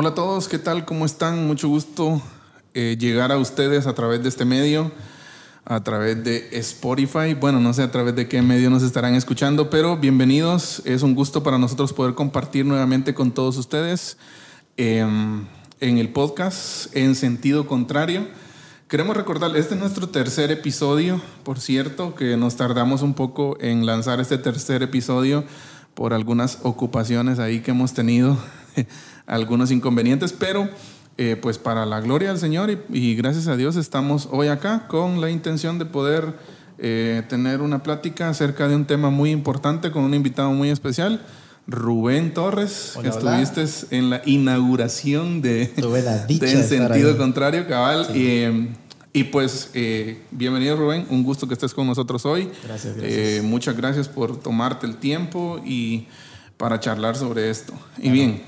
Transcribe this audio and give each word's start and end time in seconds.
Hola 0.00 0.10
a 0.10 0.14
todos, 0.14 0.46
¿qué 0.46 0.60
tal? 0.60 0.84
¿Cómo 0.84 1.04
están? 1.04 1.48
Mucho 1.48 1.68
gusto 1.68 2.22
eh, 2.72 2.96
llegar 3.00 3.32
a 3.32 3.36
ustedes 3.36 3.88
a 3.88 3.94
través 3.94 4.22
de 4.22 4.28
este 4.28 4.44
medio, 4.44 4.92
a 5.64 5.82
través 5.82 6.22
de 6.22 6.50
Spotify. 6.52 7.34
Bueno, 7.34 7.58
no 7.58 7.72
sé 7.74 7.82
a 7.82 7.90
través 7.90 8.14
de 8.14 8.28
qué 8.28 8.40
medio 8.40 8.70
nos 8.70 8.84
estarán 8.84 9.16
escuchando, 9.16 9.70
pero 9.70 9.96
bienvenidos. 9.96 10.82
Es 10.84 11.02
un 11.02 11.16
gusto 11.16 11.42
para 11.42 11.58
nosotros 11.58 11.92
poder 11.92 12.14
compartir 12.14 12.64
nuevamente 12.64 13.12
con 13.12 13.32
todos 13.32 13.56
ustedes 13.56 14.18
em, 14.76 15.44
en 15.80 15.98
el 15.98 16.10
podcast 16.10 16.94
en 16.96 17.16
sentido 17.16 17.66
contrario. 17.66 18.28
Queremos 18.86 19.16
recordarles, 19.16 19.62
este 19.62 19.74
es 19.74 19.80
nuestro 19.80 20.10
tercer 20.10 20.52
episodio, 20.52 21.20
por 21.42 21.58
cierto, 21.58 22.14
que 22.14 22.36
nos 22.36 22.54
tardamos 22.54 23.02
un 23.02 23.14
poco 23.14 23.56
en 23.60 23.84
lanzar 23.84 24.20
este 24.20 24.38
tercer 24.38 24.84
episodio 24.84 25.44
por 25.94 26.14
algunas 26.14 26.60
ocupaciones 26.62 27.40
ahí 27.40 27.58
que 27.58 27.72
hemos 27.72 27.94
tenido, 27.94 28.38
algunos 29.28 29.70
inconvenientes, 29.70 30.32
pero 30.32 30.68
eh, 31.16 31.36
pues 31.40 31.58
para 31.58 31.86
la 31.86 32.00
gloria 32.00 32.30
del 32.30 32.38
Señor 32.38 32.70
y, 32.90 33.14
gracias 33.14 33.46
a 33.46 33.56
Dios 33.56 33.76
estamos 33.76 34.28
hoy 34.32 34.48
acá 34.48 34.86
con 34.88 35.20
la 35.20 35.30
intención 35.30 35.78
de 35.78 35.84
poder 35.84 36.34
eh, 36.78 37.22
tener 37.28 37.60
una 37.60 37.82
plática 37.82 38.28
acerca 38.28 38.68
de 38.68 38.74
un 38.74 38.86
tema 38.86 39.10
muy 39.10 39.30
importante 39.30 39.90
con 39.90 40.04
un 40.04 40.14
invitado 40.14 40.50
muy 40.52 40.70
especial. 40.70 41.20
Rubén 41.66 42.32
Torres, 42.32 42.94
que 43.02 43.08
estuviste 43.08 43.62
en 43.90 44.08
la 44.08 44.22
inauguración 44.24 45.42
de, 45.42 45.70
En 45.76 46.64
Sentido 46.64 47.18
Contrario, 47.18 47.68
cabal. 47.68 48.16
Y, 48.16 48.70
y, 49.12 49.24
pues, 49.24 49.70
eh, 49.74 50.22
bienvenido 50.30 50.76
Rubén, 50.76 51.06
un 51.10 51.24
gusto 51.24 51.46
que 51.46 51.52
estés 51.52 51.74
con 51.74 51.86
nosotros 51.86 52.24
hoy. 52.24 52.48
Gracias, 52.64 52.96
gracias. 52.96 53.44
muchas 53.44 53.76
gracias 53.76 54.08
por 54.08 54.40
tomarte 54.40 54.86
el 54.86 54.96
tiempo 54.96 55.60
y 55.62 56.06
para 56.56 56.80
charlar 56.80 57.16
sobre 57.16 57.50
esto. 57.50 57.74
Y 57.98 58.10
bien, 58.10 58.42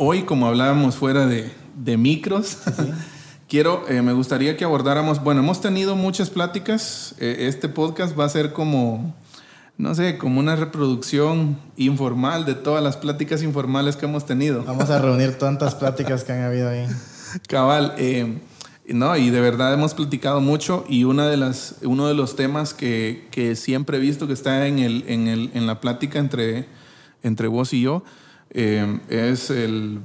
hoy 0.00 0.22
como 0.22 0.46
hablábamos 0.46 0.94
fuera 0.94 1.26
de, 1.26 1.52
de 1.76 1.96
micros. 1.98 2.58
Quiero, 3.48 3.84
eh, 3.88 4.00
me 4.00 4.12
gustaría 4.12 4.56
que 4.56 4.64
abordáramos, 4.64 5.22
bueno, 5.22 5.40
hemos 5.40 5.60
tenido 5.60 5.96
muchas 5.96 6.30
pláticas, 6.30 7.14
eh, 7.18 7.48
este 7.48 7.68
podcast 7.68 8.18
va 8.18 8.24
a 8.24 8.28
ser 8.28 8.52
como, 8.52 9.16
no 9.76 9.94
sé, 9.94 10.18
como 10.18 10.38
una 10.38 10.54
reproducción 10.54 11.58
informal 11.76 12.44
de 12.44 12.54
todas 12.54 12.84
las 12.84 12.96
pláticas 12.96 13.42
informales 13.42 13.96
que 13.96 14.06
hemos 14.06 14.24
tenido. 14.24 14.64
Vamos 14.64 14.88
a 14.90 14.98
reunir 15.02 15.36
tantas 15.36 15.74
pláticas 15.74 16.24
que 16.24 16.32
han 16.32 16.42
habido 16.42 16.68
ahí. 16.68 16.86
Cabal, 17.48 17.94
eh, 17.96 18.38
no, 18.86 19.16
y 19.16 19.30
de 19.30 19.40
verdad 19.40 19.72
hemos 19.72 19.94
platicado 19.94 20.40
mucho 20.40 20.84
y 20.88 21.04
una 21.04 21.26
de 21.26 21.38
las, 21.38 21.76
uno 21.82 22.06
de 22.06 22.14
los 22.14 22.36
temas 22.36 22.72
que, 22.72 23.26
que 23.30 23.56
siempre 23.56 23.96
he 23.96 24.00
visto 24.00 24.26
que 24.28 24.34
está 24.34 24.66
en, 24.66 24.78
el, 24.78 25.04
en, 25.08 25.26
el, 25.26 25.50
en 25.54 25.66
la 25.66 25.80
plática 25.80 26.18
entre, 26.18 26.68
entre 27.22 27.48
vos 27.48 27.72
y 27.72 27.80
yo 27.80 28.04
es 28.50 29.50
el, 29.50 30.00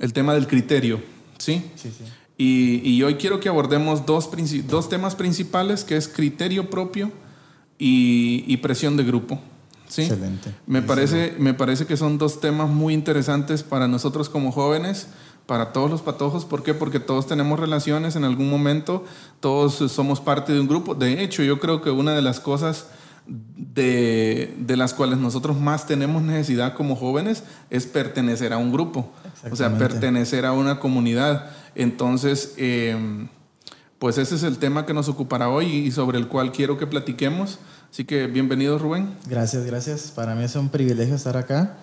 el 0.00 0.12
tema 0.12 0.34
del 0.34 0.46
criterio. 0.46 1.00
¿sí? 1.38 1.70
Sí, 1.76 1.90
sí. 1.90 2.04
Y, 2.36 2.88
y, 2.88 3.02
hoy 3.02 3.16
quiero 3.16 3.40
que 3.40 3.48
abordemos 3.48 4.06
dos, 4.06 4.30
dos 4.66 4.88
temas 4.88 5.16
principales, 5.16 5.82
que 5.82 5.96
es 5.96 6.06
criterio 6.06 6.70
propio 6.70 7.10
y, 7.78 8.44
y 8.46 8.58
presión 8.58 8.96
de 8.96 9.02
grupo. 9.02 9.40
¿sí? 9.88 10.02
Excelente. 10.02 10.54
Me 10.66 10.80
parece, 10.82 11.34
me 11.38 11.54
parece 11.54 11.86
que 11.86 11.96
son 11.96 12.16
dos 12.16 12.40
temas 12.40 12.68
muy 12.68 12.94
interesantes 12.94 13.64
para 13.64 13.88
nosotros 13.88 14.28
como 14.28 14.52
jóvenes, 14.52 15.08
para 15.46 15.72
todos 15.72 15.90
los 15.90 16.02
patojos. 16.02 16.44
¿Por 16.44 16.62
qué? 16.62 16.74
Porque 16.74 17.00
todos 17.00 17.26
tenemos 17.26 17.58
relaciones 17.58 18.14
en 18.14 18.22
algún 18.22 18.48
momento, 18.48 19.04
todos 19.40 19.90
somos 19.90 20.20
parte 20.20 20.52
de 20.52 20.60
un 20.60 20.68
grupo. 20.68 20.94
De 20.94 21.24
hecho, 21.24 21.42
yo 21.42 21.58
creo 21.58 21.82
que 21.82 21.90
una 21.90 22.14
de 22.14 22.22
las 22.22 22.38
cosas 22.38 22.86
de, 23.28 24.54
de, 24.58 24.76
las 24.76 24.94
cuales 24.94 25.18
nosotros 25.18 25.60
más 25.60 25.86
tenemos 25.86 26.22
necesidad 26.22 26.74
como 26.74 26.96
jóvenes 26.96 27.44
es 27.68 27.86
pertenecer 27.86 28.52
a 28.54 28.58
un 28.58 28.72
grupo, 28.72 29.12
o 29.50 29.54
sea, 29.54 29.76
pertenecer 29.76 30.46
a 30.46 30.52
una 30.52 30.80
comunidad. 30.80 31.50
Entonces, 31.74 32.54
eh, 32.56 33.28
pues 33.98 34.16
ese 34.16 34.36
es 34.36 34.42
el 34.44 34.58
tema 34.58 34.86
que 34.86 34.94
nos 34.94 35.08
ocupará 35.08 35.48
hoy 35.48 35.66
y 35.66 35.90
sobre 35.90 36.18
el 36.18 36.28
cual 36.28 36.52
quiero 36.52 36.78
que 36.78 36.86
platiquemos. 36.86 37.58
Así 37.90 38.04
que 38.04 38.26
bienvenido 38.26 38.78
Rubén. 38.78 39.14
Gracias, 39.26 39.64
gracias. 39.64 40.10
Para 40.10 40.34
mí 40.34 40.44
es 40.44 40.56
un 40.56 40.70
privilegio 40.70 41.14
estar 41.14 41.36
acá. 41.36 41.78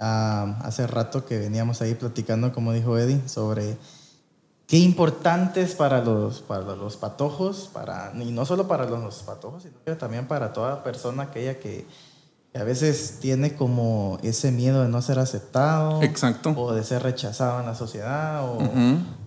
Uh, 0.00 0.54
hace 0.62 0.86
rato 0.86 1.26
que 1.26 1.38
veníamos 1.38 1.82
ahí 1.82 1.94
platicando, 1.94 2.52
como 2.52 2.72
dijo 2.72 2.96
Eddie, 2.96 3.20
sobre 3.26 3.76
qué 4.68 4.76
importantes 4.76 5.74
para 5.74 6.04
los, 6.04 6.42
para 6.42 6.76
los 6.76 6.96
patojos, 6.98 7.70
para, 7.72 8.12
y 8.14 8.30
no 8.30 8.44
solo 8.44 8.68
para 8.68 8.84
los 8.84 9.22
patojos, 9.22 9.64
sino 9.64 9.74
que 9.84 9.94
también 9.94 10.28
para 10.28 10.52
toda 10.52 10.84
persona 10.84 11.24
aquella 11.24 11.58
que, 11.58 11.86
a 12.54 12.64
veces 12.64 13.18
tiene 13.20 13.54
como 13.54 14.18
ese 14.22 14.50
miedo 14.50 14.82
de 14.82 14.88
no 14.88 15.00
ser 15.00 15.20
aceptado. 15.20 16.02
Exacto. 16.02 16.54
O 16.56 16.72
de 16.72 16.82
ser 16.82 17.02
rechazado 17.02 17.60
en 17.60 17.66
la 17.66 17.74
sociedad, 17.76 18.44
o, 18.44 18.58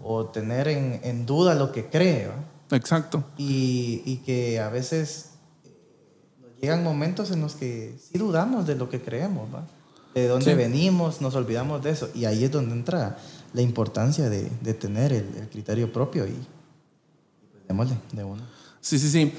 o 0.03 0.25
tener 0.25 0.67
en, 0.67 0.99
en, 1.03 1.25
duda 1.25 1.55
lo 1.55 1.71
que 1.71 1.85
cree. 1.89 2.29
Exacto. 2.71 3.23
Y, 3.37 4.01
y, 4.05 4.17
que 4.17 4.59
a 4.59 4.69
veces 4.69 5.29
nos 6.41 6.59
llegan 6.59 6.83
momentos 6.83 7.31
en 7.31 7.41
los 7.41 7.53
que 7.53 7.97
sí 8.01 8.17
dudamos 8.17 8.67
de 8.67 8.75
lo 8.75 8.89
que 8.89 9.01
creemos, 9.01 9.47
¿va? 9.53 9.65
de 10.13 10.27
dónde 10.27 10.51
sí. 10.51 10.57
venimos, 10.57 11.21
nos 11.21 11.35
olvidamos 11.35 11.81
de 11.83 11.91
eso. 11.91 12.09
Y 12.13 12.25
ahí 12.25 12.43
es 12.43 12.51
donde 12.51 12.73
entra 12.75 13.17
la 13.53 13.61
importancia 13.61 14.29
de, 14.29 14.49
de 14.61 14.73
tener 14.73 15.11
el, 15.11 15.25
el, 15.39 15.49
criterio 15.49 15.91
propio 15.91 16.25
y, 16.25 16.31
pues 16.31 17.67
démosle 17.67 17.95
de 18.13 18.23
uno. 18.23 18.41
Sí, 18.79 18.97
sí, 18.97 19.09
sí. 19.09 19.33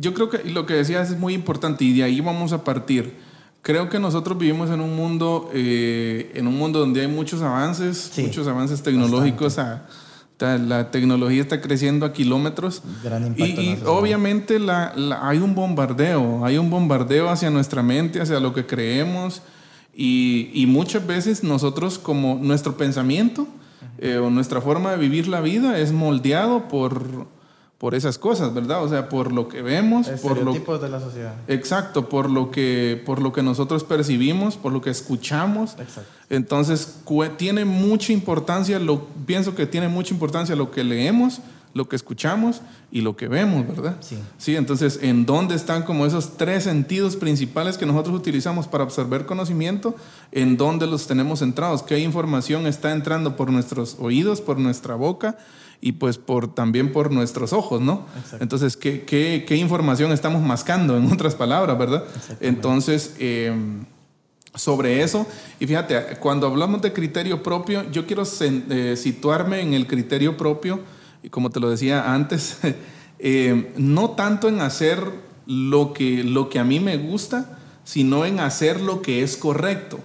Yo 0.00 0.12
creo 0.14 0.28
que 0.28 0.44
lo 0.44 0.66
que 0.66 0.74
decías 0.74 1.10
es 1.10 1.18
muy 1.18 1.34
importante 1.34 1.84
y 1.84 1.96
de 1.96 2.02
ahí 2.02 2.20
vamos 2.20 2.52
a 2.52 2.64
partir. 2.64 3.16
Creo 3.62 3.88
que 3.88 3.98
nosotros 3.98 4.38
vivimos 4.38 4.70
en 4.70 4.80
un 4.80 4.96
mundo, 4.96 5.50
eh, 5.52 6.32
en 6.34 6.46
un 6.46 6.56
mundo 6.56 6.80
donde 6.80 7.02
hay 7.02 7.08
muchos 7.08 7.42
avances, 7.42 8.10
sí, 8.12 8.22
muchos 8.22 8.46
avances 8.48 8.82
tecnológicos. 8.82 9.58
A, 9.58 9.86
la 10.40 10.92
tecnología 10.92 11.42
está 11.42 11.60
creciendo 11.60 12.06
a 12.06 12.12
kilómetros. 12.12 12.82
Gran 13.02 13.34
y, 13.36 13.42
y 13.42 13.82
obviamente 13.84 14.60
la, 14.60 14.92
la, 14.94 15.28
hay 15.28 15.38
un 15.38 15.54
bombardeo, 15.54 16.44
hay 16.44 16.58
un 16.58 16.70
bombardeo 16.70 17.28
hacia 17.28 17.50
nuestra 17.50 17.82
mente, 17.82 18.20
hacia 18.20 18.38
lo 18.38 18.54
que 18.54 18.64
creemos. 18.64 19.42
Y, 20.00 20.52
y 20.54 20.66
muchas 20.66 21.04
veces 21.04 21.42
nosotros 21.42 21.98
como 21.98 22.38
nuestro 22.40 22.76
pensamiento 22.76 23.48
eh, 23.98 24.18
o 24.18 24.30
nuestra 24.30 24.60
forma 24.60 24.92
de 24.92 24.96
vivir 24.96 25.26
la 25.26 25.40
vida 25.40 25.76
es 25.76 25.90
moldeado 25.90 26.68
por, 26.68 27.26
por 27.78 27.96
esas 27.96 28.16
cosas, 28.16 28.54
¿verdad? 28.54 28.84
O 28.84 28.88
sea, 28.88 29.08
por 29.08 29.32
lo 29.32 29.48
que 29.48 29.60
vemos, 29.60 30.06
por 30.22 30.40
lo 30.40 30.52
de 30.78 30.88
la 30.88 31.00
sociedad. 31.00 31.34
Exacto, 31.48 32.08
por 32.08 32.30
lo 32.30 32.52
que 32.52 33.02
por 33.04 33.20
lo 33.20 33.32
que 33.32 33.42
nosotros 33.42 33.82
percibimos, 33.82 34.56
por 34.56 34.72
lo 34.72 34.80
que 34.80 34.90
escuchamos. 34.90 35.72
Exacto. 35.80 36.08
Entonces, 36.30 37.00
tiene 37.36 37.64
mucha 37.64 38.12
importancia 38.12 38.78
lo 38.78 39.04
pienso 39.26 39.56
que 39.56 39.66
tiene 39.66 39.88
mucha 39.88 40.14
importancia 40.14 40.54
lo 40.54 40.70
que 40.70 40.84
leemos, 40.84 41.40
lo 41.78 41.88
que 41.88 41.96
escuchamos 41.96 42.60
y 42.92 43.00
lo 43.00 43.16
que 43.16 43.28
vemos, 43.28 43.66
¿verdad? 43.66 43.96
Sí. 44.00 44.18
Sí, 44.36 44.56
entonces, 44.56 44.98
¿en 45.00 45.24
dónde 45.24 45.54
están 45.54 45.84
como 45.84 46.04
esos 46.04 46.36
tres 46.36 46.64
sentidos 46.64 47.16
principales 47.16 47.78
que 47.78 47.86
nosotros 47.86 48.14
utilizamos 48.16 48.66
para 48.66 48.84
absorber 48.84 49.24
conocimiento? 49.24 49.94
¿En 50.32 50.58
dónde 50.58 50.86
los 50.86 51.06
tenemos 51.06 51.38
centrados? 51.38 51.82
¿Qué 51.82 52.00
información 52.00 52.66
está 52.66 52.92
entrando 52.92 53.36
por 53.36 53.50
nuestros 53.50 53.96
oídos, 54.00 54.42
por 54.42 54.58
nuestra 54.58 54.96
boca 54.96 55.38
y 55.80 55.92
pues 55.92 56.18
por, 56.18 56.52
también 56.52 56.92
por 56.92 57.12
nuestros 57.12 57.52
ojos, 57.52 57.80
¿no? 57.80 58.04
Exacto. 58.16 58.42
Entonces, 58.42 58.76
¿qué, 58.76 59.04
qué, 59.04 59.44
qué 59.46 59.56
información 59.56 60.10
estamos 60.12 60.42
mascando, 60.42 60.96
en 60.96 61.10
otras 61.12 61.36
palabras, 61.36 61.78
¿verdad? 61.78 62.04
Entonces, 62.40 63.14
eh, 63.20 63.54
sobre 64.56 65.02
eso. 65.02 65.26
Y 65.60 65.66
fíjate, 65.66 66.16
cuando 66.18 66.48
hablamos 66.48 66.82
de 66.82 66.92
criterio 66.92 67.42
propio, 67.42 67.88
yo 67.92 68.04
quiero 68.06 68.24
eh, 68.40 68.96
situarme 68.96 69.60
en 69.60 69.74
el 69.74 69.86
criterio 69.86 70.36
propio 70.36 70.80
como 71.30 71.50
te 71.50 71.60
lo 71.60 71.70
decía 71.70 72.12
antes, 72.14 72.58
eh, 73.18 73.72
no 73.76 74.10
tanto 74.10 74.48
en 74.48 74.60
hacer 74.60 75.02
lo 75.46 75.92
que, 75.92 76.24
lo 76.24 76.48
que 76.48 76.58
a 76.58 76.64
mí 76.64 76.80
me 76.80 76.96
gusta, 76.96 77.58
sino 77.84 78.24
en 78.24 78.40
hacer 78.40 78.80
lo 78.80 79.02
que 79.02 79.22
es 79.22 79.36
correcto. 79.36 80.00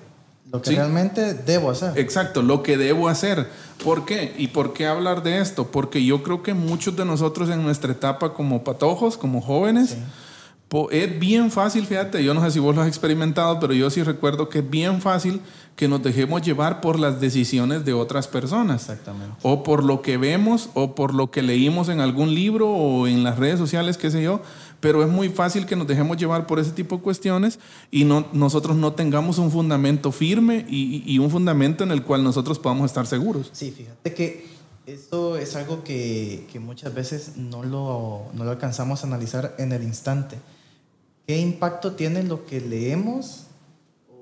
Lo 0.52 0.62
que 0.62 0.70
¿sí? 0.70 0.76
realmente 0.76 1.34
debo 1.34 1.72
hacer. 1.72 1.98
Exacto, 1.98 2.42
lo 2.42 2.62
que 2.62 2.78
debo 2.78 3.10
hacer. 3.10 3.50
¿Por 3.84 4.06
qué? 4.06 4.34
¿Y 4.38 4.50
por 4.50 4.74
qué 4.74 4.86
hablar 4.86 5.24
de 5.24 5.40
esto? 5.40 5.72
Porque 5.72 6.06
yo 6.06 6.22
creo 6.22 6.44
que 6.44 6.54
muchos 6.54 6.96
de 6.96 7.06
nosotros 7.06 7.50
en 7.50 7.64
nuestra 7.64 7.92
etapa 7.92 8.34
como 8.34 8.64
patojos, 8.64 9.18
como 9.18 9.42
jóvenes, 9.42 9.92
sí 9.92 9.98
es 10.92 11.20
bien 11.20 11.52
fácil, 11.52 11.86
fíjate, 11.86 12.24
yo 12.24 12.34
no 12.34 12.44
sé 12.44 12.50
si 12.50 12.60
vos 12.60 12.76
lo 12.76 12.82
has 12.82 12.88
experimentado, 12.88 13.60
pero 13.60 13.74
yo 13.74 13.90
sí 13.92 14.02
recuerdo 14.02 14.50
que 14.50 14.60
es 14.60 14.70
bien 14.70 15.02
fácil 15.02 15.42
que 15.76 15.88
nos 15.88 16.02
dejemos 16.02 16.42
llevar 16.42 16.82
por 16.82 17.00
las 17.00 17.22
decisiones 17.22 17.86
de 17.86 17.94
otras 17.94 18.28
personas. 18.28 18.82
Exactamente. 18.82 19.36
O 19.44 19.62
por 19.62 19.84
lo 19.84 20.02
que 20.02 20.18
vemos, 20.18 20.70
o 20.74 20.96
por 20.96 21.14
lo 21.14 21.30
que 21.30 21.44
leímos 21.44 21.90
en 21.90 22.00
algún 22.00 22.34
libro 22.34 22.70
o 22.70 23.08
en 23.08 23.24
las 23.24 23.38
redes 23.38 23.60
sociales, 23.60 23.98
qué 23.98 24.10
sé 24.10 24.24
yo. 24.24 24.42
Pero 24.80 25.04
es 25.04 25.10
muy 25.10 25.30
fácil 25.30 25.66
que 25.66 25.76
nos 25.76 25.88
dejemos 25.88 26.18
llevar 26.18 26.48
por 26.48 26.60
ese 26.60 26.72
tipo 26.72 26.98
de 26.98 27.04
cuestiones 27.04 27.60
y 27.92 28.04
no, 28.04 28.28
nosotros 28.34 28.76
no 28.76 28.94
tengamos 28.94 29.38
un 29.38 29.52
fundamento 29.52 30.12
firme 30.12 30.66
y, 30.68 31.04
y 31.06 31.20
un 31.20 31.30
fundamento 31.30 31.84
en 31.84 31.92
el 31.92 32.04
cual 32.04 32.24
nosotros 32.24 32.58
podamos 32.58 32.88
estar 32.88 33.06
seguros. 33.06 33.50
Sí, 33.54 33.72
fíjate 33.72 34.14
que 34.14 34.48
esto 34.88 35.38
es 35.38 35.56
algo 35.56 35.84
que, 35.84 36.48
que 36.52 36.60
muchas 36.60 36.94
veces 36.94 37.38
no 37.38 37.64
lo, 37.64 38.24
no 38.34 38.44
lo 38.44 38.52
alcanzamos 38.52 39.04
a 39.04 39.08
analizar 39.08 39.56
en 39.60 39.72
el 39.72 39.84
instante 39.84 40.38
qué 41.28 41.40
impacto 41.40 41.94
tiene 41.94 42.24
lo 42.24 42.46
que 42.46 42.62
leemos 42.62 43.48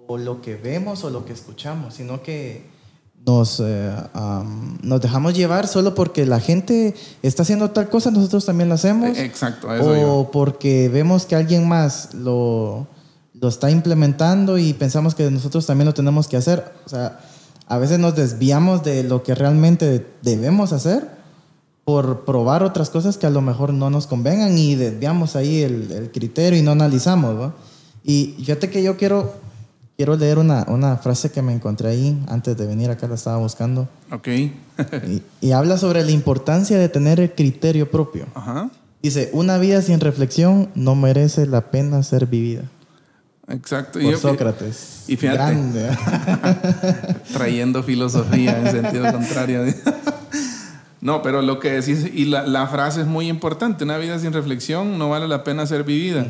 o 0.08 0.18
lo 0.18 0.42
que 0.42 0.56
vemos 0.56 1.04
o 1.04 1.10
lo 1.10 1.26
que 1.26 1.34
escuchamos, 1.34 1.96
sino 1.96 2.22
que 2.22 2.70
nos, 3.26 3.60
eh, 3.60 3.94
am, 4.14 4.80
nos 4.82 5.00
dejamos 5.00 5.34
llevar 5.34 5.68
solo 5.68 5.94
porque 5.94 6.26
la 6.26 6.40
gente 6.40 6.96
está 7.22 7.44
haciendo 7.44 7.72
tal 7.72 7.90
cosa, 7.90 8.12
nosotros 8.12 8.46
también 8.46 8.70
lo 8.70 8.76
hacemos. 8.76 9.18
Eh, 9.18 9.26
Exacto, 9.26 9.74
eso 9.74 9.92
o 9.92 9.96
iba. 9.96 10.32
porque 10.32 10.90
vemos 10.90 11.26
que 11.26 11.36
alguien 11.36 11.68
más 11.68 12.14
lo, 12.14 12.88
lo 13.34 13.48
está 13.48 13.70
implementando 13.70 14.58
y 14.58 14.74
pensamos 14.74 15.16
que 15.16 15.30
nosotros 15.30 15.66
también 15.66 15.86
lo 15.86 15.94
tenemos 15.94 16.28
que 16.28 16.38
hacer. 16.38 16.74
O 16.86 16.90
sea, 16.90 17.20
a 17.68 17.78
veces 17.78 18.00
nos 18.00 18.16
desviamos 18.16 18.84
de 18.84 19.04
lo 19.04 19.24
que 19.24 19.36
realmente 19.36 20.06
debemos 20.24 20.74
hacer 20.74 21.21
por 21.86 22.26
probar 22.26 22.64
otras 22.64 22.90
cosas 22.90 23.18
que 23.18 23.26
a 23.28 23.30
lo 23.32 23.42
mejor 23.42 23.74
no 23.74 23.90
nos 23.90 24.08
convengan 24.08 24.58
y 24.58 24.76
desviamos 24.76 25.36
ahí 25.36 25.62
el, 25.62 25.92
el 25.92 26.12
criterio 26.12 26.58
y 26.60 26.62
no 26.62 26.72
analizamos. 26.72 27.40
¿va? 27.40 27.54
Y 28.04 28.36
fíjate 28.38 28.70
que 28.70 28.84
yo 28.84 28.98
quiero, 28.98 29.34
quiero 29.98 30.16
leer 30.16 30.38
una, 30.38 30.64
una 30.68 30.98
frase 30.98 31.32
que 31.32 31.42
me 31.42 31.54
encontré 31.54 31.90
ahí 31.90 32.24
antes 32.28 32.56
de 32.56 32.66
venir 32.68 32.90
acá, 32.92 33.08
la 33.08 33.16
estaba 33.16 33.38
buscando. 33.38 33.88
Ok. 34.12 34.28
Y, 34.28 35.24
y 35.42 35.52
habla 35.52 35.78
sobre 35.78 36.04
la 36.04 36.12
importancia 36.12 36.78
de 36.78 36.88
tener 36.90 37.20
el 37.20 37.34
criterio 37.34 37.90
propio. 37.90 38.28
Ajá. 38.36 38.70
Dice, 39.04 39.30
una 39.34 39.58
vida 39.58 39.82
sin 39.82 40.00
reflexión 40.00 40.70
no 40.76 40.94
merece 40.96 41.48
la 41.48 41.72
pena 41.72 42.04
ser 42.04 42.28
vivida. 42.28 42.62
Exacto. 43.48 44.00
Y 44.00 44.04
Por 44.04 44.12
yo- 44.14 44.20
Sócrates. 44.20 45.04
y 45.08 45.18
fíjate. 45.18 45.38
Grande. 45.40 45.90
trayendo 47.34 47.82
filosofía 47.84 48.60
en 48.60 48.72
sentido 48.72 49.12
contrario. 49.12 49.64
No, 51.02 51.22
pero 51.24 51.42
lo 51.42 51.60
que 51.60 51.72
decís, 51.72 52.06
y 52.14 52.26
la, 52.26 52.46
la 52.46 52.68
frase 52.68 53.02
es 53.02 53.08
muy 53.08 53.28
importante, 53.28 53.84
una 53.84 53.98
vida 53.98 54.20
sin 54.20 54.34
reflexión 54.34 54.98
no 55.00 55.10
vale 55.10 55.28
la 55.28 55.44
pena 55.44 55.66
ser 55.66 55.84
vivida. 55.84 56.26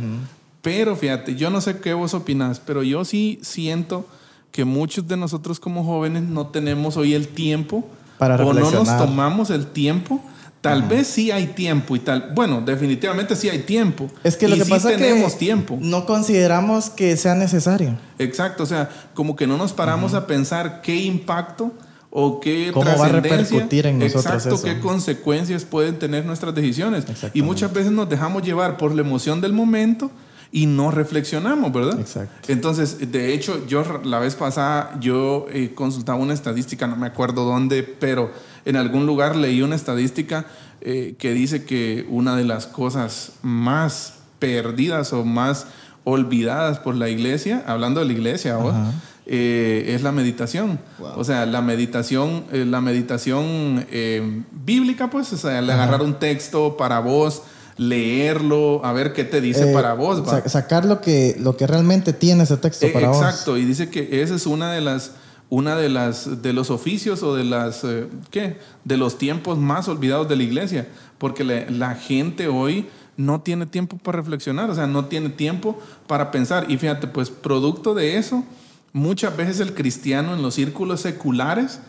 Pero 0.61 0.95
fíjate, 0.95 1.35
yo 1.35 1.49
no 1.49 1.59
sé 1.59 1.79
qué 1.79 1.93
vos 1.93 2.13
opinás, 2.13 2.59
pero 2.59 2.81
yo 2.83 3.03
sí 3.03 3.39
siento 3.41 4.05
que 4.51 4.63
muchos 4.65 5.07
de 5.07 5.17
nosotros 5.17 5.59
como 5.59 5.83
jóvenes 5.83 6.23
no 6.23 6.47
tenemos 6.47 6.97
hoy 6.97 7.13
el 7.13 7.27
tiempo 7.27 7.87
Para 8.17 8.35
o 8.35 8.53
no 8.53 8.69
nos 8.71 8.97
tomamos 8.97 9.49
el 9.49 9.67
tiempo. 9.67 10.23
Tal 10.61 10.83
vez 10.83 11.07
sí 11.07 11.31
hay 11.31 11.47
tiempo 11.47 11.95
y 11.95 11.99
tal. 11.99 12.33
Bueno, 12.35 12.61
definitivamente 12.61 13.35
sí 13.35 13.49
hay 13.49 13.59
tiempo. 13.59 14.07
Es 14.23 14.37
que 14.37 14.47
lo 14.47 14.55
Y 14.55 14.59
que 14.59 14.65
sí 14.65 14.69
pasa 14.71 14.91
es 14.91 14.97
que 14.97 15.37
tiempo. 15.39 15.79
no 15.81 16.05
consideramos 16.05 16.91
que 16.91 17.17
sea 17.17 17.33
necesario. 17.33 17.97
Exacto, 18.19 18.61
o 18.61 18.65
sea, 18.67 18.89
como 19.15 19.35
que 19.35 19.47
no 19.47 19.57
nos 19.57 19.73
paramos 19.73 20.13
a 20.13 20.27
pensar 20.27 20.81
qué 20.83 20.95
impacto 20.97 21.73
o 22.11 22.41
qué 22.41 22.71
¿Cómo 22.73 22.85
va 22.85 23.05
a 23.05 23.09
repercutir 23.09 23.87
en 23.87 23.97
nosotros 23.97 24.25
exacto, 24.25 24.55
eso? 24.55 24.63
qué 24.65 24.79
consecuencias 24.81 25.63
pueden 25.63 25.97
tener 25.97 26.25
nuestras 26.25 26.53
decisiones. 26.53 27.05
Y 27.33 27.41
muchas 27.41 27.73
veces 27.73 27.93
nos 27.93 28.09
dejamos 28.09 28.43
llevar 28.43 28.77
por 28.77 28.93
la 28.93 29.01
emoción 29.01 29.39
del 29.39 29.53
momento 29.53 30.11
y 30.51 30.65
no 30.65 30.91
reflexionamos, 30.91 31.71
¿verdad? 31.71 31.97
Exacto. 31.97 32.51
Entonces, 32.51 33.11
de 33.11 33.33
hecho, 33.33 33.65
yo 33.65 34.01
la 34.03 34.19
vez 34.19 34.35
pasada 34.35 34.97
yo 34.99 35.45
eh, 35.53 35.71
consultaba 35.73 36.19
una 36.19 36.33
estadística, 36.33 36.85
no 36.85 36.97
me 36.97 37.07
acuerdo 37.07 37.45
dónde, 37.45 37.83
pero 37.83 38.31
en 38.65 38.75
algún 38.75 39.05
lugar 39.05 39.37
leí 39.37 39.61
una 39.61 39.75
estadística 39.75 40.45
eh, 40.81 41.15
que 41.17 41.31
dice 41.31 41.63
que 41.63 42.05
una 42.09 42.35
de 42.35 42.43
las 42.43 42.67
cosas 42.67 43.31
más 43.41 44.15
perdidas 44.39 45.13
o 45.13 45.23
más 45.23 45.67
olvidadas 46.03 46.79
por 46.79 46.95
la 46.95 47.07
iglesia, 47.07 47.63
hablando 47.67 48.01
de 48.01 48.07
la 48.07 48.13
iglesia 48.13 48.55
ahora, 48.55 48.81
Ajá. 48.81 48.91
Eh, 49.25 49.93
es 49.95 50.01
la 50.03 50.11
meditación. 50.11 50.79
Wow. 50.99 51.11
O 51.17 51.23
sea, 51.23 51.45
la 51.45 51.61
meditación, 51.61 52.45
eh, 52.51 52.65
la 52.65 52.81
meditación 52.81 53.85
eh, 53.91 54.43
bíblica, 54.51 55.09
pues, 55.09 55.31
o 55.33 55.37
sea, 55.37 55.59
el 55.59 55.69
agarrar 55.69 56.01
un 56.01 56.15
texto 56.19 56.75
para 56.77 56.99
vos, 56.99 57.43
leerlo, 57.77 58.83
a 58.85 58.93
ver 58.93 59.13
qué 59.13 59.23
te 59.23 59.41
dice 59.41 59.67
para 59.73 59.93
vos. 59.93 60.27
sa- 60.27 60.47
sacar 60.49 60.85
lo 60.85 61.01
que, 61.01 61.35
lo 61.39 61.55
que 61.57 61.67
realmente 61.67 62.13
tiene 62.13 62.43
ese 62.43 62.57
texto 62.57 62.87
para 62.93 63.09
vos. 63.09 63.17
Exacto, 63.17 63.57
y 63.57 63.65
dice 63.65 63.89
que 63.89 64.21
ese 64.21 64.35
es 64.35 64.45
una 64.45 64.71
de 64.71 64.81
las 64.81 65.13
una 65.49 65.75
de 65.75 65.89
las 65.89 66.41
de 66.41 66.53
los 66.53 66.69
oficios 66.69 67.23
o 67.23 67.35
de 67.35 67.43
las 67.43 67.81
qué 68.29 68.57
de 68.85 68.95
los 68.95 69.17
tiempos 69.17 69.57
más 69.57 69.89
olvidados 69.89 70.29
de 70.29 70.37
la 70.37 70.43
iglesia, 70.43 70.87
porque 71.17 71.43
la, 71.43 71.69
la 71.69 71.95
gente 71.95 72.47
hoy 72.47 72.87
no 73.17 73.41
tiene 73.41 73.65
tiempo 73.65 73.97
para 73.97 74.19
reflexionar, 74.19 74.69
o 74.69 74.75
sea, 74.75 74.87
no 74.87 75.05
tiene 75.05 75.29
tiempo 75.29 75.77
para 76.07 76.31
pensar. 76.31 76.71
Y 76.71 76.77
fíjate, 76.77 77.07
pues 77.07 77.29
producto 77.29 77.93
de 77.93 78.17
eso, 78.17 78.45
muchas 78.93 79.35
veces 79.37 79.59
el 79.59 79.73
cristiano 79.73 80.33
en 80.33 80.41
los 80.41 80.55
círculos 80.55 81.01
seculares, 81.01 81.79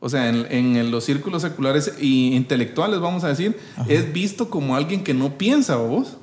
o 0.00 0.08
sea, 0.08 0.28
en, 0.28 0.46
en 0.50 0.90
los 0.90 1.04
círculos 1.04 1.42
seculares 1.42 1.92
e 1.98 2.04
intelectuales, 2.06 3.00
vamos 3.00 3.24
a 3.24 3.28
decir, 3.28 3.58
es 3.88 4.12
visto 4.12 4.50
como 4.50 4.76
alguien 4.76 5.02
que 5.02 5.14
no 5.14 5.38
piensa, 5.38 5.78
¿o 5.78 5.88
vos? 5.88 6.16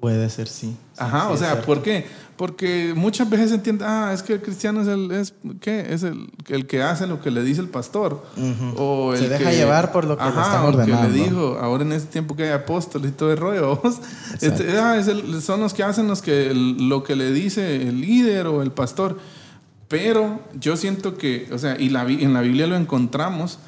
Puede 0.00 0.28
ser, 0.30 0.48
sí. 0.48 0.76
Ajá, 0.96 1.26
sí, 1.28 1.34
o 1.34 1.36
sea. 1.36 1.60
¿por 1.62 1.82
qué? 1.82 2.06
Porque 2.36 2.94
muchas 2.96 3.28
veces 3.28 3.50
se 3.50 3.56
entiende, 3.56 3.84
ah, 3.86 4.12
es 4.14 4.22
que 4.22 4.32
el 4.34 4.40
cristiano 4.40 4.80
es 4.80 4.88
el, 4.88 5.10
es, 5.10 5.34
¿qué? 5.60 5.92
Es 5.92 6.02
el, 6.04 6.30
el 6.48 6.66
que 6.66 6.82
hace 6.82 7.06
lo 7.06 7.20
que 7.20 7.30
le 7.30 7.42
dice 7.42 7.60
el 7.60 7.68
pastor. 7.68 8.24
O 8.76 9.12
Se 9.14 9.24
el 9.24 9.30
deja 9.30 9.50
que- 9.50 9.56
llevar 9.56 9.92
por 9.92 10.04
lo 10.06 10.16
que 10.16 10.24
le 10.24 10.30
están 10.30 10.62
que 10.62 10.68
ordenando. 10.68 11.08
le 11.08 11.12
dijo, 11.22 11.58
ahora 11.60 11.82
en 11.84 11.92
este 11.92 12.10
tiempo 12.10 12.34
que 12.34 12.44
hay 12.44 12.50
apóstoles 12.52 13.10
y 13.10 13.12
todo 13.14 13.30
el 13.30 13.36
rollo, 13.36 13.82
este, 14.40 14.78
ah, 14.78 14.96
es 14.96 15.08
el- 15.08 15.42
son 15.42 15.60
los 15.60 15.74
que 15.74 15.82
hacen 15.82 16.06
los 16.08 16.22
que, 16.22 16.54
lo 16.54 17.02
que 17.02 17.14
le 17.14 17.30
dice 17.30 17.76
el 17.88 18.00
líder 18.00 18.46
o 18.46 18.62
el 18.62 18.72
pastor. 18.72 19.18
Pero 19.90 20.40
yo 20.54 20.76
siento 20.76 21.18
que, 21.18 21.48
o 21.52 21.58
sea, 21.58 21.76
y 21.76 21.88
la, 21.88 22.04
en 22.04 22.32
la 22.32 22.42
Biblia 22.42 22.68
lo 22.68 22.76
encontramos, 22.76 23.58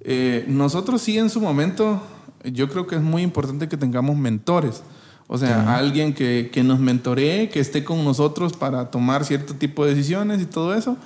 eh, 0.00 0.46
nosotros 0.48 1.02
sí 1.02 1.18
en 1.18 1.28
su 1.28 1.42
momento, 1.42 2.02
yo 2.42 2.70
creo 2.70 2.86
que 2.86 2.94
es 2.96 3.02
muy 3.02 3.20
importante 3.20 3.68
que 3.68 3.76
tengamos 3.76 4.16
mentores. 4.16 4.82
O 5.26 5.36
sea, 5.36 5.76
alguien 5.76 6.14
que, 6.14 6.48
que 6.50 6.62
nos 6.64 6.80
mentoree, 6.80 7.50
que 7.50 7.60
esté 7.60 7.84
con 7.84 8.02
nosotros 8.02 8.54
para 8.54 8.90
tomar 8.90 9.26
cierto 9.26 9.52
tipo 9.54 9.84
de 9.84 9.90
decisiones 9.94 10.40
y 10.40 10.46
todo 10.46 10.72
eso. 10.74 10.96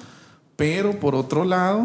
Pero 0.55 1.01
por 1.01 1.17
otro 1.17 1.45
lado, 1.45 1.83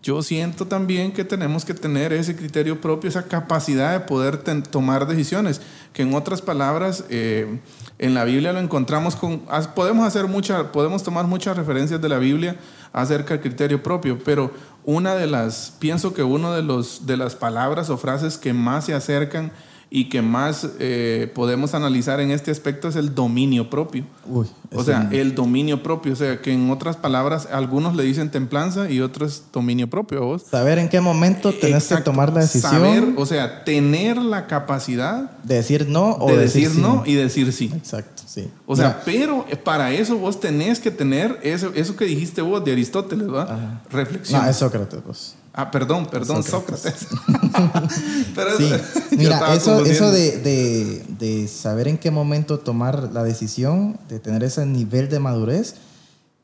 yo 0.00 0.22
siento 0.22 0.68
también 0.68 1.10
que 1.10 1.24
tenemos 1.24 1.64
que 1.64 1.74
tener 1.74 2.12
ese 2.12 2.36
criterio 2.36 2.80
propio, 2.80 3.10
esa 3.10 3.24
capacidad 3.24 3.92
de 3.92 4.06
poder 4.06 4.36
ten- 4.36 4.62
tomar 4.62 5.08
decisiones. 5.08 5.60
Que 5.92 6.02
en 6.02 6.14
otras 6.14 6.42
palabras, 6.42 7.04
eh, 7.10 7.58
en 8.00 8.14
la 8.14 8.24
Biblia 8.24 8.54
lo 8.54 8.60
encontramos 8.60 9.14
con. 9.14 9.42
Podemos 9.74 10.06
hacer 10.06 10.26
mucha, 10.26 10.72
podemos 10.72 11.02
tomar 11.02 11.26
muchas 11.26 11.54
referencias 11.54 12.00
de 12.00 12.08
la 12.08 12.16
Biblia 12.16 12.56
acerca 12.94 13.34
del 13.34 13.42
criterio 13.42 13.82
propio, 13.82 14.18
pero 14.24 14.50
una 14.84 15.14
de 15.14 15.26
las, 15.26 15.74
pienso 15.78 16.14
que 16.14 16.22
una 16.22 16.56
de, 16.56 16.62
los, 16.62 17.06
de 17.06 17.18
las 17.18 17.36
palabras 17.36 17.90
o 17.90 17.98
frases 17.98 18.38
que 18.38 18.54
más 18.54 18.86
se 18.86 18.94
acercan 18.94 19.52
y 19.92 20.08
que 20.08 20.22
más 20.22 20.68
eh, 20.78 21.30
podemos 21.34 21.74
analizar 21.74 22.20
en 22.20 22.30
este 22.30 22.52
aspecto 22.52 22.88
es 22.88 22.94
el 22.94 23.12
dominio 23.12 23.68
propio. 23.68 24.06
Uy, 24.24 24.46
O 24.72 24.84
sea, 24.84 25.08
el 25.10 25.34
dominio 25.34 25.82
propio, 25.82 26.12
o 26.12 26.16
sea, 26.16 26.40
que 26.40 26.52
en 26.52 26.70
otras 26.70 26.96
palabras, 26.96 27.48
algunos 27.50 27.96
le 27.96 28.04
dicen 28.04 28.30
templanza 28.30 28.88
y 28.88 29.00
otros 29.00 29.44
dominio 29.52 29.90
propio. 29.90 30.22
¿a 30.22 30.24
vos? 30.24 30.44
saber 30.48 30.78
en 30.78 30.88
qué 30.88 31.00
momento 31.00 31.52
tenés 31.52 31.88
que 31.88 31.96
tomar 31.96 32.32
la 32.32 32.42
decisión 32.42 32.70
Saber, 32.70 33.04
o 33.16 33.26
sea, 33.26 33.64
tener 33.64 34.16
la 34.16 34.46
capacidad 34.46 35.38
de 35.42 35.56
decir 35.56 35.88
no 35.88 36.12
o 36.20 36.30
de 36.30 36.38
decir, 36.38 36.70
sí. 36.70 36.80
no 36.80 37.02
y 37.04 37.14
decir 37.14 37.52
sí. 37.52 37.72
Exacto, 37.74 38.22
sí. 38.26 38.48
O 38.66 38.76
sea, 38.76 38.88
Mira, 38.88 39.02
pero 39.04 39.46
para 39.64 39.90
eso 39.90 40.16
vos 40.18 40.38
tenés 40.38 40.78
que 40.78 40.92
tener 40.92 41.40
eso, 41.42 41.72
eso 41.74 41.96
que 41.96 42.04
dijiste 42.04 42.42
vos 42.42 42.64
de 42.64 42.70
Aristóteles, 42.70 43.28
¿va? 43.28 43.42
Ajá. 43.42 43.82
Reflexión. 43.90 44.40
no, 44.40 44.48
es 44.48 44.56
Sócrates, 44.56 45.00
pues. 45.04 45.34
Ah, 45.52 45.70
perdón, 45.70 46.06
perdón, 46.06 46.42
Sócrates. 46.44 47.06
Sócrates. 47.08 47.98
Pero 48.34 48.56
Sí, 48.56 48.70
mira, 49.16 49.54
eso, 49.54 49.84
eso 49.84 50.10
de, 50.12 50.38
de- 50.38 51.04
de 51.18 51.48
saber 51.48 51.88
en 51.88 51.98
qué 51.98 52.10
momento 52.10 52.58
tomar 52.60 53.10
la 53.12 53.22
decisión, 53.24 53.98
de 54.08 54.20
tener 54.20 54.42
ese 54.44 54.64
nivel 54.66 55.08
de 55.08 55.18
madurez, 55.18 55.74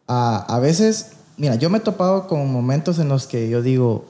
a, 0.09 0.39
a 0.55 0.59
veces, 0.59 1.13
mira, 1.37 1.55
yo 1.55 1.71
me 1.71 1.79
he 1.79 1.81
topado 1.81 2.27
con 2.27 2.51
momentos 2.53 2.99
en 2.99 3.09
los 3.09 3.27
que 3.27 3.49
yo 3.49 3.63
digo, 3.63 4.07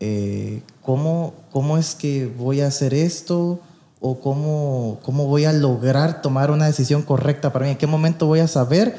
eh, 0.00 0.62
¿cómo, 0.82 1.34
¿cómo 1.52 1.78
es 1.78 1.94
que 1.94 2.26
voy 2.26 2.60
a 2.60 2.66
hacer 2.66 2.92
esto? 2.94 3.60
¿O 4.00 4.20
cómo, 4.20 4.98
cómo 5.02 5.26
voy 5.26 5.44
a 5.46 5.52
lograr 5.52 6.20
tomar 6.20 6.50
una 6.50 6.66
decisión 6.66 7.02
correcta 7.02 7.52
para 7.52 7.64
mí? 7.66 7.70
¿En 7.72 7.78
qué 7.78 7.86
momento 7.86 8.26
voy 8.26 8.40
a 8.40 8.48
saber 8.48 8.98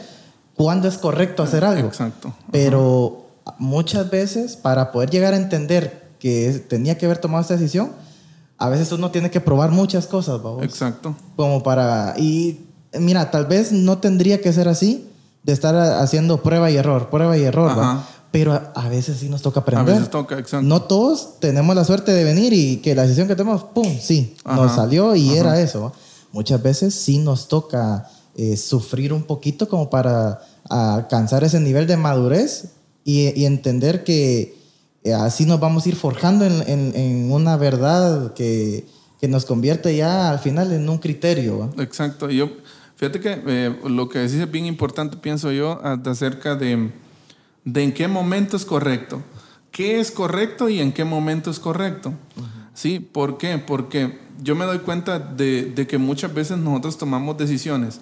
cuándo 0.55 0.87
es 0.87 0.97
correcto 0.97 1.43
hacer 1.43 1.63
algo? 1.63 1.87
Exacto. 1.89 2.33
Pero 2.51 3.24
muchas 3.57 4.09
veces, 4.09 4.55
para 4.55 4.91
poder 4.91 5.09
llegar 5.09 5.33
a 5.33 5.37
entender 5.37 6.11
que 6.19 6.65
tenía 6.67 6.97
que 6.97 7.05
haber 7.05 7.17
tomado 7.19 7.41
esta 7.41 7.55
decisión, 7.55 7.91
a 8.57 8.69
veces 8.69 8.91
uno 8.91 9.11
tiene 9.11 9.29
que 9.31 9.41
probar 9.41 9.71
muchas 9.71 10.07
cosas, 10.07 10.41
vamos. 10.41 10.63
Exacto. 10.63 11.15
Como 11.35 11.61
para. 11.61 12.13
Y 12.17 12.65
mira, 12.99 13.29
tal 13.31 13.45
vez 13.45 13.71
no 13.71 13.97
tendría 13.99 14.41
que 14.41 14.51
ser 14.53 14.67
así, 14.67 15.09
de 15.43 15.53
estar 15.53 15.75
a- 15.75 16.01
haciendo 16.01 16.41
prueba 16.41 16.71
y 16.71 16.77
error, 16.77 17.09
prueba 17.09 17.37
y 17.37 17.43
error. 17.43 17.71
Pero 18.31 18.51
a, 18.53 18.71
a 18.75 18.89
veces 18.89 19.17
sí 19.19 19.29
nos 19.29 19.41
toca 19.41 19.59
A 19.59 19.63
aprender. 19.63 19.95
veces 19.95 20.09
toca, 20.09 20.37
exacto. 20.39 20.65
No 20.67 20.81
todos 20.81 21.39
tenemos 21.39 21.75
la 21.75 21.83
suerte 21.85 22.11
de 22.11 22.23
venir 22.23 22.51
y 22.53 22.77
que 22.77 22.93
la 22.95 23.03
decisión 23.03 23.27
que 23.27 23.35
tenemos, 23.35 23.63
¡pum! 23.63 23.87
Sí, 24.01 24.35
nos 24.45 24.71
Ajá, 24.71 24.75
salió 24.75 25.15
y 25.15 25.29
ajá. 25.29 25.37
era 25.39 25.61
eso. 25.61 25.81
¿va? 25.83 25.91
Muchas 26.33 26.61
veces 26.61 26.93
sí 26.95 27.19
nos 27.19 27.47
toca 27.47 28.09
eh, 28.35 28.57
sufrir 28.57 29.13
un 29.13 29.23
poquito 29.23 29.69
como 29.69 29.89
para 29.89 30.41
alcanzar 30.69 31.43
ese 31.45 31.59
nivel 31.61 31.87
de 31.87 31.95
madurez 31.95 32.71
y, 33.05 33.39
y 33.39 33.45
entender 33.45 34.03
que 34.03 34.57
eh, 35.05 35.13
así 35.13 35.45
nos 35.45 35.59
vamos 35.61 35.85
a 35.85 35.89
ir 35.89 35.95
forjando 35.95 36.43
en, 36.45 36.61
en- 36.67 36.93
en 36.95 37.31
una 37.31 37.55
verdad 37.55 38.33
que, 38.33 38.85
que 39.21 39.27
nos 39.29 39.45
convierte 39.45 39.95
ya 39.95 40.31
al 40.31 40.39
final 40.39 40.73
en 40.73 40.89
un 40.89 40.97
criterio. 40.97 41.71
Exacto. 41.77 42.29
Yo, 42.29 42.49
fíjate 42.97 43.19
que 43.21 43.41
eh, 43.47 43.75
lo 43.87 44.09
que 44.09 44.19
decís 44.19 44.35
es 44.41 44.51
bien 44.51 44.65
importante, 44.65 45.15
pienso 45.17 45.51
yo, 45.51 45.79
acerca 45.83 46.55
de, 46.55 46.89
de 47.63 47.83
en 47.83 47.93
qué 47.93 48.07
momento 48.07 48.57
es 48.57 48.65
correcto. 48.65 49.21
qué 49.71 49.99
es 49.99 50.09
correcto 50.11 50.69
y 50.69 50.79
en 50.79 50.91
qué 50.91 51.03
momento 51.05 51.51
es 51.51 51.59
correcto. 51.59 52.13
¿Sí? 52.73 52.99
¿Por 52.99 53.37
qué? 53.37 53.57
Porque 53.57 54.19
yo 54.41 54.53
me 54.55 54.65
doy 54.65 54.79
cuenta 54.79 55.17
de, 55.19 55.65
de, 55.75 55.87
que 55.87 55.97
muchas 55.97 56.33
veces 56.33 56.57
nosotros 56.57 56.97
tomamos 56.97 57.37
decisiones 57.37 58.01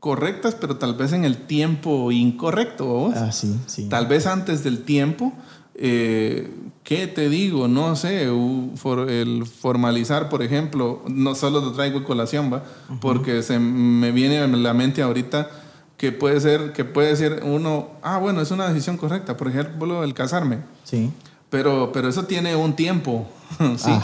correctas, 0.00 0.56
pero 0.58 0.76
tal 0.76 0.94
vez 0.94 1.12
en 1.12 1.24
el 1.24 1.36
tiempo 1.46 2.10
incorrecto. 2.10 2.86
¿vos? 2.86 3.14
Ah, 3.16 3.32
sí, 3.32 3.60
sí. 3.66 3.88
Tal 3.88 4.06
vez 4.06 4.26
antes 4.26 4.64
del 4.64 4.82
tiempo. 4.82 5.32
Eh, 5.74 6.52
¿Qué 6.82 7.06
te 7.06 7.28
digo? 7.28 7.68
No 7.68 7.94
sé, 7.96 8.24
el 8.24 9.46
formalizar, 9.46 10.28
por 10.28 10.42
ejemplo, 10.42 11.02
no 11.08 11.34
solo 11.34 11.60
lo 11.60 11.72
traigo 11.72 12.04
colación, 12.04 12.52
¿va? 12.52 12.64
Porque 13.00 13.42
se 13.42 13.58
me 13.58 14.10
viene 14.10 14.40
a 14.40 14.46
la 14.46 14.74
mente 14.74 15.00
ahorita 15.00 15.48
que 15.96 16.12
puede 16.12 16.40
ser, 16.40 16.72
que 16.72 16.84
puede 16.84 17.14
ser 17.14 17.42
uno, 17.44 17.90
ah, 18.02 18.18
bueno, 18.18 18.40
es 18.40 18.50
una 18.50 18.68
decisión 18.68 18.96
correcta, 18.96 19.36
por 19.36 19.48
ejemplo, 19.48 20.02
el 20.02 20.14
casarme. 20.14 20.60
Sí. 20.82 21.12
Pero, 21.50 21.92
pero 21.92 22.08
eso 22.08 22.24
tiene 22.24 22.56
un 22.56 22.74
tiempo, 22.74 23.28
¿sí? 23.76 23.90
Ah. 23.90 24.02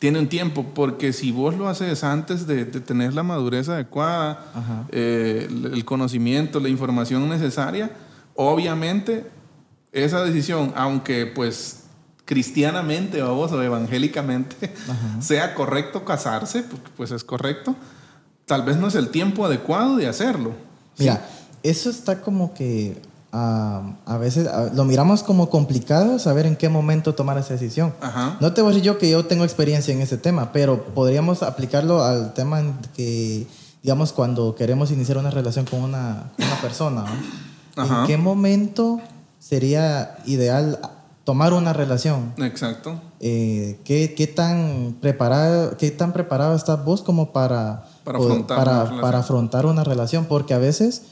Tiene 0.00 0.18
un 0.18 0.28
tiempo, 0.28 0.64
porque 0.74 1.12
si 1.12 1.30
vos 1.30 1.56
lo 1.56 1.68
haces 1.68 2.02
antes 2.04 2.46
de, 2.46 2.64
tener 2.64 3.12
la 3.14 3.22
madurez 3.22 3.68
adecuada, 3.68 4.86
eh, 4.90 5.46
el 5.48 5.84
conocimiento, 5.84 6.58
la 6.58 6.70
información 6.70 7.28
necesaria, 7.28 7.92
obviamente 8.34 9.30
esa 9.92 10.24
decisión, 10.24 10.72
aunque 10.74 11.26
pues 11.26 11.84
cristianamente 12.24 13.20
vamos, 13.20 13.52
o 13.52 13.62
evangélicamente 13.62 14.72
sea 15.20 15.54
correcto 15.54 16.04
casarse, 16.04 16.62
porque 16.62 16.88
pues 16.96 17.10
es 17.10 17.22
correcto, 17.22 17.76
tal 18.46 18.62
vez 18.62 18.78
no 18.78 18.88
es 18.88 18.94
el 18.94 19.10
tiempo 19.10 19.44
adecuado 19.44 19.96
de 19.96 20.06
hacerlo. 20.06 20.54
Mira, 20.98 21.28
eso 21.62 21.90
está 21.90 22.22
como 22.22 22.54
que 22.54 23.02
a 23.32 24.16
veces 24.18 24.48
lo 24.74 24.84
miramos 24.84 25.22
como 25.22 25.50
complicado 25.50 26.18
saber 26.18 26.46
en 26.46 26.56
qué 26.56 26.68
momento 26.68 27.14
tomar 27.14 27.38
esa 27.38 27.54
decisión. 27.54 27.94
No 28.40 28.52
te 28.52 28.62
voy 28.62 28.70
a 28.70 28.74
decir 28.74 28.84
yo 28.84 28.98
que 28.98 29.10
yo 29.10 29.26
tengo 29.26 29.44
experiencia 29.44 29.94
en 29.94 30.00
ese 30.00 30.18
tema, 30.18 30.52
pero 30.52 30.84
podríamos 30.86 31.42
aplicarlo 31.42 32.02
al 32.02 32.34
tema 32.34 32.62
que, 32.94 33.46
digamos, 33.82 34.12
cuando 34.12 34.54
queremos 34.54 34.90
iniciar 34.90 35.18
una 35.18 35.30
relación 35.30 35.64
con 35.64 35.82
una, 35.82 36.32
una 36.38 36.60
persona. 36.60 37.04
¿En 37.76 38.06
qué 38.06 38.16
momento 38.16 39.00
sería 39.38 40.18
ideal 40.26 40.80
tomar 41.24 41.52
una 41.52 41.72
relación? 41.72 42.32
Exacto. 42.38 43.00
Eh, 43.20 43.78
¿qué, 43.84 44.14
¿qué, 44.16 44.26
tan 44.26 44.96
preparado, 45.00 45.76
¿Qué 45.76 45.90
tan 45.90 46.12
preparado 46.12 46.56
estás 46.56 46.84
vos 46.84 47.02
como 47.02 47.32
para, 47.32 47.84
para, 48.02 48.18
afrontar, 48.18 48.56
para, 48.56 49.00
para 49.00 49.18
afrontar 49.20 49.66
una 49.66 49.84
relación? 49.84 50.24
Porque 50.24 50.54
a 50.54 50.58
veces 50.58 51.02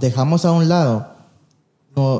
dejamos 0.00 0.44
a 0.44 0.52
un 0.52 0.68
lado 0.68 1.18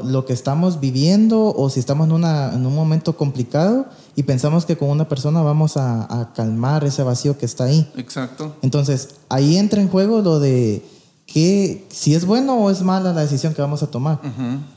lo 0.05 0.25
que 0.25 0.33
estamos 0.33 0.81
viviendo 0.81 1.55
o 1.55 1.71
si 1.71 1.81
estamos 1.81 2.09
en, 2.09 2.13
una, 2.13 2.53
en, 2.53 2.67
un 2.67 2.75
momento 2.75 3.17
complicado 3.17 3.87
y 4.17 4.25
pensamos 4.25 4.67
que 4.67 4.77
con 4.77 4.91
una 4.91 5.09
persona 5.09 5.43
vamos 5.43 5.77
a, 5.77 6.33
calmar 6.35 6.85
ese 6.85 7.03
vacío 7.03 7.39
que 7.39 7.47
está 7.47 7.65
ahí. 7.65 7.89
Exacto. 7.97 8.57
Entonces, 8.63 9.17
ahí 9.29 9.57
entra 9.57 9.81
en 9.81 9.89
juego 9.89 10.21
lo 10.21 10.41
de 10.41 10.85
que 11.27 11.87
si 11.91 12.15
es 12.15 12.25
bueno 12.25 12.57
o 12.59 12.71
es 12.71 12.83
mala 12.83 13.13
la 13.13 13.21
decisión 13.21 13.55
que 13.55 13.63
vamos 13.63 13.83
a 13.83 13.89
tomar. 13.89 14.21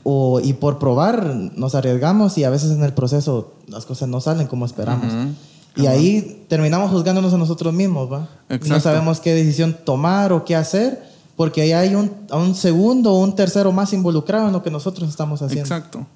o, 0.04 0.40
y 0.40 0.52
por 0.54 0.78
probar 0.78 1.34
nos 1.56 1.74
arriesgamos 1.74 2.38
y 2.38 2.44
a 2.44 2.50
veces 2.50 2.70
en 2.72 2.84
el 2.84 2.92
proceso 2.92 3.54
las 3.66 3.86
cosas 3.86 4.08
no 4.08 4.20
salen 4.20 4.46
como 4.46 4.66
esperamos. 4.66 5.12
Y 5.74 5.86
ahí 5.86 6.44
terminamos 6.48 6.90
juzgándonos 6.90 7.32
a 7.32 7.38
nosotros 7.38 7.72
mismos, 7.72 8.12
¿va? 8.12 8.28
No 8.66 8.80
sabemos 8.80 9.20
qué 9.20 9.34
decisión 9.34 9.76
tomar 9.84 10.32
o 10.32 10.44
qué 10.44 10.54
hacer 10.54 11.11
porque 11.42 11.60
ahí 11.60 11.72
hay 11.72 11.96
un, 11.96 12.24
un 12.30 12.54
segundo 12.54 13.14
o 13.14 13.20
un 13.20 13.34
tercero 13.34 13.72
más 13.72 13.92
involucrado 13.92 14.46
en 14.46 14.52
lo 14.52 14.62
que 14.62 14.70
nosotros 14.70 15.08
estamos 15.08 15.42
haciendo. 15.42 15.64
Exacto. 15.64 16.06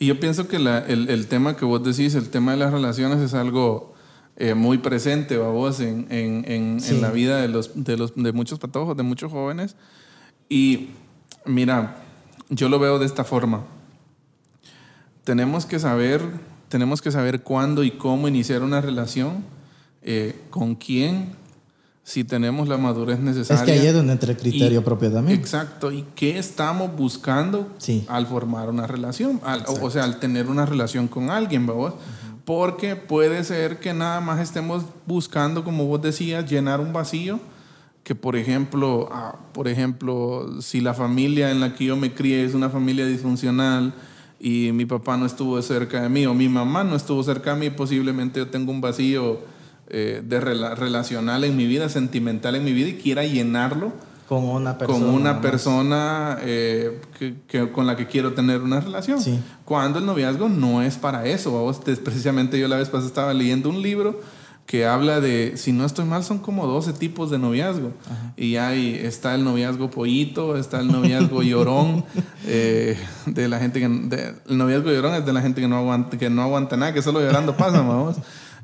Y 0.00 0.06
yo 0.06 0.18
pienso 0.18 0.48
que 0.48 0.56
el, 0.56 0.66
el, 1.08 1.28
tema 1.28 1.56
que 1.56 1.64
vos 1.64 1.84
decís, 1.84 2.16
el 2.16 2.30
tema 2.30 2.50
de 2.50 2.58
las 2.58 2.72
relaciones, 2.72 3.20
es 3.20 3.32
algo 3.32 3.94
eh, 4.34 4.54
muy 4.54 4.78
presente, 4.78 5.38
vos, 5.38 5.78
en, 5.78 6.08
en, 6.10 6.44
en, 6.48 6.80
en, 6.84 7.00
la 7.00 7.12
vida 7.12 7.40
de, 7.40 7.46
los, 7.46 7.70
de, 7.76 7.96
los, 7.96 8.12
de 8.16 8.32
muchos 8.32 8.58
patojos, 8.58 8.96
de 8.96 9.04
muchos 9.04 9.30
jóvenes. 9.30 9.76
Y 10.48 10.88
mira, 11.46 11.98
yo 12.48 12.68
lo 12.68 12.80
veo 12.80 12.98
de 12.98 13.06
esta 13.06 13.22
forma. 13.22 13.62
Tenemos 15.22 15.64
que 15.64 15.78
saber, 15.78 16.22
tenemos 16.68 17.00
que 17.00 17.12
saber 17.12 17.44
cuándo 17.44 17.84
y 17.84 17.92
cómo 17.92 18.26
iniciar 18.26 18.64
una 18.64 18.80
relación, 18.80 19.44
eh, 20.02 20.40
con 20.50 20.74
quién, 20.74 21.36
si 22.04 22.24
tenemos 22.24 22.68
la 22.68 22.78
madurez 22.78 23.20
necesaria. 23.20 23.62
Es 23.62 23.66
que 23.66 23.72
ahí 23.72 23.86
es 23.86 23.94
donde 23.94 24.12
entra 24.12 24.32
el 24.32 24.36
criterio 24.36 24.82
propio 24.82 25.10
también. 25.12 25.38
Exacto. 25.38 25.92
¿Y 25.92 26.04
qué 26.14 26.38
estamos 26.38 26.94
buscando 26.96 27.68
al 28.08 28.26
formar 28.26 28.68
una 28.68 28.86
relación? 28.86 29.40
o 29.80 29.90
sea, 29.90 30.04
al 30.04 30.18
tener 30.18 30.48
una 30.48 30.66
relación 30.66 31.06
con 31.06 31.30
alguien, 31.30 31.66
¿verdad? 31.66 31.94
Porque 32.44 32.96
puede 32.96 33.44
ser 33.44 33.78
que 33.78 33.94
nada 33.94 34.20
más 34.20 34.40
estemos 34.40 34.84
buscando, 35.06 35.62
como 35.62 35.86
vos 35.86 36.02
decías, 36.02 36.50
llenar 36.50 36.80
un 36.80 36.92
vacío. 36.92 37.38
Que, 38.02 38.16
por 38.16 38.34
ejemplo, 38.34 39.08
ah, 39.12 39.36
por 39.52 39.68
ejemplo, 39.68 40.60
si 40.60 40.80
la 40.80 40.92
familia 40.92 41.52
en 41.52 41.60
la 41.60 41.76
que 41.76 41.84
yo 41.84 41.96
me 41.96 42.12
crié 42.12 42.44
es 42.44 42.52
una 42.52 42.68
familia 42.68 43.06
disfuncional 43.06 43.94
y 44.40 44.72
mi 44.72 44.86
papá 44.86 45.16
no 45.16 45.24
estuvo 45.24 45.62
cerca 45.62 46.02
de 46.02 46.08
mí 46.08 46.26
o 46.26 46.34
mi 46.34 46.48
mamá 46.48 46.82
no 46.82 46.96
estuvo 46.96 47.22
cerca 47.22 47.54
de 47.54 47.60
mí, 47.60 47.70
posiblemente 47.70 48.40
yo 48.40 48.48
tengo 48.48 48.72
un 48.72 48.80
vacío 48.80 49.38
eh, 49.94 50.22
de 50.24 50.40
relacional 50.40 51.44
en 51.44 51.54
mi 51.54 51.66
vida, 51.66 51.90
sentimental 51.90 52.54
en 52.54 52.64
mi 52.64 52.72
vida 52.72 52.88
y 52.88 52.94
quiera 52.94 53.24
llenarlo 53.24 53.92
con 54.26 54.44
una 54.44 54.78
persona, 54.78 54.98
con 54.98 55.14
una 55.14 55.40
persona 55.42 56.38
eh, 56.40 56.98
que, 57.18 57.70
con 57.70 57.86
la 57.86 57.94
que 57.94 58.06
quiero 58.06 58.32
tener 58.32 58.62
una 58.62 58.80
relación. 58.80 59.20
Cuando 59.66 59.98
el 59.98 60.06
noviazgo 60.06 60.48
no 60.48 60.80
es 60.80 60.96
para 60.96 61.26
eso. 61.26 61.52
Vamos, 61.52 61.82
precisamente 62.02 62.58
yo 62.58 62.68
la 62.68 62.76
vez 62.76 62.88
pasada 62.88 63.08
estaba 63.08 63.34
leyendo 63.34 63.68
un 63.68 63.82
libro 63.82 64.18
que 64.64 64.86
habla 64.86 65.20
de, 65.20 65.58
si 65.58 65.72
no 65.72 65.84
estoy 65.84 66.06
mal, 66.06 66.24
son 66.24 66.38
como 66.38 66.66
12 66.66 66.94
tipos 66.94 67.30
de 67.30 67.38
noviazgo. 67.38 67.92
Y 68.38 68.56
ahí 68.56 68.98
está 68.98 69.34
el 69.34 69.44
noviazgo 69.44 69.90
pollito, 69.90 70.56
está 70.56 70.80
el 70.80 70.88
noviazgo 70.88 71.42
llorón, 71.42 72.06
eh, 72.46 72.96
de 73.26 73.48
la 73.48 73.58
gente 73.58 73.80
que... 73.80 73.84
el 73.84 74.56
noviazgo 74.56 74.90
llorón 74.90 75.16
es 75.16 75.26
de 75.26 75.34
la 75.34 75.42
gente 75.42 75.60
que 75.60 75.68
no 75.68 75.76
aguanta, 75.76 76.16
que 76.16 76.30
no 76.30 76.40
aguanta 76.40 76.78
nada, 76.78 76.94
que 76.94 77.02
solo 77.02 77.20
llorando 77.20 77.54
pasa, 77.54 77.82
vamos 77.82 78.16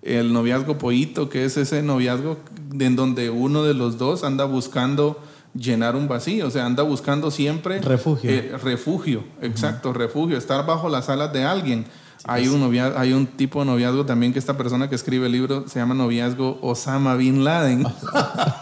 el 0.09 0.33
noviazgo 0.33 0.79
pollito, 0.79 1.29
que 1.29 1.45
es 1.45 1.57
ese 1.57 1.83
noviazgo 1.83 2.39
en 2.79 2.97
donde 2.97 3.31
uno 3.31 3.63
de 3.63 3.75
los 3.75 3.99
dos 3.99 4.25
anda 4.25 4.45
buscando 4.45 5.21
llenar 5.55 5.97
un 5.97 6.09
vacío, 6.09 6.47
o 6.47 6.51
sea, 6.51 6.67
anda 6.67 6.83
buscando 6.83 7.31
siempre 7.31 7.81
refugio. 7.81 8.31
Eh, 8.31 8.57
refugio, 8.63 9.25
exacto, 9.43 9.93
refugio, 9.93 10.39
estar 10.39 10.65
bajo 10.67 10.89
las 10.89 11.09
alas 11.09 11.33
de 11.33 11.45
alguien. 11.45 11.87
hay, 12.25 12.49
un 12.49 12.63
hay 12.97 13.13
un 13.13 13.27
tipo 13.27 13.61
de 13.61 13.67
noviazgo 13.67 14.07
también 14.07 14.33
que 14.33 14.39
esta 14.39 14.57
persona 14.57 14.89
que 14.89 14.95
escribe 14.95 15.27
el 15.27 15.33
libro 15.33 15.65
se 15.69 15.79
llama 15.79 15.95
noviazgo 15.95 16.59
Osama 16.63 17.15
Bin 17.17 17.45
Laden. 17.45 17.87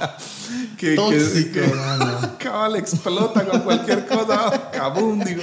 que, 0.79 0.95
Tóxico, 0.95 1.61
cabal 2.39 2.77
explota 2.77 3.45
con 3.45 3.61
cualquier 3.61 4.07
cosa, 4.07 4.71
cabum, 4.73 5.21
digo. 5.21 5.43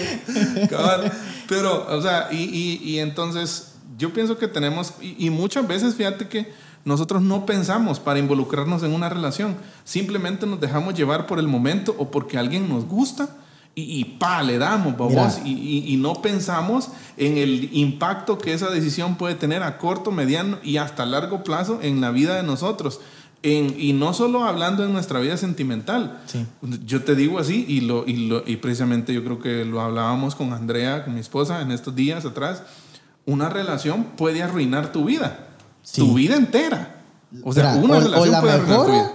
Cabal. 0.70 1.12
Pero, 1.48 1.88
o 1.90 2.02
sea, 2.02 2.30
y, 2.32 2.44
y, 2.44 2.92
y 2.92 3.00
entonces 3.00 3.73
yo 4.04 4.12
pienso 4.12 4.38
que 4.38 4.50
tenemos, 4.50 4.96
y, 5.00 5.30
muchas 5.30 5.66
veces 5.66 5.96
fíjate 5.96 6.28
que 6.28 6.52
nosotros 6.84 7.22
no 7.22 7.46
pensamos 7.46 8.02
para 8.02 8.20
involucrarnos 8.20 8.84
en 8.84 8.94
una 8.94 9.08
relación, 9.08 9.56
simplemente 9.86 10.46
nos 10.46 10.60
dejamos 10.60 10.94
llevar 10.94 11.26
por 11.26 11.40
el 11.40 11.48
momento 11.48 11.96
o 11.98 12.12
porque 12.12 12.38
alguien 12.38 12.68
nos 12.68 12.86
gusta 12.86 13.30
y, 13.76 14.04
pa, 14.04 14.44
le 14.44 14.58
damos, 14.58 14.98
vamos, 14.98 15.40
y, 15.46 15.86
y, 15.88 15.96
no 15.96 16.22
pensamos 16.22 16.90
en 17.16 17.38
el 17.38 17.70
impacto 17.72 18.38
que 18.38 18.52
esa 18.52 18.70
decisión 18.70 19.16
puede 19.16 19.36
tener 19.36 19.64
a 19.64 19.78
corto, 19.78 20.12
mediano 20.12 20.58
y 20.62 20.76
hasta 20.76 21.06
largo 21.06 21.46
plazo 21.46 21.80
en 21.82 22.02
la 22.02 22.12
vida 22.12 22.36
de 22.36 22.44
nosotros. 22.44 23.00
En, 23.42 23.74
y 23.80 23.94
no 23.94 24.14
solo 24.14 24.44
hablando 24.44 24.86
en 24.86 24.92
nuestra 24.92 25.20
vida 25.22 25.38
sentimental. 25.38 26.22
Yo 26.86 27.04
te 27.04 27.16
digo 27.16 27.40
así, 27.40 27.66
y, 27.68 27.82
lo, 27.82 28.06
y, 28.06 28.28
lo, 28.28 28.44
y 28.46 28.58
precisamente 28.58 29.14
yo 29.14 29.24
creo 29.24 29.40
que 29.40 29.64
lo 29.64 29.80
hablábamos 29.80 30.36
con 30.36 30.52
Andrea, 30.52 31.06
con 31.06 31.14
mi 31.14 31.22
esposa, 31.22 31.62
en 31.62 31.72
estos 31.72 31.96
días 31.96 32.26
atrás 32.26 32.64
una 33.26 33.50
relación 33.50 34.04
puede 34.18 34.44
arruinar 34.44 34.92
tu 34.92 35.06
vida. 35.06 35.48
Tu 35.96 36.14
vida 36.14 36.36
entera. 36.36 37.02
O 37.44 37.54
sea, 37.54 37.76
una 37.76 38.00
relación 38.00 38.42
puede 38.42 38.54
arruinar 38.54 38.86
tu 38.86 38.92
vida. 38.92 39.12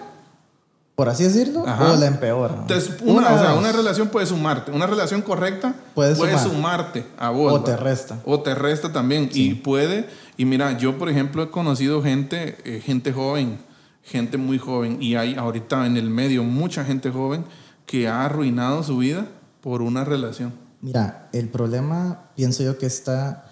Por 0.99 1.09
así 1.09 1.23
decirlo, 1.23 1.63
o 1.63 1.97
la 1.97 2.07
empeora. 2.07 2.57
Entonces, 2.63 2.97
una, 3.03 3.33
o 3.33 3.39
sea, 3.39 3.55
una 3.55 3.71
relación 3.71 4.09
puede 4.09 4.27
sumarte. 4.27 4.73
Una 4.73 4.85
relación 4.85 5.23
correcta 5.23 5.77
puede, 5.95 6.17
sumarte 6.41 7.07
a 7.17 7.31
vos. 7.31 7.53
O 7.53 7.63
te 7.63 7.77
resta. 7.77 8.19
O 8.25 8.41
te 8.41 8.53
resta 8.57 8.93
también. 8.93 9.31
Y 9.33 9.55
puede. 9.55 10.09
Y 10.37 10.45
mira, 10.45 10.77
yo, 10.77 10.99
por 10.99 11.09
ejemplo, 11.09 11.45
he 11.45 11.51
conocido 11.51 12.03
gente, 12.03 12.59
eh, 12.65 12.81
gente 12.81 13.13
joven, 13.13 13.59
gente 14.03 14.39
muy 14.39 14.59
joven. 14.59 15.01
Y 15.01 15.15
hay 15.15 15.37
ahorita 15.37 15.87
en 15.87 15.97
el 15.97 16.11
medio 16.11 16.43
mucha 16.43 16.85
gente 16.85 17.13
joven 17.13 17.45
que 17.87 18.09
ha 18.09 18.25
arruinado 18.25 18.83
su 18.83 18.99
vida 18.99 19.29
por 19.61 19.83
una 19.83 20.03
relación. 20.03 20.53
Mira, 20.81 21.29
el 21.33 21.49
problema, 21.49 22.25
pienso 22.35 22.65
yo 22.65 22.77
que 22.77 22.87
está 22.87 23.48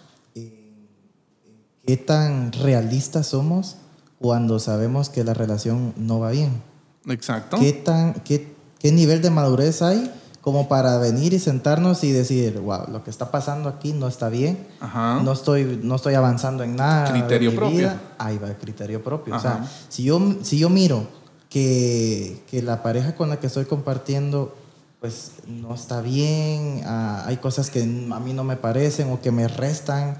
¿Qué 1.86 1.96
tan 1.96 2.52
realistas 2.52 3.28
somos 3.28 3.76
cuando 4.18 4.58
sabemos 4.58 5.08
que 5.08 5.24
la 5.24 5.34
relación 5.34 5.94
no 5.96 6.18
va 6.20 6.30
bien? 6.30 6.62
Exacto. 7.08 7.58
¿Qué, 7.58 7.72
tan, 7.72 8.14
qué, 8.24 8.54
qué 8.78 8.90
nivel 8.92 9.22
de 9.22 9.30
madurez 9.30 9.82
hay 9.82 10.10
como 10.40 10.68
para 10.68 10.98
venir 10.98 11.32
y 11.32 11.40
sentarnos 11.40 12.04
y 12.04 12.12
decir, 12.12 12.60
wow, 12.60 12.86
lo 12.90 13.02
que 13.02 13.10
está 13.10 13.32
pasando 13.32 13.68
aquí 13.68 13.92
no 13.92 14.06
está 14.06 14.28
bien, 14.28 14.64
Ajá. 14.80 15.20
no 15.22 15.32
estoy, 15.32 15.80
no 15.82 15.96
estoy 15.96 16.14
avanzando 16.14 16.62
en 16.62 16.76
nada. 16.76 17.12
de 17.12 17.18
Criterio 17.20 17.50
mi 17.50 17.56
propio. 17.56 17.78
vida. 17.78 18.00
Ahí 18.18 18.38
va 18.38 18.48
el 18.48 18.56
criterio 18.56 19.02
propio. 19.02 19.34
O 19.34 19.36
Ajá. 19.36 19.42
sea, 19.58 19.70
si 19.88 20.04
yo, 20.04 20.20
si 20.42 20.58
yo 20.58 20.70
miro 20.70 21.08
que, 21.48 22.44
que 22.48 22.62
la 22.62 22.82
pareja 22.82 23.16
con 23.16 23.28
la 23.28 23.40
que 23.40 23.46
estoy 23.48 23.64
compartiendo 23.64 24.54
pues 25.00 25.32
no 25.46 25.74
está 25.74 26.00
bien, 26.00 26.82
ah, 26.86 27.24
hay 27.26 27.36
cosas 27.36 27.68
que 27.70 27.82
a 27.82 28.20
mí 28.20 28.32
no 28.32 28.44
me 28.44 28.56
parecen 28.56 29.10
o 29.12 29.20
que 29.20 29.30
me 29.30 29.46
restan. 29.48 30.16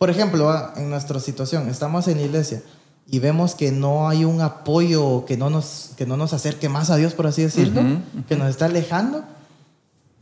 Por 0.00 0.08
ejemplo, 0.08 0.48
ah, 0.48 0.72
en 0.78 0.88
nuestra 0.88 1.20
situación, 1.20 1.68
estamos 1.68 2.08
en 2.08 2.16
la 2.16 2.22
iglesia 2.22 2.62
y 3.06 3.18
vemos 3.18 3.54
que 3.54 3.70
no 3.70 4.08
hay 4.08 4.24
un 4.24 4.40
apoyo 4.40 5.26
que 5.26 5.36
no 5.36 5.50
nos, 5.50 5.90
que 5.94 6.06
no 6.06 6.16
nos 6.16 6.32
acerque 6.32 6.70
más 6.70 6.88
a 6.88 6.96
Dios, 6.96 7.12
por 7.12 7.26
así 7.26 7.42
decirlo, 7.42 7.82
Ujú, 7.82 8.24
que 8.26 8.34
nos 8.34 8.48
está 8.48 8.64
alejando. 8.64 9.22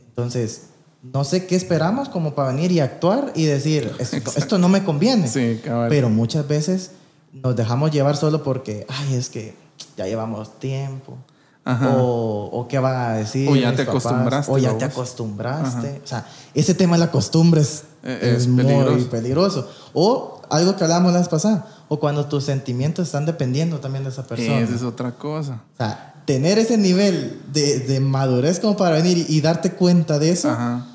Entonces, 0.09 0.63
no 1.01 1.23
sé 1.23 1.45
qué 1.45 1.55
esperamos 1.55 2.09
como 2.09 2.35
para 2.35 2.51
venir 2.51 2.73
y 2.73 2.81
actuar 2.81 3.31
y 3.35 3.45
decir, 3.45 3.89
esto, 3.99 4.17
esto 4.35 4.57
no 4.57 4.67
me 4.67 4.83
conviene. 4.83 5.29
Sí. 5.29 5.61
Pero 5.87 6.09
muchas 6.09 6.45
veces 6.45 6.91
nos 7.31 7.55
dejamos 7.55 7.91
llevar 7.91 8.17
solo 8.17 8.43
porque, 8.43 8.85
ay, 8.89 9.15
es 9.15 9.29
que 9.29 9.55
ya 9.95 10.07
llevamos 10.07 10.59
tiempo. 10.59 11.17
Ajá. 11.71 11.95
O, 11.97 12.49
o 12.51 12.67
qué 12.67 12.79
van 12.79 12.95
a 12.95 13.13
decir. 13.15 13.49
O 13.49 13.55
ya 13.55 13.75
te 13.75 13.85
papás, 13.85 14.05
acostumbraste, 14.05 14.51
O 14.51 14.57
ya 14.57 14.77
te 14.77 14.85
acostumbraste. 14.85 16.01
O 16.03 16.07
sea, 16.07 16.25
ese 16.53 16.73
tema 16.73 16.95
de 16.95 16.99
la 17.05 17.11
costumbre 17.11 17.61
es, 17.61 17.83
Eh, 18.03 18.35
es 18.37 18.47
muy 18.47 18.63
peligroso. 18.63 19.09
peligroso. 19.09 19.69
O 19.93 20.41
algo 20.49 20.75
que 20.75 20.83
hablábamos 20.83 21.11
la 21.13 21.19
vez 21.19 21.27
pasada. 21.29 21.67
O 21.89 21.99
cuando 21.99 22.25
tus 22.25 22.43
sentimientos 22.45 23.07
están 23.07 23.25
dependiendo 23.25 23.79
también 23.79 24.03
de 24.03 24.09
esa 24.09 24.23
persona. 24.25 24.59
Esa 24.59 24.75
es 24.75 24.83
otra 24.83 25.11
cosa. 25.13 25.61
O 25.73 25.77
sea, 25.77 26.15
tener 26.25 26.57
ese 26.59 26.77
nivel 26.77 27.41
de, 27.51 27.79
de 27.79 27.99
madurez 27.99 28.59
como 28.59 28.77
para 28.77 28.95
venir 28.95 29.17
y, 29.17 29.25
y 29.37 29.41
darte 29.41 29.71
cuenta 29.73 30.19
de 30.19 30.29
eso, 30.31 30.49
Ajá. 30.49 30.85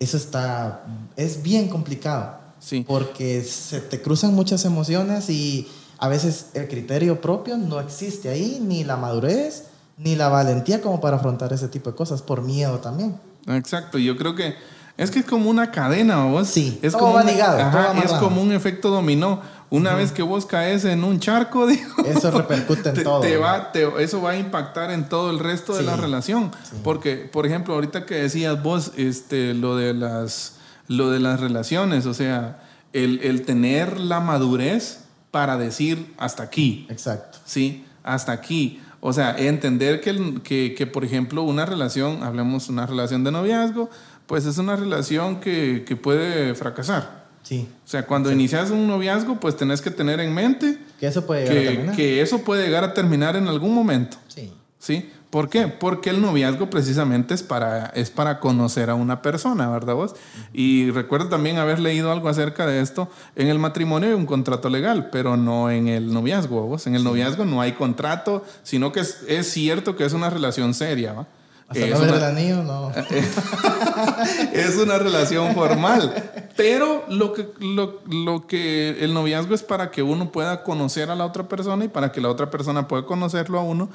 eso 0.00 0.16
está, 0.16 0.84
es 1.16 1.42
bien 1.42 1.68
complicado. 1.68 2.36
Sí. 2.58 2.84
Porque 2.86 3.42
se 3.42 3.80
te 3.80 4.00
cruzan 4.02 4.34
muchas 4.34 4.64
emociones 4.64 5.30
y 5.30 5.68
a 5.98 6.08
veces 6.08 6.46
el 6.54 6.68
criterio 6.68 7.20
propio 7.20 7.56
no 7.56 7.78
existe 7.80 8.28
ahí, 8.28 8.58
ni 8.60 8.82
la 8.84 8.96
madurez, 8.96 9.64
ni 9.96 10.16
la 10.16 10.28
valentía 10.28 10.80
como 10.80 11.00
para 11.00 11.16
afrontar 11.16 11.52
ese 11.52 11.68
tipo 11.68 11.90
de 11.90 11.96
cosas, 11.96 12.22
por 12.22 12.42
miedo 12.42 12.78
también. 12.78 13.16
Exacto, 13.46 13.98
yo 13.98 14.16
creo 14.16 14.34
que 14.34 14.54
es 14.96 15.10
que 15.10 15.20
es 15.20 15.24
como 15.24 15.48
una 15.48 15.70
cadena, 15.70 16.24
vos. 16.26 16.48
Sí, 16.48 16.78
es 16.82 16.92
todo 16.92 17.00
como 17.02 17.14
va 17.14 17.24
ligado, 17.24 17.58
ajá, 17.58 17.92
va 17.94 18.00
es 18.00 18.12
como 18.14 18.42
un 18.42 18.52
efecto 18.52 18.90
dominó. 18.90 19.40
Una 19.70 19.94
vez 19.94 20.12
que 20.12 20.22
vos 20.22 20.44
caes 20.44 20.84
en 20.84 21.02
un 21.02 21.18
charco, 21.18 21.66
digo, 21.68 22.04
Eso 22.04 22.30
repercute 22.30 22.90
en 22.90 22.94
te, 22.96 23.02
todo. 23.04 23.20
te 23.20 23.38
va, 23.38 23.72
te- 23.72 24.02
eso 24.04 24.20
va 24.20 24.32
a 24.32 24.36
impactar 24.36 24.90
en 24.90 25.08
todo 25.08 25.30
el 25.30 25.38
resto 25.38 25.74
de 25.74 25.82
la 25.82 25.96
relación. 25.96 26.50
Porque, 26.84 27.16
por 27.32 27.46
ejemplo, 27.46 27.72
ahorita 27.74 28.04
que 28.04 28.16
decías 28.16 28.62
vos, 28.62 28.92
este, 28.98 29.54
lo 29.54 29.76
de 29.76 29.94
las, 29.94 30.56
lo 30.88 31.10
de 31.10 31.20
las 31.20 31.40
relaciones, 31.40 32.04
o 32.04 32.12
sea, 32.12 32.60
el, 32.92 33.20
el 33.22 33.46
tener 33.46 33.98
la 33.98 34.20
madurez 34.20 35.04
para 35.30 35.56
decir 35.56 36.14
hasta 36.18 36.42
aquí. 36.42 36.86
Exacto. 36.90 37.38
¿sí? 37.46 37.86
Hasta 38.04 38.32
aquí. 38.32 38.82
O 39.04 39.12
sea, 39.12 39.36
entender 39.36 40.00
que, 40.00 40.40
que, 40.44 40.74
que, 40.76 40.86
por 40.86 41.04
ejemplo, 41.04 41.42
una 41.42 41.66
relación, 41.66 42.22
hablemos 42.22 42.68
una 42.68 42.86
relación 42.86 43.24
de 43.24 43.32
noviazgo, 43.32 43.90
pues 44.26 44.46
es 44.46 44.58
una 44.58 44.76
relación 44.76 45.40
que, 45.40 45.84
que 45.84 45.96
puede 45.96 46.54
fracasar. 46.54 47.26
Sí. 47.42 47.68
O 47.84 47.88
sea, 47.88 48.06
cuando 48.06 48.30
inicias 48.30 48.70
un 48.70 48.86
noviazgo, 48.86 49.40
pues 49.40 49.56
tenés 49.56 49.82
que 49.82 49.90
tener 49.90 50.20
en 50.20 50.32
mente 50.32 50.78
Que 51.00 51.08
eso 51.08 51.26
puede 51.26 51.42
llegar 51.42 51.56
a 51.56 51.60
que, 51.60 51.66
terminar. 51.66 51.96
que 51.96 52.22
eso 52.22 52.38
puede 52.44 52.64
llegar 52.64 52.84
a 52.84 52.94
terminar 52.94 53.34
en 53.34 53.48
algún 53.48 53.74
momento. 53.74 54.16
Sí. 54.28 54.52
¿Sí? 54.78 55.10
¿Por 55.32 55.48
qué? 55.48 55.66
Porque 55.66 56.10
el 56.10 56.20
noviazgo 56.20 56.68
precisamente 56.68 57.32
es 57.32 57.42
para, 57.42 57.86
es 57.86 58.10
para 58.10 58.38
conocer 58.38 58.90
a 58.90 58.94
una 58.94 59.22
persona, 59.22 59.66
¿verdad 59.70 59.94
vos? 59.94 60.14
Y 60.52 60.90
recuerdo 60.90 61.30
también 61.30 61.56
haber 61.56 61.78
leído 61.78 62.12
algo 62.12 62.28
acerca 62.28 62.66
de 62.66 62.82
esto. 62.82 63.08
En 63.34 63.48
el 63.48 63.58
matrimonio 63.58 64.10
hay 64.10 64.14
un 64.14 64.26
contrato 64.26 64.68
legal, 64.68 65.08
pero 65.10 65.38
no 65.38 65.70
en 65.70 65.88
el 65.88 66.12
noviazgo, 66.12 66.66
¿vos? 66.66 66.86
En 66.86 66.96
el 66.96 67.02
noviazgo 67.02 67.46
no 67.46 67.62
hay 67.62 67.72
contrato, 67.72 68.44
sino 68.62 68.92
que 68.92 69.00
es, 69.00 69.22
es 69.26 69.50
cierto 69.50 69.96
que 69.96 70.04
es 70.04 70.12
una 70.12 70.28
relación 70.28 70.74
seria, 70.74 71.14
¿va? 71.14 71.26
Hasta 71.66 71.86
Es 71.86 71.98
una- 71.98 72.26
anillo, 72.28 72.62
no. 72.62 72.90
es 74.52 74.76
una 74.76 74.98
relación 74.98 75.54
formal. 75.54 76.12
Pero 76.56 77.04
lo 77.08 77.32
que, 77.32 77.48
lo, 77.60 78.00
lo 78.06 78.46
que 78.46 79.02
el 79.02 79.14
noviazgo 79.14 79.54
es 79.54 79.62
para 79.62 79.90
que 79.90 80.02
uno 80.02 80.30
pueda 80.30 80.62
conocer 80.62 81.10
a 81.10 81.14
la 81.16 81.24
otra 81.24 81.48
persona 81.48 81.86
y 81.86 81.88
para 81.88 82.12
que 82.12 82.20
la 82.20 82.28
otra 82.28 82.50
persona 82.50 82.86
pueda 82.86 83.06
conocerlo 83.06 83.58
a 83.58 83.62
uno. 83.62 83.88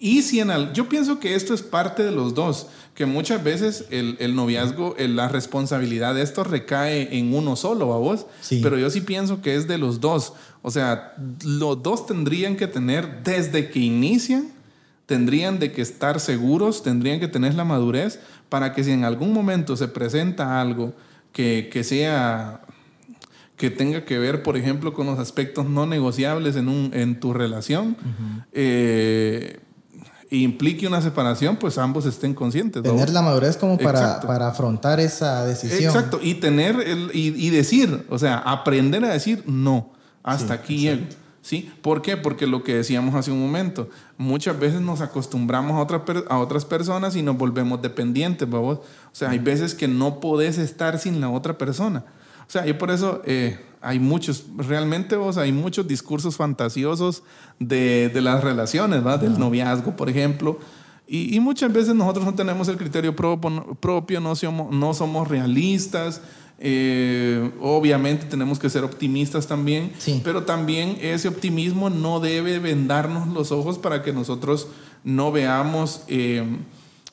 Y 0.00 0.22
si 0.22 0.40
en 0.40 0.50
al- 0.50 0.72
yo 0.72 0.88
pienso 0.88 1.20
que 1.20 1.34
esto 1.34 1.52
es 1.54 1.60
parte 1.62 2.02
de 2.02 2.10
los 2.10 2.34
dos, 2.34 2.68
que 2.94 3.04
muchas 3.06 3.44
veces 3.44 3.84
el, 3.90 4.16
el 4.18 4.34
noviazgo, 4.34 4.94
el- 4.98 5.14
la 5.14 5.28
responsabilidad 5.28 6.14
de 6.14 6.22
esto 6.22 6.42
recae 6.42 7.16
en 7.18 7.34
uno 7.34 7.54
solo, 7.54 7.92
a 7.92 7.98
vos. 7.98 8.24
Sí. 8.40 8.60
Pero 8.62 8.78
yo 8.78 8.88
sí 8.90 9.02
pienso 9.02 9.42
que 9.42 9.54
es 9.56 9.68
de 9.68 9.76
los 9.78 10.00
dos. 10.00 10.32
O 10.62 10.70
sea, 10.70 11.14
los 11.44 11.82
dos 11.82 12.06
tendrían 12.06 12.56
que 12.56 12.66
tener 12.66 13.22
desde 13.22 13.70
que 13.70 13.78
inician 13.80 14.48
tendrían 15.06 15.58
de 15.58 15.72
que 15.72 15.82
estar 15.82 16.20
seguros, 16.20 16.84
tendrían 16.84 17.18
que 17.18 17.26
tener 17.26 17.54
la 17.54 17.64
madurez 17.64 18.20
para 18.48 18.72
que 18.72 18.84
si 18.84 18.92
en 18.92 19.02
algún 19.02 19.32
momento 19.32 19.76
se 19.76 19.88
presenta 19.88 20.60
algo 20.60 20.92
que, 21.32 21.68
que 21.72 21.82
sea 21.82 22.60
que 23.56 23.70
tenga 23.70 24.04
que 24.04 24.18
ver, 24.20 24.44
por 24.44 24.56
ejemplo, 24.56 24.94
con 24.94 25.06
los 25.06 25.18
aspectos 25.18 25.66
no 25.68 25.84
negociables 25.84 26.54
en, 26.54 26.68
un, 26.68 26.90
en 26.94 27.18
tu 27.18 27.32
relación, 27.32 27.96
eh, 28.52 29.58
e 29.58 29.69
implique 30.30 30.86
una 30.86 31.02
separación, 31.02 31.56
pues 31.56 31.76
ambos 31.78 32.06
estén 32.06 32.34
conscientes. 32.34 32.82
¿no? 32.82 32.90
Tener 32.90 33.10
la 33.10 33.22
madurez 33.22 33.56
como 33.56 33.76
para, 33.78 34.20
para 34.20 34.48
afrontar 34.48 35.00
esa 35.00 35.44
decisión. 35.44 35.82
Exacto, 35.84 36.20
y 36.22 36.34
tener 36.34 36.80
el, 36.80 37.10
y, 37.12 37.28
y 37.46 37.50
decir, 37.50 38.06
o 38.08 38.18
sea, 38.18 38.38
aprender 38.38 39.04
a 39.04 39.08
decir 39.12 39.42
no, 39.46 39.90
hasta 40.22 40.54
aquí 40.54 40.78
llego. 40.78 41.02
¿Sí? 41.42 41.72
¿Por 41.80 42.02
qué? 42.02 42.18
Porque 42.18 42.46
lo 42.46 42.62
que 42.62 42.74
decíamos 42.74 43.14
hace 43.14 43.30
un 43.32 43.40
momento, 43.40 43.88
muchas 44.18 44.58
veces 44.60 44.82
nos 44.82 45.00
acostumbramos 45.00 45.72
a, 45.72 45.80
otra 45.82 46.04
per- 46.04 46.26
a 46.28 46.38
otras 46.38 46.66
personas 46.66 47.16
y 47.16 47.22
nos 47.22 47.38
volvemos 47.38 47.80
dependientes, 47.80 48.48
¿vamos? 48.48 48.76
O 48.76 48.82
sea, 49.12 49.30
hay 49.30 49.38
veces 49.38 49.74
que 49.74 49.88
no 49.88 50.20
podés 50.20 50.58
estar 50.58 50.98
sin 50.98 51.18
la 51.18 51.30
otra 51.30 51.56
persona. 51.56 52.04
O 52.46 52.50
sea, 52.50 52.66
yo 52.66 52.76
por 52.76 52.90
eso 52.90 53.22
eh, 53.24 53.58
hay 53.82 53.98
muchos, 53.98 54.44
realmente 54.56 55.16
vos, 55.16 55.36
hay 55.38 55.52
muchos 55.52 55.86
discursos 55.88 56.36
fantasiosos 56.36 57.22
de, 57.58 58.08
de 58.12 58.20
las 58.20 58.42
relaciones, 58.44 59.04
¿va? 59.06 59.16
Del 59.18 59.38
noviazgo, 59.38 59.96
por 59.96 60.08
ejemplo. 60.10 60.58
Y, 61.06 61.34
y 61.34 61.40
muchas 61.40 61.72
veces 61.72 61.94
nosotros 61.94 62.24
no 62.24 62.34
tenemos 62.34 62.68
el 62.68 62.76
criterio 62.76 63.16
propio, 63.16 63.76
propio 63.80 64.20
no, 64.20 64.36
somos, 64.36 64.70
no 64.72 64.94
somos 64.94 65.28
realistas. 65.28 66.20
eh, 66.62 67.50
obviamente 67.60 68.26
tenemos 68.26 68.58
que 68.58 68.68
ser 68.68 68.84
optimistas 68.84 69.46
también, 69.46 69.92
Sí. 69.98 70.20
pero 70.22 70.42
también 70.44 70.98
ese 71.00 71.26
optimismo 71.28 71.88
no 71.88 72.20
debe 72.20 72.58
vendarnos 72.58 73.28
los 73.28 73.50
ojos 73.50 73.78
para 73.78 74.02
que 74.02 74.12
nosotros 74.12 74.68
no 75.02 75.32
veamos 75.32 76.02
eh, 76.08 76.44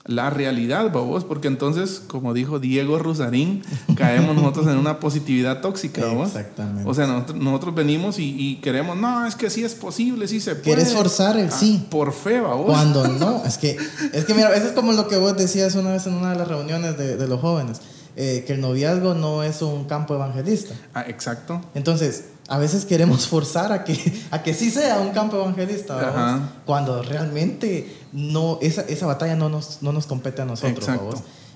la 0.07 0.29
realidad, 0.29 0.91
babos, 0.91 1.25
porque 1.25 1.47
entonces, 1.47 2.01
como 2.07 2.33
dijo 2.33 2.59
Diego 2.59 2.97
Rusarín, 2.97 3.61
caemos 3.95 4.35
nosotros 4.35 4.67
en 4.67 4.77
una 4.77 4.99
positividad 4.99 5.61
tóxica, 5.61 6.05
babos. 6.05 6.29
Exactamente. 6.29 6.89
O 6.89 6.93
sea, 6.93 7.07
nosotros, 7.07 7.37
nosotros 7.37 7.75
venimos 7.75 8.17
y, 8.17 8.35
y 8.37 8.55
queremos, 8.61 8.97
no, 8.97 9.25
es 9.25 9.35
que 9.35 9.49
sí 9.49 9.63
es 9.63 9.75
posible, 9.75 10.27
sí 10.27 10.39
se 10.39 10.51
puede. 10.55 10.75
Quieres 10.75 10.93
forzar 10.93 11.37
el 11.37 11.47
Ah, 11.47 11.51
sí. 11.51 11.85
Por 11.89 12.13
fe, 12.13 12.39
babos. 12.39 12.67
Cuando 12.67 13.07
no, 13.07 13.43
es 13.45 13.57
que, 13.57 13.77
es 14.13 14.25
que 14.25 14.33
mira, 14.33 14.53
eso 14.55 14.67
es 14.67 14.71
como 14.73 14.93
lo 14.93 15.07
que 15.07 15.17
vos 15.17 15.35
decías 15.35 15.75
una 15.75 15.91
vez 15.91 16.07
en 16.07 16.13
una 16.13 16.31
de 16.31 16.37
las 16.37 16.47
reuniones 16.47 16.97
de, 16.97 17.17
de 17.17 17.27
los 17.27 17.41
jóvenes, 17.41 17.81
eh, 18.15 18.43
que 18.47 18.53
el 18.53 18.61
noviazgo 18.61 19.13
no 19.13 19.43
es 19.43 19.61
un 19.61 19.85
campo 19.85 20.15
evangelista. 20.15 20.73
Ah, 20.93 21.05
exacto. 21.07 21.61
Entonces, 21.75 22.25
a 22.47 22.57
veces 22.57 22.85
queremos 22.85 23.27
forzar 23.27 23.71
a 23.71 23.83
que, 23.83 24.21
a 24.31 24.41
que 24.41 24.53
sí 24.53 24.71
sea 24.71 24.99
un 24.99 25.09
campo 25.09 25.37
evangelista, 25.37 26.49
cuando 26.65 27.01
realmente 27.03 27.95
no, 28.13 28.59
esa, 28.61 28.81
esa 28.81 29.05
batalla 29.05 29.35
no 29.35 29.49
nos, 29.49 29.81
no 29.81 29.91
nos 29.91 30.05
compete 30.05 30.41
a 30.41 30.45
nosotros. 30.45 30.87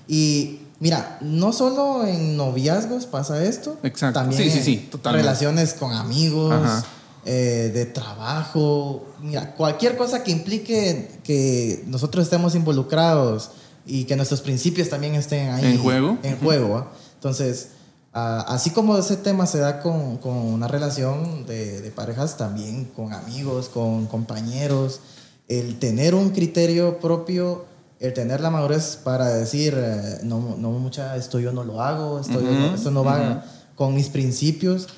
Y 0.06 0.60
mira, 0.80 1.18
no 1.20 1.52
solo 1.52 2.06
en 2.06 2.36
noviazgos 2.36 3.06
pasa 3.06 3.42
esto, 3.42 3.78
Exacto. 3.82 4.20
también 4.20 4.42
Sí, 4.42 4.58
en 4.58 4.64
sí, 4.64 4.90
relaciones 5.04 5.74
con 5.74 5.92
amigos, 5.92 6.84
eh, 7.24 7.70
de 7.72 7.86
trabajo, 7.86 9.06
mira, 9.20 9.54
cualquier 9.54 9.96
cosa 9.96 10.24
que 10.24 10.32
implique 10.32 11.08
que 11.22 11.84
nosotros 11.86 12.24
estemos 12.24 12.56
involucrados 12.56 13.52
y 13.86 14.04
que 14.04 14.16
nuestros 14.16 14.40
principios 14.40 14.88
también 14.88 15.14
estén 15.14 15.50
ahí 15.50 15.64
En 15.64 15.78
juego. 15.78 16.18
En 16.24 16.36
juego 16.38 16.70
¿va? 16.70 16.92
Entonces, 17.14 17.68
ah, 18.12 18.44
así 18.48 18.70
como 18.70 18.96
ese 18.98 19.16
tema 19.16 19.46
se 19.46 19.58
da 19.58 19.80
con, 19.80 20.18
con 20.18 20.36
una 20.36 20.68
relación 20.68 21.46
de, 21.46 21.80
de 21.80 21.90
parejas, 21.90 22.36
también 22.36 22.84
con 22.86 23.12
amigos, 23.12 23.68
con 23.68 24.06
compañeros, 24.06 25.00
el 25.48 25.78
tener 25.78 26.14
un 26.14 26.30
criterio 26.30 26.98
propio, 27.00 27.64
el 28.00 28.12
tener 28.14 28.40
la 28.40 28.50
madurez 28.50 28.96
para 29.02 29.28
decir, 29.28 29.74
eh, 29.76 30.18
no, 30.24 30.56
no 30.58 30.70
mucha, 30.72 31.16
esto 31.16 31.38
yo 31.40 31.52
no 31.52 31.62
lo 31.64 31.80
hago, 31.82 32.18
esto, 32.20 32.40
yo 32.40 32.50
no- 32.52 32.66
Ujú, 32.66 32.74
esto 32.74 32.90
no 32.90 33.04
va 33.04 33.20
ujú. 33.20 33.40
con 33.76 33.94
mis 33.94 34.08
principios, 34.08 34.88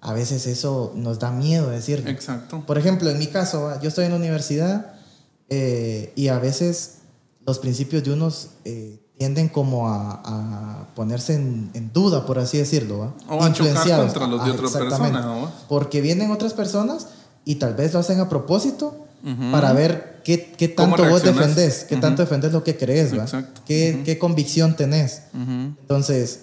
a 0.00 0.12
veces 0.12 0.46
eso 0.46 0.92
nos 0.96 1.18
da 1.18 1.30
miedo 1.30 1.70
decir. 1.70 2.04
Exacto. 2.06 2.64
Por 2.66 2.76
ejemplo, 2.78 3.08
en 3.10 3.18
mi 3.18 3.28
caso, 3.28 3.62
¿va? 3.62 3.80
yo 3.80 3.88
estoy 3.88 4.04
en 4.06 4.10
la 4.12 4.16
universidad 4.16 4.94
eh, 5.48 6.12
y 6.16 6.28
a 6.28 6.38
veces 6.38 6.98
los 7.46 7.58
principios 7.58 8.02
de 8.04 8.12
unos 8.12 8.50
eh, 8.64 9.00
tienden 9.22 9.48
como 9.48 9.88
a, 9.88 10.20
a 10.24 10.86
ponerse 10.96 11.34
en, 11.34 11.70
en 11.74 11.92
duda, 11.92 12.26
por 12.26 12.40
así 12.40 12.58
decirlo. 12.58 12.98
¿va? 12.98 13.14
O 13.28 13.40
a 13.44 13.52
chocar 13.52 13.96
contra 14.00 14.26
los 14.26 14.44
de 14.44 14.50
Ah, 14.50 14.54
otra 14.54 14.66
exactamente. 14.66 15.12
persona, 15.12 15.20
¿no? 15.20 15.52
Porque 15.68 16.00
vienen 16.00 16.32
otras 16.32 16.54
personas 16.54 17.06
y 17.44 17.54
tal 17.54 17.74
vez 17.74 17.92
lo 17.92 18.00
hacen 18.00 18.18
a 18.18 18.28
propósito 18.28 19.06
para 19.52 19.72
ver 19.72 20.20
qué, 20.24 20.50
qué 20.58 20.74
¿Cómo 20.74 20.96
tanto 20.96 21.08
vos 21.12 21.22
defendés, 21.22 21.84
qué 21.88 21.96
tanto 21.96 22.22
defendés 22.22 22.52
lo 22.52 22.64
que 22.64 22.76
crees, 22.76 23.16
¿va? 23.16 23.24
¿Qué, 23.64 24.02
qué 24.04 24.18
convicción 24.18 24.74
tenés. 24.74 25.22
Entonces, 25.32 26.40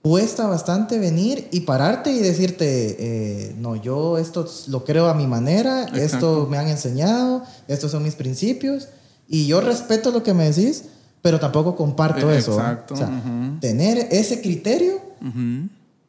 cuesta 0.00 0.46
bastante 0.46 1.00
venir 1.00 1.48
y 1.50 1.60
pararte 1.62 2.12
y 2.12 2.20
decirte, 2.20 2.96
eh, 3.00 3.54
no, 3.58 3.74
yo 3.74 4.18
esto 4.18 4.46
lo 4.68 4.84
creo 4.84 5.08
a 5.08 5.14
mi 5.14 5.26
manera, 5.26 5.86
esto 5.86 5.96
Exacto. 5.96 6.46
me 6.48 6.58
han 6.58 6.68
enseñado, 6.68 7.42
estos 7.66 7.90
son 7.90 8.04
mis 8.04 8.14
principios, 8.14 8.86
y 9.26 9.48
yo 9.48 9.60
respeto 9.60 10.12
lo 10.12 10.22
que 10.22 10.32
me 10.34 10.44
decís, 10.52 10.84
pero 11.22 11.38
tampoco 11.40 11.74
comparto 11.76 12.30
Eh, 12.30 12.38
eso. 12.38 12.52
exacto, 12.52 12.94
O 12.94 12.96
sea, 12.96 13.08
ujú. 13.08 13.58
tener 13.60 14.08
ese 14.10 14.40
criterio, 14.40 15.00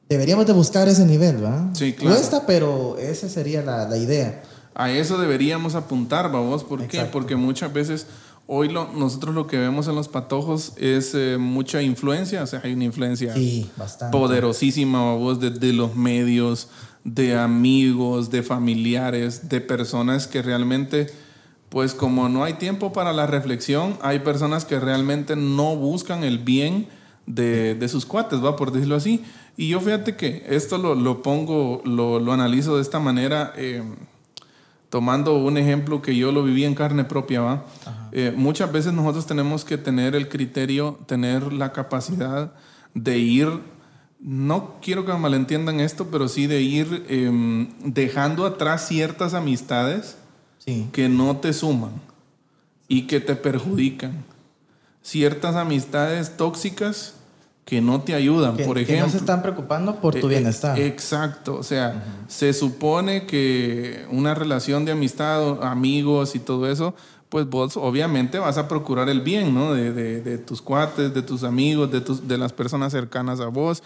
deberíamos 0.07 0.45
de 0.47 0.53
buscar 0.53 0.87
ese 0.87 1.05
nivel, 1.05 1.43
¿va? 1.43 1.69
Sí, 1.73 1.93
claro. 1.93 2.15
Cuesta, 2.15 2.45
pero 2.45 2.97
esa 2.97 3.29
sería 3.29 3.61
la, 3.61 3.87
la 3.87 3.97
idea. 3.97 4.41
A 4.75 4.91
eso 4.91 5.17
deberíamos 5.17 5.75
apuntar, 5.75 6.31
vamos. 6.31 6.63
¿Por 6.63 6.87
qué? 6.87 7.01
Porque 7.05 7.35
muchas 7.35 7.73
veces 7.73 8.07
hoy 8.47 8.69
lo, 8.69 8.91
nosotros 8.93 9.35
lo 9.35 9.45
que 9.45 9.57
vemos 9.57 9.87
en 9.87 9.95
los 9.95 10.07
patojos 10.07 10.73
es 10.77 11.11
eh, 11.13 11.37
mucha 11.39 11.81
influencia, 11.81 12.41
o 12.43 12.47
sea, 12.47 12.61
hay 12.63 12.73
una 12.73 12.85
influencia 12.85 13.33
Sí, 13.33 13.69
poderosísima, 14.11 15.13
vos, 15.15 15.39
de, 15.39 15.49
de 15.51 15.73
los 15.73 15.95
medios, 15.95 16.69
de 17.03 17.37
amigos, 17.37 18.29
de 18.29 18.41
familiares, 18.43 19.49
de 19.49 19.61
personas 19.61 20.27
que 20.27 20.41
realmente, 20.41 21.07
pues 21.69 21.93
como 21.93 22.29
no 22.29 22.43
hay 22.43 22.53
tiempo 22.53 22.93
para 22.93 23.13
la 23.13 23.27
reflexión, 23.27 23.97
hay 24.01 24.19
personas 24.19 24.65
que 24.65 24.79
realmente 24.79 25.35
no 25.35 25.75
buscan 25.75 26.23
el 26.23 26.39
bien 26.39 26.87
de, 27.25 27.75
de 27.75 27.87
sus 27.89 28.05
cuates, 28.05 28.43
va, 28.43 28.55
por 28.55 28.71
decirlo 28.71 28.95
así. 28.95 29.23
Y 29.55 29.69
yo 29.69 29.79
fíjate 29.79 30.15
que 30.15 30.45
esto 30.47 30.77
lo, 30.77 30.95
lo 30.95 31.21
pongo, 31.21 31.81
lo, 31.85 32.19
lo 32.19 32.33
analizo 32.33 32.75
de 32.75 32.81
esta 32.81 32.99
manera. 32.99 33.53
eh, 33.55 33.83
tomando 34.89 35.37
un 35.37 35.57
ejemplo 35.57 36.01
que 36.01 36.15
yo 36.15 36.31
lo 36.31 36.43
viví 36.43 36.65
en 36.65 36.75
carne 36.75 37.03
propia, 37.03 37.41
¿va? 37.41 37.65
Eh, 38.11 38.33
muchas 38.35 38.71
veces 38.71 38.91
nosotros 38.91 39.27
tenemos 39.27 39.63
que 39.63 39.77
tener 39.77 40.15
el 40.15 40.29
criterio, 40.29 40.99
tener 41.05 41.53
la 41.53 41.71
capacidad 41.71 42.53
de 42.95 43.19
ir, 43.19 43.49
no 44.19 44.79
quiero 44.81 45.05
que 45.05 45.13
me 45.13 45.19
malentiendan 45.19 45.79
esto, 45.79 46.07
pero 46.11 46.27
sí 46.27 46.47
de 46.47 46.61
ir 46.61 47.05
em, 47.07 47.69
dejando 47.83 48.45
atrás 48.45 48.87
ciertas 48.87 49.33
amistades 49.35 50.17
Sí. 50.69 50.89
que 50.91 51.09
no 51.09 51.37
te 51.37 51.53
suman 51.53 51.91
y 52.87 53.07
que 53.07 53.19
te 53.19 53.35
perjudican. 53.35 54.23
Ciertas 55.01 55.55
amistades 55.55 56.35
tóxicas 56.37 57.15
que 57.65 57.81
no 57.81 58.01
te 58.01 58.15
ayudan, 58.15 58.57
Que, 58.57 58.65
por 58.65 58.77
que 58.77 58.83
ejemplo. 58.83 59.05
no 59.05 59.11
se 59.11 59.17
están 59.17 59.41
preocupando 59.41 59.95
por 60.01 60.13
tu 60.15 60.27
Eh, 60.27 60.31
eh, 60.31 60.35
bienestar. 60.35 60.79
Exacto, 60.79 61.55
o 61.55 61.63
sea, 61.63 62.03
se 62.27 62.51
supone 62.53 63.25
que 63.27 64.05
una 64.11 64.33
relación 64.33 64.85
de 64.85 64.91
amistad, 64.93 65.63
amigos 65.63 66.35
y 66.35 66.39
todo 66.39 66.69
eso, 66.69 66.95
pues 67.29 67.47
vos 67.47 67.77
obviamente 67.77 68.39
vas 68.39 68.57
a 68.57 68.67
procurar 68.67 69.07
el 69.07 69.21
bien, 69.21 69.53
¿no? 69.53 69.73
De, 69.75 69.93
de- 69.93 70.21
de 70.21 70.37
tus 70.39 70.63
cuates, 70.63 71.13
de 71.13 71.21
tus 71.21 71.43
amigos, 71.43 71.91
de, 71.91 72.01
tus, 72.01 72.27
de 72.27 72.37
las 72.39 72.53
personas 72.53 72.91
cercanas 72.91 73.39
a 73.39 73.47
vos. 73.47 73.83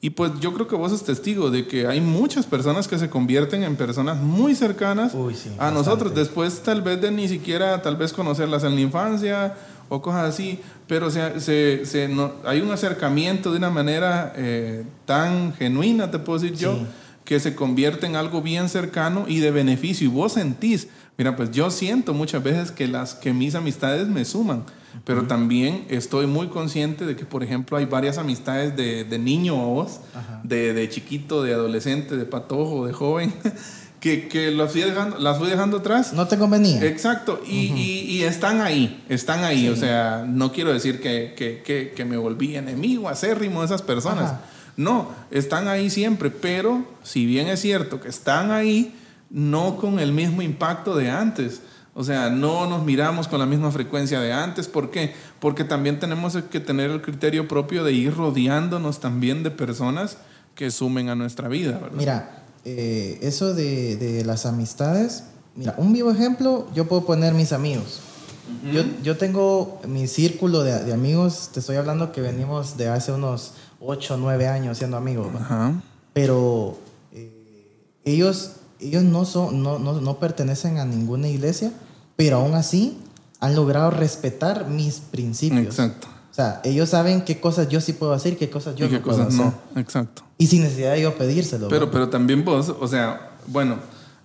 Y 0.00 0.10
pues 0.10 0.32
yo 0.40 0.52
creo 0.52 0.68
que 0.68 0.76
vos 0.76 0.90
sos 0.90 1.02
testigo 1.04 1.50
de 1.50 1.66
que 1.66 1.86
hay 1.86 2.00
muchas 2.00 2.44
personas 2.44 2.86
que 2.88 2.98
se 2.98 3.08
convierten 3.08 3.62
en 3.62 3.76
personas 3.76 4.18
muy 4.18 4.54
cercanas 4.54 5.14
Uy, 5.14 5.34
sí, 5.34 5.48
a 5.48 5.70
bastante. 5.70 5.74
nosotros, 5.78 6.14
después 6.14 6.60
tal 6.62 6.82
vez 6.82 7.00
de 7.00 7.10
ni 7.10 7.26
siquiera, 7.26 7.80
tal 7.80 7.96
vez 7.96 8.12
conocerlas 8.12 8.64
en 8.64 8.74
la 8.74 8.80
infancia 8.82 9.54
o 9.88 10.02
cosas 10.02 10.28
así, 10.28 10.60
pero 10.86 11.10
se, 11.10 11.40
se- 11.40 11.86
se 11.86 12.08
no- 12.08 12.32
hay 12.44 12.60
un 12.60 12.70
acercamiento 12.70 13.50
de 13.50 13.56
una 13.58 13.70
manera 13.70 14.34
eh, 14.36 14.84
tan 15.06 15.54
genuina, 15.54 16.10
te 16.10 16.18
puedo 16.18 16.38
decir 16.38 16.56
yo, 16.58 16.76
que 17.24 17.40
se 17.40 17.54
convierte 17.54 18.04
en 18.06 18.16
algo 18.16 18.42
bien 18.42 18.68
cercano 18.68 19.24
y 19.26 19.38
de 19.40 19.50
beneficio. 19.50 20.06
Y 20.06 20.10
vos 20.10 20.32
sentís, 20.34 20.88
mira, 21.18 21.36
pues 21.36 21.50
yo 21.50 21.70
siento 21.70 22.12
muchas 22.14 22.42
veces 22.42 22.70
que, 22.70 22.88
las, 22.88 23.14
que 23.14 23.32
mis 23.32 23.54
amistades 23.54 24.08
me 24.08 24.24
suman, 24.24 24.64
pero 25.04 25.24
también 25.24 25.86
estoy 25.88 26.26
muy 26.26 26.48
consciente 26.48 27.04
de 27.04 27.16
que, 27.16 27.24
por 27.24 27.42
ejemplo, 27.42 27.76
hay 27.76 27.84
varias 27.86 28.16
amistades 28.18 28.76
de, 28.76 29.04
de 29.04 29.18
niño 29.18 29.60
a 29.60 29.64
vos, 29.66 30.00
de, 30.44 30.72
de 30.72 30.88
chiquito, 30.88 31.42
de 31.42 31.52
adolescente, 31.54 32.16
de 32.16 32.24
patojo, 32.24 32.86
de 32.86 32.92
joven, 32.92 33.34
que, 34.00 34.28
que 34.28 34.50
las, 34.52 34.70
fui 34.70 34.82
dejando, 34.82 35.18
las 35.18 35.38
fui 35.38 35.48
dejando 35.48 35.78
atrás. 35.78 36.12
No 36.12 36.28
te 36.28 36.38
convenía. 36.38 36.84
Exacto, 36.84 37.40
y, 37.46 37.72
y- 37.72 38.00
y 38.18 38.22
están 38.22 38.60
ahí, 38.60 39.02
están 39.08 39.42
ahí. 39.44 39.68
O 39.68 39.76
sea, 39.76 40.24
no 40.28 40.52
quiero 40.52 40.72
decir 40.72 41.00
que, 41.00 41.34
que- 41.36 41.62
que- 41.64 41.92
que 41.96 42.04
me 42.04 42.16
volví 42.16 42.54
enemigo 42.54 43.08
acérrimo 43.08 43.60
de 43.60 43.66
esas 43.66 43.82
personas. 43.82 44.24
Ajá. 44.24 44.40
No, 44.76 45.08
están 45.30 45.68
ahí 45.68 45.88
siempre, 45.90 46.30
pero 46.30 46.84
si 47.02 47.26
bien 47.26 47.46
es 47.48 47.60
cierto 47.60 48.00
que 48.00 48.08
están 48.08 48.50
ahí, 48.50 48.94
no 49.34 49.76
con 49.76 49.98
el 49.98 50.12
mismo 50.12 50.40
impacto 50.40 50.96
de 50.96 51.10
antes. 51.10 51.60
O 51.92 52.04
sea, 52.04 52.30
no 52.30 52.66
nos 52.66 52.84
miramos 52.84 53.28
con 53.28 53.40
la 53.40 53.46
misma 53.46 53.70
frecuencia 53.70 54.20
de 54.20 54.32
antes. 54.32 54.68
¿Por 54.68 54.90
qué? 54.90 55.12
Porque 55.40 55.64
también 55.64 55.98
tenemos 55.98 56.36
que 56.50 56.60
tener 56.60 56.90
el 56.90 57.02
criterio 57.02 57.46
propio 57.46 57.84
de 57.84 57.92
ir 57.92 58.16
rodeándonos 58.16 59.00
también 59.00 59.42
de 59.42 59.50
personas 59.50 60.16
que 60.54 60.70
sumen 60.70 61.08
a 61.08 61.16
nuestra 61.16 61.48
vida. 61.48 61.72
¿verdad? 61.72 61.96
Mira, 61.96 62.44
eh, 62.64 63.18
eso 63.22 63.54
de, 63.54 63.96
de 63.96 64.24
las 64.24 64.46
amistades, 64.46 65.24
mira, 65.56 65.74
un 65.76 65.92
vivo 65.92 66.10
ejemplo, 66.10 66.68
yo 66.72 66.86
puedo 66.86 67.04
poner 67.04 67.34
mis 67.34 67.52
amigos. 67.52 68.00
yo, 68.72 68.84
yo 69.02 69.16
tengo 69.16 69.80
mi 69.88 70.06
círculo 70.06 70.62
de, 70.62 70.84
de 70.84 70.92
amigos, 70.92 71.50
te 71.52 71.60
estoy 71.60 71.76
hablando 71.76 72.12
que 72.12 72.20
venimos 72.20 72.76
de 72.76 72.88
hace 72.88 73.10
unos 73.10 73.54
8 73.80 74.14
o 74.14 74.16
9 74.16 74.46
años 74.48 74.78
siendo 74.78 74.96
amigos, 74.96 75.26
pero 76.12 76.78
eh, 77.12 77.30
ellos, 78.04 78.52
ellos 78.84 79.02
no, 79.02 79.24
son, 79.24 79.62
no, 79.62 79.78
no, 79.78 80.00
no 80.00 80.18
pertenecen 80.18 80.78
a 80.78 80.84
ninguna 80.84 81.28
iglesia, 81.28 81.72
pero 82.16 82.38
aún 82.38 82.54
así 82.54 82.98
han 83.40 83.54
logrado 83.54 83.90
respetar 83.90 84.68
mis 84.68 85.00
principios. 85.00 85.66
Exacto. 85.66 86.08
O 86.30 86.34
sea, 86.34 86.60
ellos 86.64 86.88
saben 86.88 87.22
qué 87.22 87.40
cosas 87.40 87.68
yo 87.68 87.80
sí 87.80 87.92
puedo 87.92 88.12
hacer 88.12 88.36
qué 88.36 88.50
cosas 88.50 88.74
yo 88.74 88.86
y 88.86 88.88
qué 88.88 88.96
no 88.96 89.02
puedo 89.02 89.18
cosas 89.18 89.34
hacer. 89.34 89.52
no. 89.74 89.80
Exacto. 89.80 90.22
Y 90.36 90.48
sin 90.48 90.62
necesidad 90.62 90.92
de 90.94 91.02
yo 91.02 91.16
pedírselo. 91.16 91.68
Pero, 91.68 91.90
pero 91.90 92.08
también 92.08 92.44
vos, 92.44 92.74
o 92.80 92.88
sea, 92.88 93.36
bueno, 93.46 93.78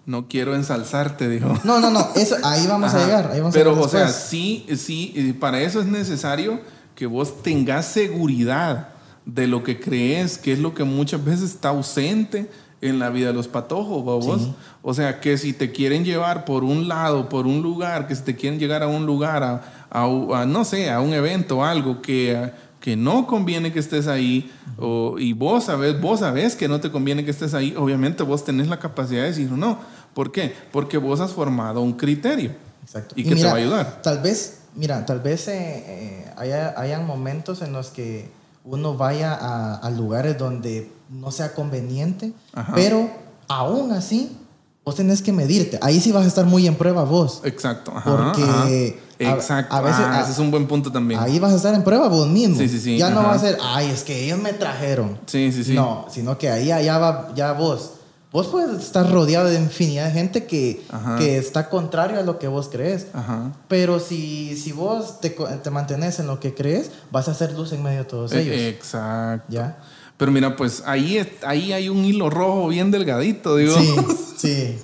no 0.05 0.27
quiero 0.27 0.55
ensalzarte, 0.55 1.29
dijo. 1.29 1.53
No, 1.63 1.79
no, 1.79 1.91
no, 1.91 2.09
eso, 2.15 2.35
ahí 2.43 2.65
vamos 2.65 2.93
a 2.95 3.05
llegar. 3.05 3.29
Ahí 3.31 3.39
vamos 3.39 3.53
Pero, 3.53 3.75
a 3.75 3.79
o 3.79 3.87
sea, 3.87 4.07
sí, 4.09 4.65
sí, 4.75 5.35
para 5.39 5.61
eso 5.61 5.79
es 5.81 5.85
necesario 5.85 6.61
que 6.95 7.05
vos 7.05 7.43
tengas 7.43 7.85
seguridad 7.85 8.89
de 9.25 9.45
lo 9.45 9.63
que 9.63 9.79
crees, 9.79 10.39
que 10.39 10.53
es 10.53 10.59
lo 10.59 10.73
que 10.73 10.83
muchas 10.83 11.23
veces 11.23 11.51
está 11.51 11.69
ausente 11.69 12.49
en 12.81 12.97
la 12.99 13.09
vida 13.09 13.27
de 13.27 13.33
los 13.33 13.47
patojos, 13.47 13.99
¿va 14.07 14.15
vos. 14.15 14.41
Sí. 14.41 14.53
O 14.81 14.93
sea, 14.93 15.19
que 15.19 15.37
si 15.37 15.51
te 15.53 15.71
quieren 15.71 16.05
llevar 16.05 16.45
por 16.45 16.63
un 16.63 16.87
lado, 16.87 17.27
por 17.29 17.45
un 17.45 17.61
lugar, 17.61 18.07
que 18.07 18.15
si 18.15 18.21
te 18.23 18.35
quieren 18.35 18.57
llegar 18.59 18.83
a 18.83 18.87
un 18.87 19.05
lugar, 19.05 19.43
a, 19.43 19.61
a- 19.89 20.05
a, 20.41 20.45
no 20.45 20.63
sé, 20.63 20.89
a 20.89 21.01
un 21.01 21.13
evento, 21.13 21.63
algo 21.65 22.01
que, 22.01 22.51
que 22.79 22.95
no 22.95 23.27
conviene 23.27 23.73
que 23.73 23.79
estés 23.79 24.07
ahí, 24.07 24.49
o- 24.77 25.19
y 25.19 25.33
vos 25.33 25.65
sabes, 25.65 25.99
vos 25.99 26.21
sabes 26.21 26.55
que 26.55 26.67
no 26.69 26.79
te 26.79 26.89
conviene 26.89 27.25
que 27.25 27.31
estés 27.31 27.53
ahí, 27.53 27.75
obviamente 27.77 28.23
vos 28.23 28.45
tenés 28.45 28.67
la 28.69 28.79
capacidad 28.79 29.23
de 29.23 29.27
decir 29.27 29.51
no. 29.51 29.79
¿Por 30.13 30.31
qué? 30.31 30.53
Porque 30.71 30.97
vos 30.97 31.19
has 31.19 31.31
formado 31.31 31.81
un 31.81 31.93
criterio. 31.93 32.51
Exacto. 32.83 33.13
¿Y 33.17 33.23
qué 33.25 33.35
te 33.35 33.43
va 33.43 33.51
a 33.51 33.55
ayudar? 33.55 34.01
Tal 34.01 34.19
vez, 34.19 34.61
mira, 34.75 35.05
tal 35.05 35.19
vez 35.19 35.47
eh, 35.49 35.83
eh, 35.85 36.25
haya, 36.37 36.73
hayan 36.79 37.05
momentos 37.05 37.61
en 37.61 37.73
los 37.73 37.89
que 37.89 38.31
uno 38.63 38.95
vaya 38.95 39.33
a, 39.33 39.75
a 39.75 39.89
lugares 39.91 40.37
donde 40.37 40.91
no 41.09 41.31
sea 41.31 41.53
conveniente, 41.53 42.33
Ajá. 42.53 42.73
pero 42.75 43.09
aún 43.47 43.91
así, 43.91 44.35
vos 44.85 44.95
tenés 44.95 45.21
que 45.21 45.31
medirte. 45.33 45.79
Ahí 45.81 45.99
sí 45.99 46.11
vas 46.11 46.25
a 46.25 46.27
estar 46.27 46.45
muy 46.45 46.67
en 46.67 46.75
prueba 46.75 47.03
vos. 47.03 47.41
Exacto. 47.43 47.91
Ajá, 47.95 48.09
Porque 48.33 48.43
ajá. 48.43 48.63
a- 48.65 49.35
Exacto. 49.35 49.75
a 49.75 49.81
veces- 49.81 50.01
Ah, 50.05 50.21
ese 50.21 50.31
es 50.31 50.39
un 50.39 50.49
buen 50.51 50.67
punto 50.67 50.91
también. 50.91 51.19
Ahí 51.19 51.39
vas 51.39 51.51
a 51.53 51.55
estar 51.57 51.73
en 51.73 51.83
prueba 51.83 52.07
vos 52.07 52.27
mismo. 52.27 52.57
Sí, 52.57 52.69
sí, 52.69 52.79
sí, 52.79 52.97
Ya 52.97 53.09
no 53.09 53.23
va 53.23 53.33
a 53.33 53.39
ser, 53.39 53.57
ay, 53.61 53.87
es 53.89 54.03
que 54.03 54.23
ellos 54.25 54.39
me 54.39 54.53
trajeron. 54.53 55.19
Sí, 55.25 55.51
sí, 55.51 55.63
sí. 55.63 55.73
No, 55.73 56.05
sino 56.09 56.37
que 56.37 56.49
ahí 56.49 56.67
ya 56.67 56.97
va 56.97 57.31
ya 57.35 57.51
vos. 57.53 57.91
Vos 58.31 58.45
puedes 58.45 58.79
estar 58.83 59.11
rodeado 59.11 59.49
de 59.49 59.55
infinidad 59.55 60.05
de 60.05 60.11
gente 60.11 60.45
que, 60.45 60.85
que 61.17 61.39
está 61.39 61.67
contrario 61.67 62.19
a 62.19 62.21
lo 62.21 62.37
que 62.37 62.47
vos 62.47 62.69
crees. 62.71 63.07
Ajá. 63.11 63.51
Pero 63.67 63.99
si, 63.99 64.55
si 64.55 64.71
vos 64.71 65.19
te, 65.19 65.31
te 65.31 65.69
mantenés 65.71 66.19
en 66.19 66.27
lo 66.27 66.39
que 66.39 66.53
crees, 66.53 66.91
vas 67.11 67.27
a 67.27 67.31
hacer 67.31 67.53
luz 67.53 67.73
en 67.73 67.81
medio 67.81 67.99
de 67.99 68.05
todos 68.05 68.31
Eh, 68.33 68.41
ellos. 68.41 68.55
Exacto. 68.55 69.47
¿Ya? 69.51 69.79
Pero 70.19 70.32
mira, 70.34 70.55
pues 70.55 70.84
ahí, 70.86 71.17
es- 71.17 71.29
ahí 71.47 71.71
hay 71.71 71.88
un 71.89 72.03
hilo 72.05 72.29
rojo 72.29 72.67
bien 72.67 72.91
delgadito, 72.91 73.55
digo. 73.55 73.73
Sí, 73.79 73.95
sí. 74.38 74.79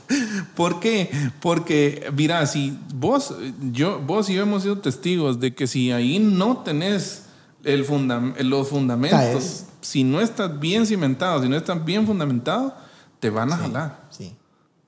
¿Por 0.56 0.80
qué? 0.80 1.12
Porque, 1.42 2.10
mira, 2.16 2.46
si 2.48 2.80
vos, 2.96 3.36
yo, 3.72 4.00
vos 4.00 4.30
y 4.30 4.36
yo 4.36 4.44
hemos 4.44 4.64
sido 4.64 4.80
testigos 4.80 5.40
de 5.42 5.54
que 5.54 5.68
si 5.68 5.92
ahí 5.92 6.20
no 6.20 6.60
tenés 6.60 7.24
el 7.66 7.86
fundam- 7.86 8.34
los 8.44 8.70
fundamentos, 8.70 9.20
Caes. 9.20 9.66
si 9.82 10.04
no 10.06 10.22
estás 10.22 10.58
bien 10.60 10.86
cimentado, 10.88 11.44
si 11.44 11.50
no 11.50 11.58
estás 11.58 11.84
bien 11.84 12.06
fundamentado, 12.08 12.74
te 13.20 13.30
van 13.30 13.52
a 13.52 13.58
jalar. 13.58 14.06
Sí. 14.10 14.34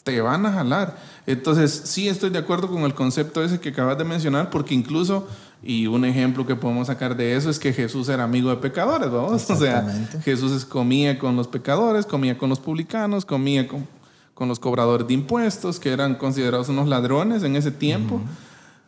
te 0.03 0.21
van 0.21 0.45
a 0.45 0.53
jalar. 0.53 0.97
Entonces, 1.25 1.81
sí 1.83 2.07
estoy 2.07 2.29
de 2.29 2.39
acuerdo 2.39 2.69
con 2.69 2.83
el 2.83 2.93
concepto 2.93 3.43
ese 3.43 3.59
que 3.59 3.69
acabas 3.69 3.97
de 3.97 4.05
mencionar, 4.05 4.49
porque 4.49 4.73
incluso 4.73 5.27
Y 5.63 5.87
un 5.87 6.05
ejemplo 6.05 6.45
que 6.45 6.55
podemos 6.55 6.87
sacar 6.87 7.15
de 7.17 7.35
eso 7.35 7.49
es 7.49 7.59
que 7.59 7.73
Jesús 7.73 8.09
era 8.09 8.23
amigo 8.23 8.49
de 8.49 8.57
pecadores, 8.57 9.09
vamos. 9.09 9.49
O 9.49 9.55
sea, 9.55 9.85
Jesús 10.23 10.65
comía 10.65 11.17
con 11.17 11.35
los 11.35 11.47
pecadores, 11.47 12.05
comía 12.05 12.37
con 12.37 12.49
los 12.49 12.59
publicanos, 12.59 13.25
comía 13.25 13.67
con, 13.67 13.87
con 14.33 14.47
los 14.47 14.59
cobradores 14.59 15.07
de 15.07 15.15
impuestos, 15.15 15.79
que 15.79 15.91
eran 15.91 16.15
considerados 16.15 16.69
unos 16.69 16.87
ladrones 16.87 17.43
en 17.43 17.55
ese 17.55 17.71
tiempo. 17.71 18.21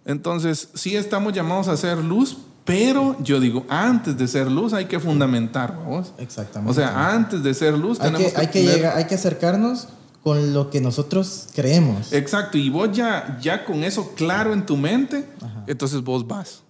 Entonces, 0.05 0.69
sí 0.73 0.95
estamos 0.95 1.33
llamados 1.33 1.67
a 1.67 1.73
hacer 1.73 1.97
luz, 1.97 2.37
pero 2.65 3.17
yo 3.21 3.39
digo, 3.39 3.65
antes 3.67 4.17
de 4.17 4.27
ser 4.27 4.49
luz 4.49 4.73
hay 4.73 4.85
que 4.85 4.99
fundamentar, 4.99 5.75
vamos. 5.75 6.13
Exactamente. 6.19 6.71
O 6.71 6.73
sea, 6.73 7.13
antes 7.13 7.41
de 7.41 7.53
ser 7.53 7.77
luz 7.77 7.99
hay 7.99 8.11
tenemos 8.11 8.31
que, 8.31 8.39
hay 8.39 8.47
que, 8.47 8.63
llegar, 8.63 8.95
hay 8.95 9.05
que 9.05 9.15
acercarnos 9.15 9.87
con 10.23 10.53
lo 10.53 10.69
que 10.69 10.81
nosotros 10.81 11.47
creemos. 11.55 12.11
Exacto, 12.13 12.57
y 12.57 12.69
vos 12.69 12.91
ya, 12.91 13.37
ya 13.41 13.65
con 13.65 13.83
eso 13.83 14.13
claro 14.15 14.53
en 14.53 14.65
tu 14.65 14.77
mente, 14.77 15.25
entonces 15.67 16.03
vos 16.03 16.27
vas. 16.27 16.63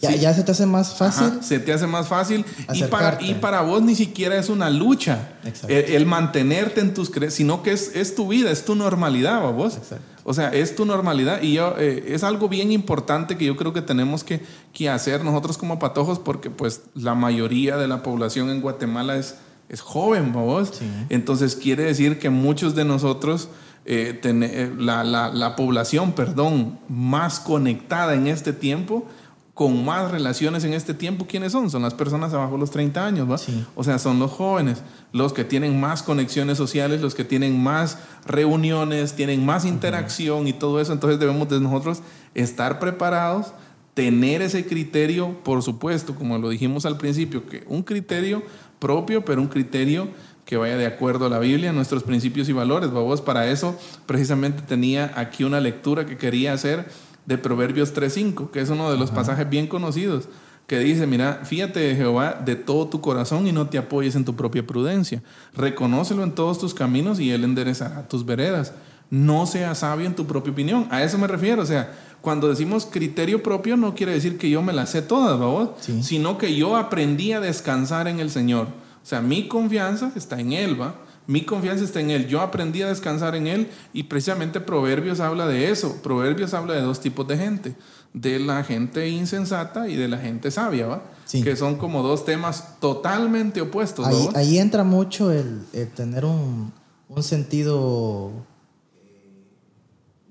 Ya, 0.00 0.16
ya, 0.16 0.32
se 0.32 0.42
te 0.42 0.52
hace 0.52 0.64
más 0.64 0.94
fácil. 0.94 1.42
se 1.42 1.58
te 1.58 1.74
hace 1.74 1.86
más 1.86 2.08
fácil. 2.08 2.44
Y 2.72 2.84
para, 2.84 3.18
y 3.20 3.34
para, 3.34 3.60
vos 3.60 3.82
ni 3.82 3.94
siquiera 3.94 4.38
es 4.38 4.48
una 4.48 4.70
lucha 4.70 5.28
el, 5.68 6.06
mantenerte 6.06 6.80
en 6.80 6.94
tus 6.94 7.10
creencias, 7.10 7.34
sino 7.34 7.62
que 7.62 7.72
es, 7.72 7.94
es, 7.94 8.14
tu 8.14 8.28
vida, 8.28 8.50
es 8.50 8.64
tu 8.64 8.74
normalidad, 8.74 9.42
vos. 9.52 9.78
O 10.24 10.32
sea, 10.32 10.48
es 10.54 10.74
tu 10.74 10.86
normalidad. 10.86 11.42
Y 11.42 11.54
yo, 11.54 11.74
eh, 11.78 12.14
es 12.14 12.24
algo 12.24 12.48
bien 12.48 12.72
importante 12.72 13.36
que 13.36 13.44
yo 13.44 13.56
creo 13.56 13.74
que 13.74 13.82
tenemos 13.82 14.24
que, 14.24 14.40
que 14.72 14.88
hacer 14.88 15.22
nosotros 15.22 15.58
como 15.58 15.78
patojos, 15.78 16.18
porque 16.18 16.48
pues 16.48 16.82
la 16.94 17.14
mayoría 17.14 17.76
de 17.76 17.86
la 17.86 18.02
población 18.02 18.48
en 18.48 18.62
Guatemala 18.62 19.16
es, 19.16 19.34
es 19.70 19.80
joven, 19.80 20.32
vos. 20.32 20.72
Entonces 21.08 21.54
quiere 21.54 21.84
decir 21.84 22.18
que 22.18 22.28
muchos 22.28 22.74
de 22.74 22.84
nosotros, 22.84 23.48
eh, 23.84 24.20
eh, 24.22 24.74
la, 24.76 25.04
la, 25.04 25.28
la, 25.28 25.54
población, 25.54 26.12
perdón, 26.12 26.80
más 26.88 27.38
conectada 27.38 28.14
en 28.14 28.26
este 28.26 28.52
tiempo, 28.52 29.06
con 29.54 29.84
más 29.84 30.10
relaciones 30.10 30.64
en 30.64 30.72
este 30.72 30.92
tiempo, 30.92 31.26
¿quiénes 31.28 31.52
son? 31.52 31.70
Son 31.70 31.82
las 31.82 31.94
personas 31.94 32.34
abajo 32.34 32.54
de 32.54 32.60
los 32.60 32.70
30 32.72 33.06
años, 33.06 33.30
¿va? 33.30 33.36
O 33.76 33.84
sea, 33.84 34.00
son 34.00 34.18
los 34.18 34.32
jóvenes, 34.32 34.82
los 35.12 35.32
que 35.32 35.44
tienen 35.44 35.78
más 35.78 36.02
conexiones 36.02 36.58
sociales, 36.58 37.00
los 37.00 37.14
que 37.14 37.24
tienen 37.24 37.62
más 37.62 37.98
reuniones, 38.26 39.14
tienen 39.14 39.46
más 39.46 39.64
interacción 39.64 40.48
y 40.48 40.52
todo 40.52 40.80
eso. 40.80 40.92
Entonces 40.92 41.20
debemos 41.20 41.48
de 41.48 41.60
nosotros 41.60 42.00
estar 42.34 42.80
preparados, 42.80 43.52
tener 43.94 44.40
ese 44.42 44.66
criterio, 44.66 45.38
por 45.44 45.62
supuesto, 45.62 46.14
como 46.14 46.38
lo 46.38 46.48
dijimos 46.48 46.86
al 46.86 46.96
principio, 46.96 47.46
que 47.46 47.62
un 47.68 47.82
criterio 47.82 48.42
propio, 48.80 49.24
pero 49.24 49.40
un 49.40 49.46
criterio 49.48 50.08
que 50.44 50.56
vaya 50.56 50.76
de 50.76 50.86
acuerdo 50.86 51.26
a 51.26 51.28
la 51.28 51.38
Biblia, 51.38 51.72
nuestros 51.72 52.02
principios 52.02 52.48
y 52.48 52.52
valores. 52.52 52.90
Vos 52.90 53.20
para 53.20 53.46
eso 53.46 53.78
precisamente 54.06 54.62
tenía 54.62 55.12
aquí 55.14 55.44
una 55.44 55.60
lectura 55.60 56.06
que 56.06 56.16
quería 56.16 56.52
hacer 56.52 56.88
de 57.24 57.38
Proverbios 57.38 57.94
3.5, 57.94 58.50
que 58.50 58.60
es 58.60 58.70
uno 58.70 58.90
de 58.90 58.98
los 58.98 59.12
pasajes 59.12 59.48
bien 59.48 59.68
conocidos, 59.68 60.28
que 60.66 60.80
dice, 60.80 61.06
mira, 61.06 61.42
fíjate 61.44 61.78
de 61.78 61.94
Jehová 61.94 62.40
de 62.44 62.56
todo 62.56 62.88
tu 62.88 63.00
corazón 63.00 63.46
y 63.46 63.52
no 63.52 63.68
te 63.68 63.78
apoyes 63.78 64.16
en 64.16 64.24
tu 64.24 64.34
propia 64.34 64.66
prudencia. 64.66 65.22
Reconócelo 65.54 66.24
en 66.24 66.32
todos 66.32 66.58
tus 66.58 66.74
caminos 66.74 67.20
y 67.20 67.30
Él 67.30 67.44
enderezará 67.44 68.08
tus 68.08 68.26
veredas. 68.26 68.72
No 69.10 69.46
seas 69.46 69.78
sabio 69.78 70.06
en 70.06 70.14
tu 70.14 70.26
propia 70.26 70.52
opinión. 70.52 70.86
A 70.90 71.02
eso 71.02 71.18
me 71.18 71.26
refiero. 71.26 71.62
O 71.62 71.66
sea, 71.66 71.92
cuando 72.20 72.48
decimos 72.48 72.86
criterio 72.86 73.42
propio 73.42 73.76
no 73.76 73.94
quiere 73.94 74.12
decir 74.12 74.38
que 74.38 74.50
yo 74.50 74.62
me 74.62 74.72
las 74.72 74.90
sé 74.90 75.02
todas, 75.02 75.38
¿verdad? 75.38 75.70
Sino 76.02 76.38
que 76.38 76.54
yo 76.54 76.76
aprendí 76.76 77.32
a 77.32 77.40
descansar 77.40 78.08
en 78.08 78.20
el 78.20 78.30
Señor. 78.30 78.68
O 79.02 79.06
sea, 79.06 79.20
mi 79.20 79.48
confianza 79.48 80.12
está 80.14 80.38
en 80.38 80.52
Él, 80.52 80.80
¿va? 80.80 80.94
Mi 81.26 81.44
confianza 81.44 81.84
está 81.84 82.00
en 82.00 82.10
Él. 82.10 82.26
Yo 82.28 82.40
aprendí 82.40 82.82
a 82.82 82.88
descansar 82.88 83.34
en 83.34 83.46
Él 83.46 83.70
y 83.92 84.04
precisamente 84.04 84.60
Proverbios 84.60 85.20
habla 85.20 85.46
de 85.46 85.70
eso. 85.70 86.00
Proverbios 86.02 86.54
habla 86.54 86.74
de 86.74 86.82
dos 86.82 87.00
tipos 87.00 87.26
de 87.26 87.36
gente. 87.36 87.76
De 88.12 88.38
la 88.38 88.64
gente 88.64 89.08
insensata 89.08 89.88
y 89.88 89.96
de 89.96 90.08
la 90.08 90.18
gente 90.18 90.50
sabia, 90.50 90.86
¿va? 90.86 91.02
Que 91.30 91.54
son 91.56 91.76
como 91.76 92.02
dos 92.02 92.24
temas 92.24 92.80
totalmente 92.80 93.60
opuestos. 93.60 94.06
Ahí, 94.06 94.28
ahí 94.34 94.58
entra 94.58 94.82
mucho 94.82 95.30
el, 95.30 95.64
tener 95.94 96.24
un, 96.24 96.72
un 97.08 97.22
sentido 97.22 98.32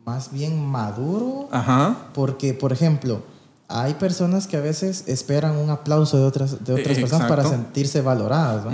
más 0.10 0.32
bien 0.32 0.65
maduro. 0.65 1.48
Ajá. 1.52 1.95
Porque, 2.13 2.54
por 2.56 2.74
ejemplo, 2.74 3.22
hay 3.67 3.93
personas 3.93 4.48
que 4.48 4.58
a 4.58 4.60
veces 4.60 5.04
esperan 5.06 5.56
un 5.56 5.69
aplauso 5.69 6.17
de 6.17 6.24
otras, 6.24 6.63
de 6.63 6.74
otras 6.74 6.98
personas 6.98 7.30
para 7.30 7.48
sentirse 7.48 8.02
valoradas. 8.02 8.65
¿va? 8.65 8.72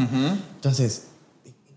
Entonces, 0.56 1.08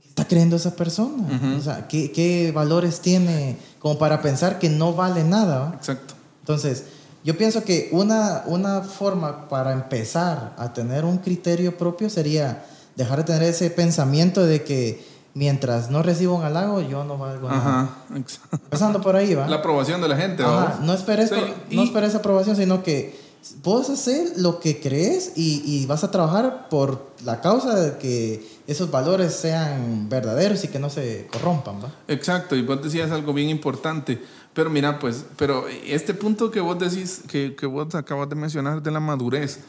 está 0.07 0.25
creyendo 0.27 0.55
esa 0.57 0.77
persona? 0.77 1.25
O 1.59 1.61
sea, 1.61 1.89
¿qué, 1.89 2.13
¿qué, 2.13 2.53
valores 2.55 3.01
tiene 3.01 3.57
como 3.81 3.99
para 3.99 4.23
pensar 4.23 4.61
que 4.61 4.69
no 4.69 4.95
vale 4.95 5.25
nada? 5.25 5.73
Exacto. 5.77 6.15
Entonces, 6.41 6.85
yo 7.25 7.37
pienso 7.37 7.65
que 7.65 7.89
una, 7.91 8.45
una 8.47 8.83
forma 8.83 9.49
para 9.49 9.73
empezar 9.73 10.55
a 10.57 10.73
tener 10.73 11.05
un 11.05 11.19
criterio 11.19 11.77
propio 11.77 12.09
sería 12.09 12.65
dejar 12.95 13.19
de 13.19 13.25
tener 13.25 13.43
ese 13.43 13.71
pensamiento 13.71 14.47
de 14.47 14.63
que 14.63 15.18
mientras 15.39 15.89
no 15.89 16.03
recibo 16.03 16.35
un 16.35 16.43
halago, 16.43 16.81
yo 16.81 17.05
no 17.05 17.17
valgo 17.17 17.49
nada. 17.49 17.61
Ajá, 17.61 17.89
exacto. 18.17 18.59
Empezando 18.65 19.01
por 19.01 19.15
ahí, 19.15 19.35
¿va? 19.37 19.47
La 19.47 19.57
aprobación 19.57 20.01
de 20.03 20.09
la 20.09 20.17
gente, 20.17 20.43
Ajá, 20.43 20.81
no 20.83 20.93
esperes, 20.93 21.31
no 21.71 21.85
esperes 21.85 22.17
aprobación, 22.17 22.57
sino 22.57 22.83
que 22.83 23.17
puedes 23.63 23.89
hacer 23.89 24.33
lo 24.37 24.59
que 24.59 24.81
crees 24.81 25.35
y, 25.37 25.63
y, 25.65 25.87
vas 25.87 26.03
a 26.03 26.11
trabajar 26.11 26.69
por 26.69 27.13
la 27.25 27.41
causa 27.41 27.79
de 27.79 27.99
que 27.99 28.59
esos 28.67 28.91
valores 28.91 29.33
sean 29.33 30.09
verdaderos 30.09 30.65
y 30.65 30.69
que 30.69 30.81
no 30.81 30.91
se 30.91 31.29
corrompan. 31.33 31.85
¿va? 31.85 31.93
Exacto, 32.09 32.57
y 32.57 32.63
vos 32.63 32.83
decías 32.83 33.13
algo 33.13 33.33
bien 33.33 33.49
importante. 33.49 34.21
Pero 34.55 34.71
mira, 34.71 34.99
pues, 34.99 35.25
pero 35.37 35.67
este 35.87 36.15
punto 36.15 36.51
que 36.51 36.59
vos 36.59 36.77
decís, 36.81 37.23
que, 37.29 37.55
que 37.55 37.67
vos 37.67 37.95
acabas 37.95 38.29
de 38.29 38.35
mencionar 38.35 38.83
de 38.83 38.91
la 38.91 38.99
madurez, 38.99 39.61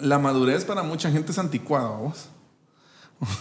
la 0.00 0.18
madurez 0.18 0.64
para 0.64 0.82
mucha 0.82 1.10
gente 1.10 1.32
es 1.32 1.38
anticuada, 1.38 1.90
vos. 1.90 2.30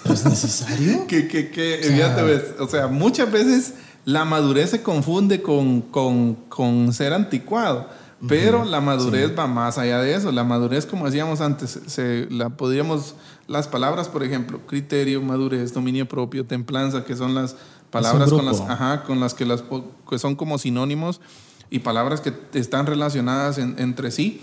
¿Es 0.06 0.26
necesario? 0.26 1.06
que, 1.08 1.28
que, 1.28 1.50
que, 1.50 1.80
o 1.80 1.96
sea, 1.96 2.24
ves, 2.24 2.44
o 2.60 2.68
sea, 2.68 2.88
muchas 2.88 3.32
veces 3.32 3.74
la 4.06 4.24
madurez 4.24 4.70
se 4.70 4.84
confunde 4.84 5.42
con, 5.42 5.82
con, 5.82 6.36
con 6.50 6.94
ser 6.94 7.14
anticuado. 7.14 7.88
Pero 8.28 8.64
la 8.66 8.82
madurez 8.82 9.38
va 9.38 9.46
más 9.46 9.78
allá 9.78 10.00
de 10.00 10.16
eso. 10.16 10.32
La 10.32 10.44
madurez, 10.44 10.86
como 10.86 11.06
decíamos 11.06 11.42
antes, 11.42 11.80
se, 11.86 12.28
la 12.32 12.50
podríamos, 12.50 13.16
las 13.48 13.68
palabras, 13.68 14.10
por 14.10 14.24
ejemplo, 14.24 14.62
criterio, 14.66 15.22
madurez, 15.22 15.74
dominio 15.74 16.08
propio, 16.08 16.46
templanza, 16.46 17.04
que 17.04 17.16
son 17.16 17.36
las 17.36 17.56
palabras 17.92 18.32
con 18.32 18.46
las, 18.46 18.62
ajá, 18.62 19.04
con 19.04 19.20
las 19.20 19.34
que 19.34 19.46
las 19.46 19.64
que 20.10 20.18
son 20.18 20.36
como 20.36 20.58
sinónimos 20.58 21.22
y 21.70 21.80
palabras 21.80 22.22
que 22.22 22.34
están 22.54 22.86
relacionadas 22.86 23.58
entre 23.58 24.12
sí. 24.12 24.42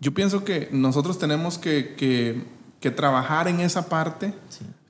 Yo 0.00 0.14
pienso 0.14 0.44
que 0.44 0.68
nosotros 0.70 1.18
tenemos 1.18 1.58
que, 1.58 1.94
que, 1.96 2.44
que 2.80 2.90
trabajar 2.90 3.48
en 3.48 3.60
esa 3.60 3.88
parte, 3.88 4.34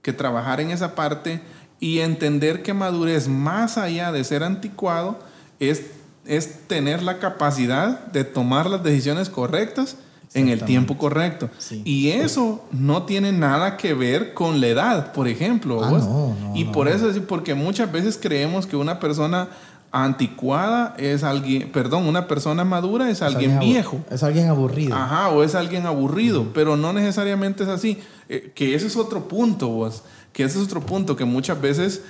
que 0.02 0.12
trabajar 0.12 0.60
en 0.60 0.70
esa 0.70 0.94
parte 0.94 1.40
y 1.80 2.00
entender 2.00 2.62
que 2.62 2.74
madurez, 2.74 3.28
más 3.28 3.78
allá 3.78 4.12
de 4.12 4.24
ser 4.24 4.42
anticuado, 4.42 5.18
es 5.60 5.82
es 6.28 6.68
tener 6.68 7.02
la 7.02 7.18
capacidad 7.18 8.06
de 8.06 8.22
tomar 8.22 8.68
las 8.68 8.84
decisiones 8.84 9.30
correctas 9.30 9.96
en 10.34 10.50
el 10.50 10.62
tiempo 10.62 10.98
correcto. 10.98 11.48
Y 11.84 12.10
eso 12.10 12.66
no 12.70 13.04
tiene 13.04 13.32
nada 13.32 13.78
que 13.78 13.94
ver 13.94 14.34
con 14.34 14.60
la 14.60 14.66
edad, 14.66 15.12
por 15.12 15.26
ejemplo. 15.26 15.82
Ah, 15.82 16.52
y 16.54 16.66
por 16.66 16.86
eso 16.86 17.08
es 17.08 17.18
porque 17.18 17.54
muchas 17.54 17.90
veces 17.90 18.18
creemos 18.20 18.66
que 18.66 18.76
una 18.76 19.00
persona 19.00 19.48
anticuada 19.90 20.94
es 20.98 21.22
alguien, 21.22 21.70
perdón, 21.72 22.06
una 22.06 22.28
persona 22.28 22.64
madura 22.64 23.10
es, 23.10 23.22
alguien, 23.22 23.58
viejo. 23.58 24.00
Es 24.10 24.22
alguien 24.22 24.48
aburrido. 24.48 24.94
Ajá, 24.94 25.28
o 25.30 25.42
es 25.42 25.54
alguien 25.54 25.86
aburrido, 25.86 26.48
pero 26.52 26.76
no 26.76 26.92
necesariamente 26.92 27.64
es 27.64 27.68
así. 27.68 27.98
Eh, 28.28 28.52
que 28.54 28.74
ese 28.74 28.86
es 28.86 28.96
otro 28.96 29.28
punto, 29.28 29.68
vos. 29.68 30.02
Que 30.32 30.44
ese 30.44 30.58
es 30.58 30.64
otro 30.66 30.80
punto, 30.80 31.16
que 31.16 31.24
muchas 31.24 31.60
veces 31.60 32.02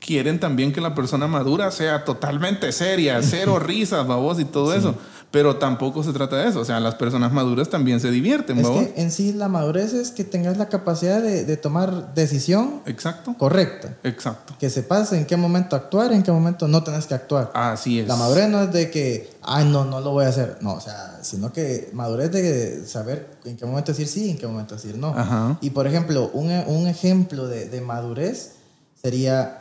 quieren 0.00 0.40
también 0.40 0.72
que 0.72 0.80
la 0.80 0.94
persona 0.94 1.28
madura 1.28 1.70
sea 1.70 2.04
totalmente 2.04 2.72
seria, 2.72 3.20
cero 3.22 3.58
risas, 3.58 4.06
babos 4.06 4.40
y 4.40 4.44
todo 4.44 4.74
eso. 4.74 4.96
Pero 5.30 5.58
tampoco 5.58 6.02
se 6.02 6.12
trata 6.12 6.34
de 6.38 6.48
eso. 6.48 6.58
O 6.58 6.64
sea, 6.64 6.80
las 6.80 6.96
personas 6.96 7.32
maduras 7.32 7.70
también 7.70 8.00
se 8.00 8.10
divierten, 8.10 8.58
es 8.58 8.68
que 8.68 8.94
en 8.96 9.12
sí 9.12 9.32
la 9.32 9.46
madurez 9.46 9.92
es 9.92 10.10
que 10.10 10.24
tengas 10.24 10.56
la 10.56 10.68
capacidad 10.68 11.22
de, 11.22 11.56
tomar 11.56 12.14
decisión 12.14 12.82
Exacto. 12.86 13.36
correcta. 13.38 13.96
Exacto. 14.02 14.54
Que 14.58 14.68
sepas 14.70 15.12
en 15.12 15.26
qué 15.26 15.36
momento 15.36 15.76
actuar 15.76 16.12
en 16.12 16.24
qué 16.24 16.32
momento 16.32 16.66
no 16.66 16.82
tenés 16.82 17.06
que 17.06 17.14
actuar. 17.14 17.52
Así 17.54 18.00
es. 18.00 18.08
La 18.08 18.16
madurez 18.16 18.48
no 18.48 18.62
es 18.62 18.72
de 18.72 18.90
que, 18.90 19.30
ay, 19.42 19.66
no, 19.66 19.84
no 19.84 20.00
lo 20.00 20.10
voy 20.10 20.24
a 20.24 20.30
hacer. 20.30 20.58
No, 20.62 20.72
o 20.72 20.80
sea, 20.80 21.20
sino 21.22 21.52
que 21.52 21.90
madurez 21.92 22.32
de 22.32 22.84
saber 22.84 23.38
en 23.44 23.56
qué 23.56 23.66
momento 23.66 23.92
decir 23.92 24.08
sí 24.08 24.24
y 24.24 24.30
en 24.30 24.38
qué 24.38 24.48
momento 24.48 24.74
decir 24.74 24.96
no. 24.96 25.14
Y 25.60 25.70
por 25.70 25.86
ejemplo, 25.86 26.28
un, 26.32 26.50
un 26.66 26.88
ejemplo 26.88 27.46
de, 27.46 27.68
de 27.68 27.80
madurez 27.80 28.54
sería 29.00 29.59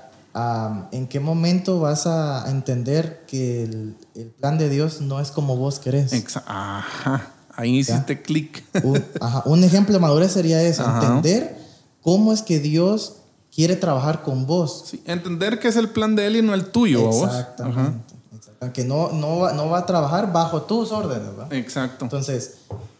¿en 0.91 1.08
qué 1.08 1.19
momento 1.19 1.80
vas 1.80 2.08
a 2.08 2.49
entender 2.49 3.25
que 3.28 3.63
el, 3.63 3.95
plan 4.39 4.58
de 4.58 4.69
Dios 4.69 5.02
no 5.02 5.19
es 5.19 5.32
como 5.32 5.56
vos 5.56 5.80
querés? 5.80 6.12
Ajá, 6.45 7.32
ahí 7.56 7.78
hiciste 7.78 8.21
clic. 8.21 8.63
Un, 8.84 9.04
un 9.45 9.63
ejemplo 9.63 9.93
de 9.93 9.99
madurez 9.99 10.32
sería 10.32 10.62
eso, 10.62 10.84
entender 10.86 11.58
cómo 12.02 12.34
es 12.34 12.41
que 12.41 12.60
Dios 12.60 13.17
quiere 13.54 13.75
trabajar 13.75 14.23
con 14.23 14.45
vos. 14.45 14.93
entender 15.06 15.60
que 15.60 15.67
es 15.67 15.75
el 15.75 15.89
plan 15.89 16.15
de 16.15 16.28
Él 16.28 16.38
y 16.38 16.41
no 16.41 16.54
el 16.54 16.65
tuyo. 16.65 17.10
Exactamente. 17.10 18.15
Que 18.73 18.84
no, 18.84 19.12
no, 19.13 19.39
va, 19.39 19.54
no 19.54 19.69
va 19.69 19.80
a 19.80 19.86
trabajar 19.86 20.34
bajo 20.34 20.63
tus 20.63 20.91
órdenes, 20.91 21.30
¿va? 21.39 21.47
Exacto. 21.52 22.04
Entonces, 22.04 22.56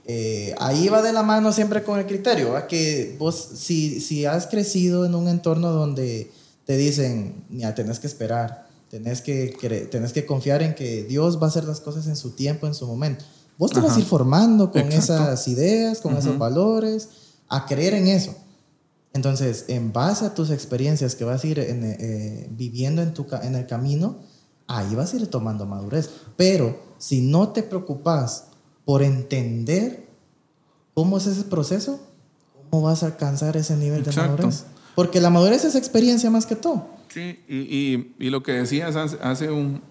eh, 0.06 0.56
ahí 0.58 0.88
va 0.88 1.02
de 1.02 1.12
la 1.12 1.21
mano 1.21 1.52
siempre 1.52 1.84
con 1.84 1.99
el 1.99 2.06
criterio, 2.06 2.54
¿va? 2.54 2.65
Que 2.65 3.15
vos, 3.19 3.36
si, 3.56 3.99
si 3.99 4.25
has 4.25 4.47
crecido 4.47 5.06
en 5.06 5.15
un 5.15 5.28
entorno 5.28 5.71
donde 5.71 6.32
te 6.69 6.77
dicen, 6.77 7.45
ya 7.49 7.73
tenés 7.73 7.99
que 7.99 8.05
esperar, 8.05 8.67
tenés 8.91 9.21
que, 9.21 9.88
tenés 9.89 10.13
que 10.13 10.27
confiar 10.27 10.62
en 10.62 10.75
que 10.75 11.03
Dios 11.03 11.41
va 11.41 11.45
a 11.45 11.49
hacer 11.49 11.63
las 11.63 11.79
cosas 11.82 12.05
en 12.05 12.15
su 12.15 12.36
tiempo, 12.36 12.67
en 12.67 12.75
su 12.75 12.86
momento. 12.86 13.25
Vos 13.58 13.71
te 13.71 13.79
vas 13.79 13.95
a 13.97 13.99
ir 13.99 14.05
formando 14.05 14.71
con 14.71 14.84
Exacto. 14.84 15.32
esas 15.32 15.47
ideas, 15.47 15.99
con 15.99 16.15
esos 16.15 16.38
valores, 16.38 17.10
a 17.47 17.65
creer 17.65 17.95
en 17.95 18.05
eso. 18.05 18.36
Entonces, 19.13 19.65
en 19.67 19.91
base 19.91 20.25
a 20.25 20.36
tus 20.36 20.51
experiencias 20.51 21.15
que 21.15 21.23
vas 21.23 21.43
a 21.43 21.47
ir 21.47 21.58
en, 21.58 21.84
eh, 21.84 22.47
viviendo 22.51 23.01
en, 23.01 23.15
tu, 23.15 23.25
en 23.41 23.55
el 23.55 23.65
camino, 23.65 24.17
ahí 24.67 24.93
vas 24.93 25.12
a 25.15 25.17
ir 25.17 25.25
tomando 25.25 25.65
madurez. 25.65 26.12
Pero 26.38 26.79
si 26.99 27.21
no 27.21 27.49
te 27.49 27.63
preocupas 27.63 28.43
por 28.86 29.01
entender 29.01 30.05
cómo 30.93 31.17
es 31.17 31.25
ese 31.25 31.45
proceso, 31.45 31.99
¿cómo 32.69 32.84
vas 32.84 33.01
a 33.01 33.08
alcanzar 33.08 33.58
ese 33.58 33.75
nivel 33.75 34.03
de 34.03 34.12
Exacto. 34.12 34.43
madurez? 34.43 34.65
Porque 34.99 35.21
la 35.21 35.29
madurez 35.29 35.63
es 35.63 35.75
experiencia 35.75 36.29
más 36.29 36.45
que 36.45 36.57
todo. 36.57 36.89
Sí, 37.07 37.39
y, 37.47 37.55
y, 37.57 38.13
y 38.19 38.29
lo 38.31 38.43
que 38.43 38.51
decías 38.51 38.97
hace, 38.97 39.49
un... 39.49 39.81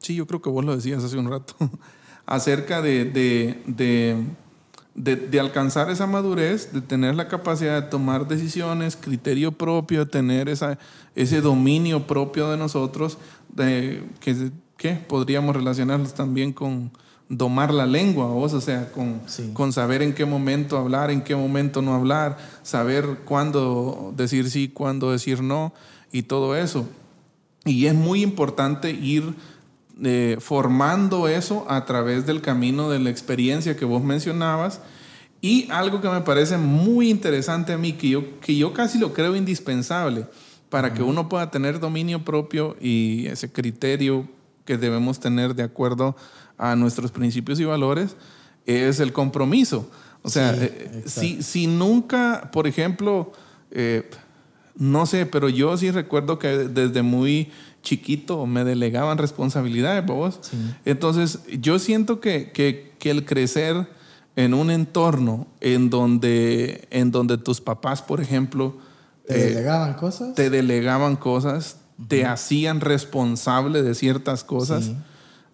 Sí, 0.00 0.14
yo 0.14 0.26
creo 0.26 0.40
que 0.40 0.48
vos 0.48 0.64
lo 0.64 0.74
decías 0.74 1.04
hace 1.04 1.18
un 1.18 1.28
rato, 1.30 1.54
acerca 2.24 2.80
de, 2.80 3.04
de, 3.04 3.62
de, 3.66 4.16
de- 4.94 5.16
de 5.16 5.38
alcanzar 5.38 5.90
esa 5.90 6.06
madurez, 6.06 6.72
de 6.72 6.80
tener 6.80 7.14
la 7.14 7.28
capacidad 7.28 7.82
de 7.82 7.88
tomar 7.90 8.26
decisiones, 8.26 8.96
criterio 8.96 9.52
propio, 9.52 10.06
de 10.06 10.10
tener 10.10 10.48
esa, 10.48 10.78
ese 11.14 11.42
dominio 11.42 12.06
propio 12.06 12.50
de 12.50 12.56
nosotros, 12.56 13.18
de, 13.54 14.02
que, 14.20 14.50
que 14.78 14.94
podríamos 14.94 15.54
relacionarlos 15.54 16.14
también 16.14 16.54
con 16.54 16.90
domar 17.28 17.74
la 17.74 17.86
lengua, 17.86 18.26
vos, 18.26 18.52
o 18.52 18.60
sea, 18.60 18.92
con, 18.92 19.20
Sí. 19.26 19.50
con 19.52 19.72
saber 19.72 20.02
en 20.02 20.14
qué 20.14 20.24
momento 20.24 20.78
hablar, 20.78 21.10
en 21.10 21.22
qué 21.22 21.34
momento 21.34 21.82
no 21.82 21.94
hablar, 21.94 22.38
saber 22.62 23.20
cuándo 23.24 24.12
decir 24.16 24.48
sí, 24.50 24.68
cuándo 24.68 25.10
decir 25.10 25.42
no 25.42 25.72
y 26.12 26.22
todo 26.22 26.56
eso. 26.56 26.88
Y 27.64 27.86
es 27.86 27.94
muy 27.94 28.22
importante 28.22 28.90
ir 28.90 29.34
eh, 30.04 30.36
formando 30.40 31.26
eso 31.26 31.64
a 31.68 31.84
través 31.84 32.26
del 32.26 32.42
camino 32.42 32.90
de 32.90 33.00
la 33.00 33.10
experiencia 33.10 33.76
que 33.76 33.84
vos 33.84 34.04
mencionabas. 34.04 34.80
Y 35.40 35.68
algo 35.70 36.00
que 36.00 36.08
me 36.08 36.20
parece 36.20 36.58
muy 36.58 37.10
interesante 37.10 37.72
a 37.72 37.78
mí, 37.78 37.92
que 37.94 38.10
yo, 38.10 38.40
que 38.40 38.56
yo 38.56 38.72
casi 38.72 38.98
lo 38.98 39.12
creo 39.12 39.34
indispensable 39.34 40.26
para 40.70 40.92
que 40.92 41.02
uno 41.02 41.28
pueda 41.28 41.50
tener 41.50 41.80
dominio 41.80 42.24
propio 42.24 42.76
y 42.80 43.26
ese 43.26 43.50
criterio 43.50 44.28
que 44.64 44.76
debemos 44.76 45.20
tener 45.20 45.54
de 45.54 45.62
acuerdo 45.62 46.08
a 46.08 46.16
nuestros 46.76 47.10
principios 47.10 47.60
y 47.60 47.64
valores, 47.64 48.16
es 48.66 49.00
el 49.00 49.12
compromiso. 49.12 49.90
O 50.22 50.28
sea, 50.30 50.52
Sí, 50.54 50.58
eh, 50.62 51.02
si, 51.06 51.42
si 51.42 51.66
nunca, 51.66 52.50
por 52.52 52.66
ejemplo, 52.66 53.32
eh, 53.70 54.08
no 54.76 55.06
sé, 55.06 55.26
pero 55.26 55.48
yo 55.48 55.76
sí 55.76 55.90
recuerdo 55.90 56.38
que 56.38 56.48
desde 56.48 57.02
muy 57.02 57.50
chiquito 57.82 58.44
me 58.46 58.64
delegaban 58.64 59.18
responsabilidades, 59.18 60.04
vos. 60.04 60.38
Sí. 60.42 60.56
Entonces, 60.84 61.40
yo 61.60 61.78
siento 61.78 62.20
que, 62.20 62.50
que- 62.50 62.92
que 62.98 63.10
el 63.10 63.24
crecer 63.24 63.86
en 64.34 64.52
un 64.54 64.70
entorno 64.70 65.46
en 65.60 65.88
donde, 65.90 66.88
en 66.90 67.10
donde 67.12 67.38
tus 67.38 67.60
papás, 67.60 68.02
por 68.02 68.20
ejemplo, 68.20 68.76
¿Te 69.26 69.38
eh, 69.40 69.44
delegaban 69.50 69.94
cosas? 69.94 70.34
te 70.34 70.50
delegaban 70.50 71.16
cosas, 71.16 71.78
te 72.08 72.26
hacían 72.26 72.80
responsable 72.80 73.82
de 73.82 73.94
ciertas 73.94 74.42
cosas, 74.44 74.86
Sí. 74.86 74.96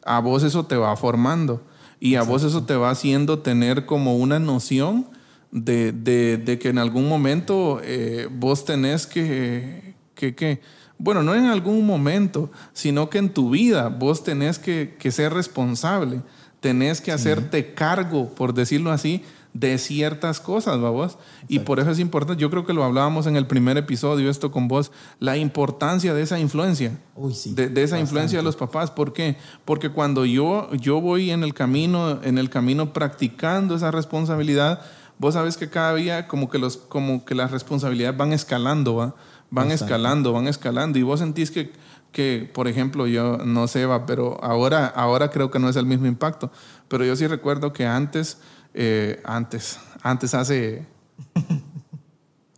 A 0.04 0.20
vos 0.20 0.42
eso 0.42 0.66
te 0.66 0.76
va 0.76 0.96
formando. 0.96 1.62
Y 2.00 2.16
a 2.16 2.22
vos 2.22 2.42
eso 2.42 2.64
te 2.64 2.74
va 2.74 2.90
haciendo 2.90 3.38
tener 3.40 3.86
como 3.86 4.16
una 4.16 4.38
noción 4.40 5.06
de, 5.52 5.92
de- 5.92 6.36
de 6.38 6.58
que 6.58 6.68
en 6.70 6.78
algún 6.78 7.08
momento 7.08 7.80
eh, 7.84 8.28
vos 8.30 8.64
tenés 8.64 9.06
que, 9.06 9.94
que, 10.14 10.34
que- 10.34 10.60
bueno, 10.98 11.22
no 11.22 11.34
en 11.34 11.46
algún 11.46 11.86
momento, 11.86 12.50
sino 12.72 13.08
que 13.10 13.18
en 13.18 13.28
tu 13.30 13.50
vida 13.50 13.88
vos 13.88 14.24
tenés 14.24 14.58
que, 14.58 14.96
que 14.98 15.10
ser 15.12 15.32
responsable, 15.32 16.22
tenés 16.60 17.00
que 17.00 17.10
hacerte 17.12 17.74
cargo, 17.74 18.34
por 18.34 18.54
decirlo 18.54 18.90
así, 18.92 19.22
de 19.54 19.76
ciertas 19.78 20.40
cosas, 20.40 20.82
¿va 20.82 20.90
vos? 20.90 21.18
Y 21.46 21.58
por 21.58 21.78
eso 21.78 21.90
es 21.90 21.98
importante, 21.98 22.40
yo 22.40 22.50
creo 22.50 22.64
que 22.64 22.72
lo 22.72 22.84
hablábamos 22.84 23.26
en 23.26 23.36
el 23.36 23.46
primer 23.46 23.76
episodio, 23.76 24.30
esto 24.30 24.50
con 24.50 24.66
vos, 24.66 24.92
la 25.18 25.36
importancia 25.36 26.14
de 26.14 26.22
esa 26.22 26.38
influencia 26.38 26.98
Uy, 27.16 27.34
sí. 27.34 27.52
de, 27.54 27.68
de 27.68 27.82
esa 27.82 27.98
influencia 27.98 28.38
de 28.38 28.44
los 28.44 28.56
papás. 28.56 28.90
¿Por 28.90 29.12
qué? 29.12 29.36
Porque 29.64 29.90
cuando 29.90 30.24
yo, 30.24 30.72
yo 30.74 31.00
voy 31.00 31.30
en 31.30 31.42
el 31.42 31.52
camino, 31.52 32.22
en 32.22 32.38
el 32.38 32.48
camino 32.48 32.92
practicando 32.92 33.74
esa 33.74 33.90
responsabilidad, 33.90 34.80
vos 35.18 35.34
sabes 35.34 35.56
que 35.56 35.68
cada 35.68 35.94
día 35.94 36.26
como 36.26 36.48
que 36.48 36.58
los, 36.58 36.76
como 36.76 37.24
que 37.24 37.34
las 37.34 37.50
responsabilidades 37.50 38.16
van 38.16 38.32
escalando, 38.32 38.96
¿va? 38.96 39.14
Van 39.50 39.70
escalando, 39.70 40.32
van 40.32 40.48
escalando. 40.48 40.98
Y 40.98 41.02
vos 41.02 41.20
sentís 41.20 41.50
que, 41.50 41.72
que, 42.10 42.50
por 42.52 42.68
ejemplo, 42.68 43.06
yo 43.06 43.36
no 43.38 43.68
sé, 43.68 43.84
va, 43.84 44.06
pero 44.06 44.42
ahora, 44.42 44.86
ahora 44.86 45.30
creo 45.30 45.50
que 45.50 45.58
no 45.58 45.68
es 45.68 45.76
el 45.76 45.86
mismo 45.86 46.06
impacto. 46.06 46.50
Pero 46.88 47.04
yo 47.04 47.14
sí 47.16 47.26
recuerdo 47.26 47.72
que 47.72 47.86
antes, 47.86 48.38
eh, 48.74 49.20
antes, 49.24 49.78
antes 50.02 50.34
hace 50.34 50.86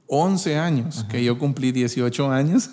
11 0.07 0.59
años, 0.59 1.05
que 1.09 1.25
yo 1.25 1.39
cumplí 1.39 1.73
18 1.73 2.31
años. 2.31 2.69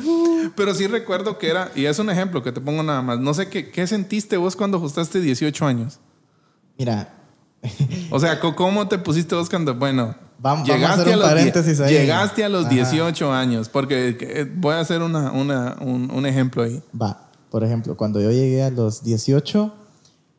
Pero 0.56 0.74
sí 0.74 0.86
recuerdo 0.86 1.38
que 1.38 1.48
era, 1.50 1.70
y 1.76 1.84
es 1.84 1.98
un 1.98 2.08
ejemplo 2.10 2.42
que 2.42 2.52
te 2.52 2.60
pongo 2.60 2.82
nada 2.82 3.02
más. 3.02 3.18
No 3.20 3.34
sé 3.34 3.48
qué, 3.48 3.70
qué 3.70 3.86
sentiste 3.86 4.36
vos 4.38 4.56
cuando 4.56 4.78
ajustaste 4.78 5.20
18 5.20 5.66
años. 5.66 6.00
Mira, 6.78 7.14
O 8.10 8.18
sea, 8.18 8.40
¿cómo 8.40 8.88
te 8.88 8.98
pusiste 8.98 9.34
vos 9.34 9.50
cuando, 9.50 9.74
bueno, 9.74 10.08
Vam- 10.08 10.16
vamos 10.38 10.70
a 10.70 10.72
llegaste, 10.74 11.00
hacer 11.02 11.12
a 11.12 11.16
un 11.16 11.22
los, 11.22 11.80
ahí. 11.82 11.92
llegaste 11.92 12.44
a 12.44 12.48
los 12.48 12.64
Ajá. 12.64 12.74
18 12.74 13.32
años? 13.32 13.68
Porque 13.68 14.16
eh, 14.18 14.50
voy 14.56 14.74
a 14.74 14.80
hacer 14.80 15.02
una, 15.02 15.30
una- 15.32 15.76
un, 15.80 16.10
un 16.10 16.26
ejemplo 16.26 16.62
ahí. 16.62 16.82
va. 17.00 17.30
Por 17.50 17.62
ejemplo, 17.64 17.96
cuando 17.96 18.20
yo 18.20 18.30
llegué 18.30 18.62
a 18.62 18.70
los 18.70 19.02
18, 19.04 19.74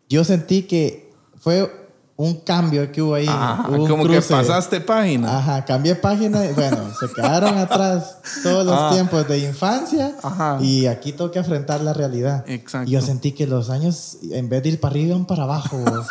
yo 0.09 0.23
sentí 0.23 0.63
que 0.63 1.11
fue 1.37 1.81
un 2.23 2.36
cambio 2.41 2.91
que 2.91 3.01
hubo 3.01 3.15
ahí. 3.15 3.27
Ajá, 3.27 3.67
hubo 3.69 3.88
como 3.88 4.07
que 4.07 4.21
pasaste 4.21 4.79
página. 4.81 5.38
Ajá, 5.38 5.65
cambié 5.65 5.95
página. 5.95 6.45
y 6.45 6.53
Bueno, 6.53 6.77
se 6.99 7.07
quedaron 7.13 7.57
atrás 7.57 8.17
todos 8.43 8.65
los 8.65 8.75
Ah. 8.77 8.89
tiempos 8.93 9.27
de 9.27 9.39
infancia. 9.39 10.15
Ajá. 10.23 10.57
Y 10.62 10.86
aquí 10.88 11.12
tengo 11.13 11.31
que 11.31 11.39
enfrentar 11.39 11.81
la 11.81 11.93
realidad. 11.93 12.43
Exacto. 12.47 12.89
Y 12.89 12.93
yo 12.93 13.01
sentí 13.01 13.31
que 13.31 13.47
los 13.47 13.69
años, 13.69 14.17
en 14.31 14.49
vez 14.49 14.63
de 14.63 14.69
ir 14.69 14.79
para 14.79 14.91
arriba, 14.93 15.07
iban 15.10 15.25
para 15.25 15.43
abajo. 15.43 15.77
vos. 15.77 16.07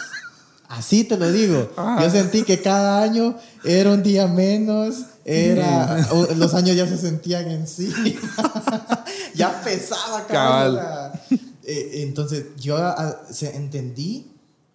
Así 0.68 1.03
te 1.05 1.16
lo 1.16 1.31
digo. 1.33 1.68
Ajá. 1.77 2.03
Yo 2.05 2.11
sentí 2.11 2.42
que 2.44 2.61
cada 2.62 3.03
año 3.03 3.35
era 3.64 3.90
un 3.90 4.03
día 4.03 4.27
menos. 4.29 4.94
Era, 5.25 6.07
o- 6.12 6.35
los 6.37 6.55
años 6.55 6.77
ya 6.77 6.87
se 6.87 6.96
sentían 6.96 7.49
en 7.51 7.66
sí. 7.66 7.92
ya 9.35 9.61
pesaba 9.62 10.27
cada 10.27 10.29
Cabal. 10.29 11.12
Eh, 11.64 12.03
Entonces 12.03 12.46
yo 12.59 12.77
ah, 12.79 13.16
se- 13.31 13.55
entendí 13.57 14.27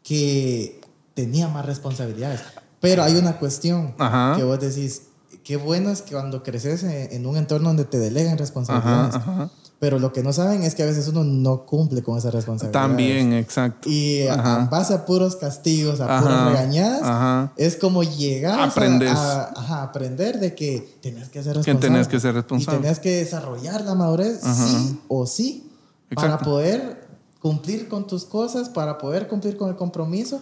que 0.04 0.80
tenía 1.16 1.48
más 1.48 1.66
responsabilidades. 1.66 2.42
Pero 2.80 3.02
hay 3.02 3.16
una 3.16 3.40
cuestión 3.40 3.96
Ajá. 3.98 4.36
que 4.38 4.44
vos 4.44 4.60
decís, 4.60 5.04
qué 5.44 5.58
bueno 5.58 5.90
es 5.90 6.04
que 6.04 6.12
cuando 6.12 6.44
creces 6.44 6.84
en, 6.84 7.26
un 7.26 7.36
entorno 7.38 7.70
donde 7.70 7.86
te 7.86 7.98
delegan 7.98 8.34
Ajá, 8.34 8.38
responsabilidades. 8.42 9.16
ajá. 9.16 9.50
Pero 9.78 10.00
lo 10.00 10.14
que 10.14 10.24
no 10.24 10.32
saben 10.32 10.64
es 10.64 10.74
que 10.74 10.84
a 10.84 10.86
veces 10.86 11.08
uno 11.10 11.24
no 11.26 11.66
cumple 11.66 12.02
con 12.02 12.18
esas 12.18 12.34
responsabilidades. 12.34 12.88
También, 12.88 13.34
exacto. 13.34 13.90
Y 13.90 14.26
a- 14.28 14.36
Ajá. 14.36 14.60
en 14.62 14.70
base 14.70 14.94
a 14.94 15.06
puros 15.06 15.36
castigos, 15.36 16.00
a 16.00 16.06
Ajá, 16.06 16.22
puras 16.24 16.48
regañadas, 16.48 17.02
ajá. 17.04 17.54
es 17.58 17.76
como 17.76 18.02
llegar 18.04 18.60
Aprendes. 18.60 19.12
a, 19.12 19.44
a- 19.44 19.54
ajá, 19.56 19.84
aprender 19.84 20.40
de 20.40 20.56
que 20.56 20.98
tenés 21.02 21.28
que 21.30 21.44
ser 21.44 21.54
Que 21.54 21.58
responsable. 21.60 21.80
tenés 21.90 22.08
que 22.08 22.20
ser 22.20 22.34
responsable. 22.36 22.80
Y 22.80 22.82
tenés 22.84 23.00
que 23.00 23.12
desarrollar 23.18 23.82
la 23.82 23.96
madurez, 23.96 24.44
Ajá. 24.44 24.66
sí 24.68 25.00
o 25.10 25.26
sí, 25.28 25.70
para 26.14 26.28
Exacto. 26.28 26.46
poder 26.52 27.08
cumplir 27.42 27.88
con 27.90 28.08
tus 28.08 28.24
cosas, 28.26 28.70
para 28.70 28.98
poder 28.98 29.28
cumplir 29.28 29.58
con 29.58 29.70
el 29.70 29.76
compromiso. 29.76 30.40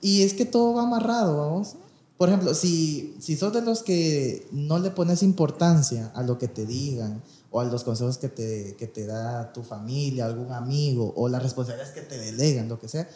Y 0.00 0.22
es 0.22 0.34
que 0.34 0.44
todo 0.46 0.74
va 0.74 0.82
amarrado, 0.82 1.36
vamos. 1.36 1.76
Por 2.16 2.28
ejemplo, 2.28 2.54
si, 2.54 3.16
si 3.20 3.36
sos 3.36 3.52
de 3.52 3.62
los 3.62 3.82
que 3.82 4.46
no 4.52 4.78
le 4.78 4.90
pones 4.90 5.22
importancia 5.22 6.10
a 6.14 6.22
lo 6.22 6.38
que 6.38 6.48
te 6.48 6.66
digan, 6.66 7.22
o 7.50 7.60
a 7.60 7.64
los 7.64 7.82
consejos 7.82 8.18
que 8.18 8.28
te, 8.28 8.76
que 8.78 8.86
te 8.86 9.06
da 9.06 9.52
tu 9.52 9.62
familia, 9.62 10.26
algún 10.26 10.52
amigo, 10.52 11.12
o 11.16 11.28
las 11.28 11.42
responsabilidades 11.42 11.94
que 11.94 12.02
te 12.02 12.18
delegan, 12.18 12.68
lo 12.68 12.78
que 12.78 12.88
sea, 12.88 13.08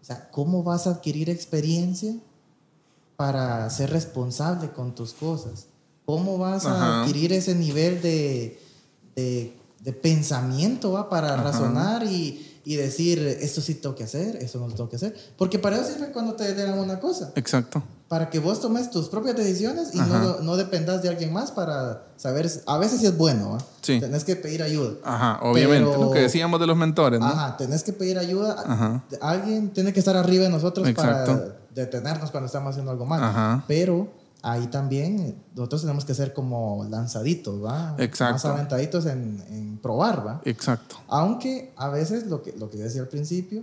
o 0.00 0.04
sea, 0.04 0.30
¿cómo 0.30 0.62
vas 0.62 0.86
a 0.86 0.90
adquirir 0.90 1.30
experiencia 1.30 2.14
para 3.16 3.68
ser 3.70 3.90
responsable 3.90 4.70
con 4.70 4.94
tus 4.94 5.12
cosas? 5.12 5.66
¿Cómo 6.04 6.38
vas 6.38 6.66
a 6.66 6.74
Ajá. 6.74 7.00
adquirir 7.02 7.32
ese 7.32 7.54
nivel 7.54 8.02
de, 8.02 8.60
de, 9.16 9.56
de 9.80 9.92
pensamiento 9.92 10.92
¿va? 10.92 11.08
para 11.08 11.34
Ajá. 11.34 11.42
razonar 11.42 12.04
y, 12.04 12.51
y 12.64 12.76
decir, 12.76 13.18
esto 13.40 13.60
sí 13.60 13.74
tengo 13.74 13.94
que 13.94 14.04
hacer, 14.04 14.36
esto 14.36 14.58
no 14.60 14.68
lo 14.68 14.74
tengo 14.74 14.88
que 14.88 14.96
hacer. 14.96 15.16
Porque 15.36 15.58
para 15.58 15.76
eso 15.76 15.92
sirve 15.92 16.12
cuando 16.12 16.34
te 16.34 16.54
den 16.54 16.72
una 16.74 17.00
cosa. 17.00 17.32
Exacto. 17.34 17.82
Para 18.08 18.30
que 18.30 18.38
vos 18.38 18.60
tomes 18.60 18.90
tus 18.90 19.08
propias 19.08 19.34
decisiones 19.36 19.94
y 19.94 19.98
no, 19.98 20.40
no, 20.40 20.56
dependas 20.56 21.02
de 21.02 21.08
alguien 21.08 21.32
más 21.32 21.50
para 21.50 22.08
saber. 22.16 22.48
A 22.66 22.78
veces 22.78 23.00
sí 23.00 23.06
es 23.06 23.16
bueno, 23.16 23.56
¿eh? 23.56 23.64
Sí. 23.80 24.00
Tenés 24.00 24.22
que 24.22 24.36
pedir 24.36 24.62
ayuda. 24.62 24.94
Ajá, 25.02 25.40
obviamente. 25.42 25.90
Lo 25.98 26.10
que 26.10 26.20
decíamos 26.20 26.60
de 26.60 26.66
los 26.66 26.76
mentores, 26.76 27.18
¿no? 27.18 27.26
Ajá, 27.26 27.56
tenés 27.56 27.82
que 27.82 27.92
pedir 27.92 28.18
ayuda. 28.18 28.56
Ajá. 28.64 29.02
Alguien 29.20 29.70
tiene 29.70 29.92
que 29.92 29.98
estar 29.98 30.16
arriba 30.16 30.44
de 30.44 30.50
nosotros 30.50 30.88
para 30.92 31.56
detenernos 31.74 32.30
cuando 32.30 32.46
estamos 32.46 32.70
haciendo 32.70 32.92
algo 32.92 33.06
mal. 33.06 33.24
Ajá. 33.24 33.64
Pero 33.66 34.08
ahí 34.42 34.66
también 34.66 35.36
nosotros 35.54 35.82
tenemos 35.82 36.04
que 36.04 36.14
ser 36.14 36.32
como 36.32 36.86
lanzaditos, 36.90 37.64
¿va? 37.64 37.94
Exacto. 37.98 38.34
Más 38.34 38.44
aventaditos 38.44 39.06
en, 39.06 39.42
en, 39.48 39.78
probar, 39.78 40.26
¿va? 40.26 40.40
Exacto. 40.44 40.96
Aunque 41.08 41.72
a 41.76 41.88
veces, 41.88 42.26
lo 42.26 42.42
que, 42.42 42.52
lo 42.58 42.68
que 42.68 42.78
yo 42.78 42.84
decía 42.84 43.02
al 43.02 43.08
principio, 43.08 43.62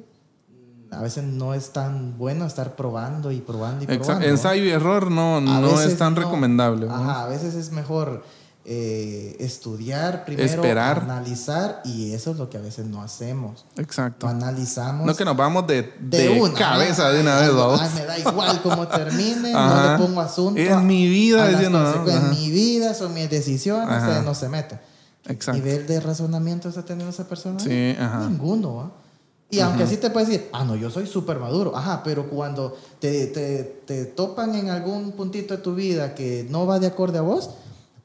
a 0.92 1.02
veces 1.02 1.24
no 1.24 1.54
es 1.54 1.72
tan 1.72 2.18
bueno 2.18 2.46
estar 2.46 2.76
probando 2.76 3.32
y 3.32 3.42
probando 3.42 3.84
y 3.84 3.88
probando. 3.88 4.12
Exacto. 4.12 4.28
Ensayo 4.28 4.64
y 4.64 4.70
error 4.70 5.12
no, 5.12 5.40
no 5.40 5.82
es 5.82 5.98
tan 5.98 6.16
recomendable. 6.16 6.88
Ajá, 6.90 7.26
a 7.26 7.28
veces 7.28 7.54
es 7.56 7.72
mejor 7.72 8.24
eh, 8.66 9.38
estudiar 9.40 10.26
primero, 10.26 10.48
Esperar. 10.48 11.00
analizar, 11.00 11.82
y 11.86 12.12
eso 12.12 12.32
es 12.32 12.38
lo 12.38 12.50
que 12.50 12.58
a 12.58 12.62
veces 12.62 12.86
no 12.86 13.02
hacemos. 13.02 13.66
Exacto. 13.78 14.28
analizamos. 14.28 15.08
No 15.08 15.16
que 15.16 15.26
nos 15.26 15.36
vamos 15.36 15.66
de, 15.66 15.94
de, 16.00 16.54
cabeza 16.56 17.10
de 17.10 17.22
una 17.22 17.40
vez, 17.40 17.54
vamos. 17.54 17.94
me 17.96 18.06
da 18.06 18.20
igual 18.20 18.62
cómo 18.62 18.88
termine, 18.88 19.54
no 19.54 19.92
le 19.92 19.98
pongo 19.98 20.22
asunto. 20.22 20.60
En 20.60 20.86
mi 20.86 21.08
vida, 21.08 21.50
En 21.50 22.30
mi 22.30 22.52
vida, 22.52 22.94
son 22.94 23.14
mis 23.14 23.30
decisiones, 23.30 24.04
ustedes 24.04 24.24
no 24.24 24.36
se 24.36 24.50
meten. 24.50 24.80
Exacto. 25.26 25.62
¿Nivel 25.62 25.88
de 25.88 26.00
razonamiento 26.00 26.70
está 26.70 26.84
teniendo 26.84 27.12
esa 27.12 27.28
persona? 27.28 27.60
Sí, 27.60 27.96
ajá. 28.00 28.28
Ninguno, 28.28 28.92
Y 29.50 29.60
aunque 29.62 29.84
así 29.84 29.98
te 29.98 30.10
puedes 30.10 30.30
decir, 30.30 30.50
ah, 30.54 30.64
no, 30.64 30.76
yo 30.76 30.90
soy 30.90 31.08
súper 31.08 31.40
maduro. 31.40 31.76
Ajá, 31.76 32.04
pero 32.04 32.30
cuando 32.30 32.78
te, 33.00 33.28
te, 33.28 33.64
te, 33.86 34.06
topan 34.06 34.54
en 34.56 34.70
algún 34.70 35.14
puntito 35.14 35.56
de 35.56 35.64
tu 35.64 35.76
vida 35.76 36.14
que 36.14 36.46
no 36.50 36.68
va 36.68 36.80
de 36.80 36.88
acorde 36.88 37.18
a 37.18 37.22
vos, 37.22 37.52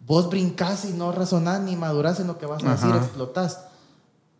vos 0.06 0.28
brincás 0.28 0.84
y 0.84 0.92
no 0.92 1.12
razonás 1.12 1.60
ni 1.60 1.76
madurás 1.76 2.20
en 2.20 2.26
lo 2.26 2.38
que 2.38 2.46
vas 2.46 2.62
a 2.64 2.72
decir, 2.72 2.94
explotás. 2.94 3.60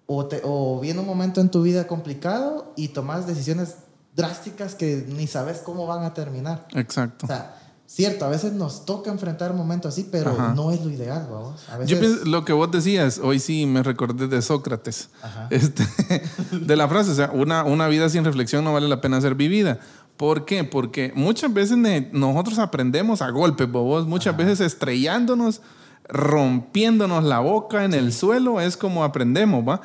O, 0.06 0.26
te, 0.26 0.42
o 0.44 0.80
viene 0.80 1.00
un 1.00 1.06
momento 1.06 1.40
en 1.40 1.50
tu 1.50 1.62
vida 1.62 1.86
complicado 1.86 2.72
y 2.76 2.88
tomás 2.88 3.26
decisiones 3.26 3.76
drásticas 4.14 4.74
que 4.74 5.06
ni 5.08 5.26
sabes 5.26 5.58
cómo 5.58 5.86
van 5.86 6.04
a 6.04 6.12
terminar. 6.12 6.66
Exacto. 6.74 7.24
O 7.24 7.26
sea, 7.26 7.56
cierto, 7.86 8.24
a 8.24 8.28
veces 8.28 8.52
nos 8.52 8.84
toca 8.84 9.10
enfrentar 9.10 9.54
momentos 9.54 9.92
así, 9.92 10.06
pero 10.10 10.52
no 10.54 10.70
es 10.70 10.84
lo 10.84 10.90
ideal, 10.90 11.26
vamos. 11.30 11.68
A 11.70 11.78
veces... 11.78 11.90
Yo 11.90 12.00
pienso, 12.00 12.24
lo 12.26 12.44
que 12.44 12.52
vos 12.52 12.70
decías, 12.70 13.18
hoy 13.18 13.38
sí 13.38 13.66
me 13.66 13.82
recordé 13.82 14.28
de 14.28 14.42
Sócrates, 14.42 15.08
este, 15.50 15.86
de 16.52 16.76
la 16.76 16.86
frase, 16.86 17.10
o 17.10 17.14
sea, 17.14 17.30
una, 17.32 17.64
una 17.64 17.88
vida 17.88 18.08
sin 18.08 18.24
reflexión 18.24 18.62
no 18.64 18.72
vale 18.72 18.88
la 18.88 19.00
pena 19.00 19.20
ser 19.20 19.34
vivida. 19.34 19.78
¿Por 20.16 20.44
qué? 20.44 20.62
Porque 20.62 21.12
muchas 21.16 21.52
veces 21.52 21.76
nosotros 22.12 22.58
aprendemos 22.58 23.20
a 23.20 23.30
golpes, 23.30 23.70
bobos, 23.70 24.06
muchas 24.06 24.36
veces 24.36 24.60
estrellándonos, 24.60 25.60
rompiéndonos 26.08 27.24
la 27.24 27.40
boca 27.40 27.84
en 27.84 27.94
el 27.94 28.12
suelo, 28.12 28.60
es 28.60 28.76
como 28.76 29.02
aprendemos, 29.02 29.66
¿va? 29.66 29.80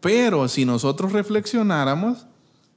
Pero 0.00 0.48
si 0.48 0.64
nosotros 0.64 1.12
reflexionáramos... 1.12 2.26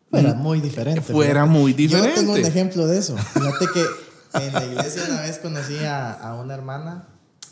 Fuera 0.09 0.33
mm, 0.33 0.37
muy 0.37 0.61
diferente. 0.61 1.01
Fuera 1.01 1.45
muy 1.45 1.73
diferente. 1.73 2.09
Yo 2.09 2.21
tengo 2.21 2.33
un 2.33 2.45
ejemplo 2.45 2.87
de 2.87 2.97
eso. 2.97 3.15
Fíjate 3.17 3.65
que 3.73 4.45
en 4.45 4.53
la 4.53 4.65
iglesia 4.65 5.03
una 5.09 5.21
vez 5.21 5.37
conocí 5.39 5.77
a, 5.85 6.37
una 6.41 6.53
hermana 6.55 7.07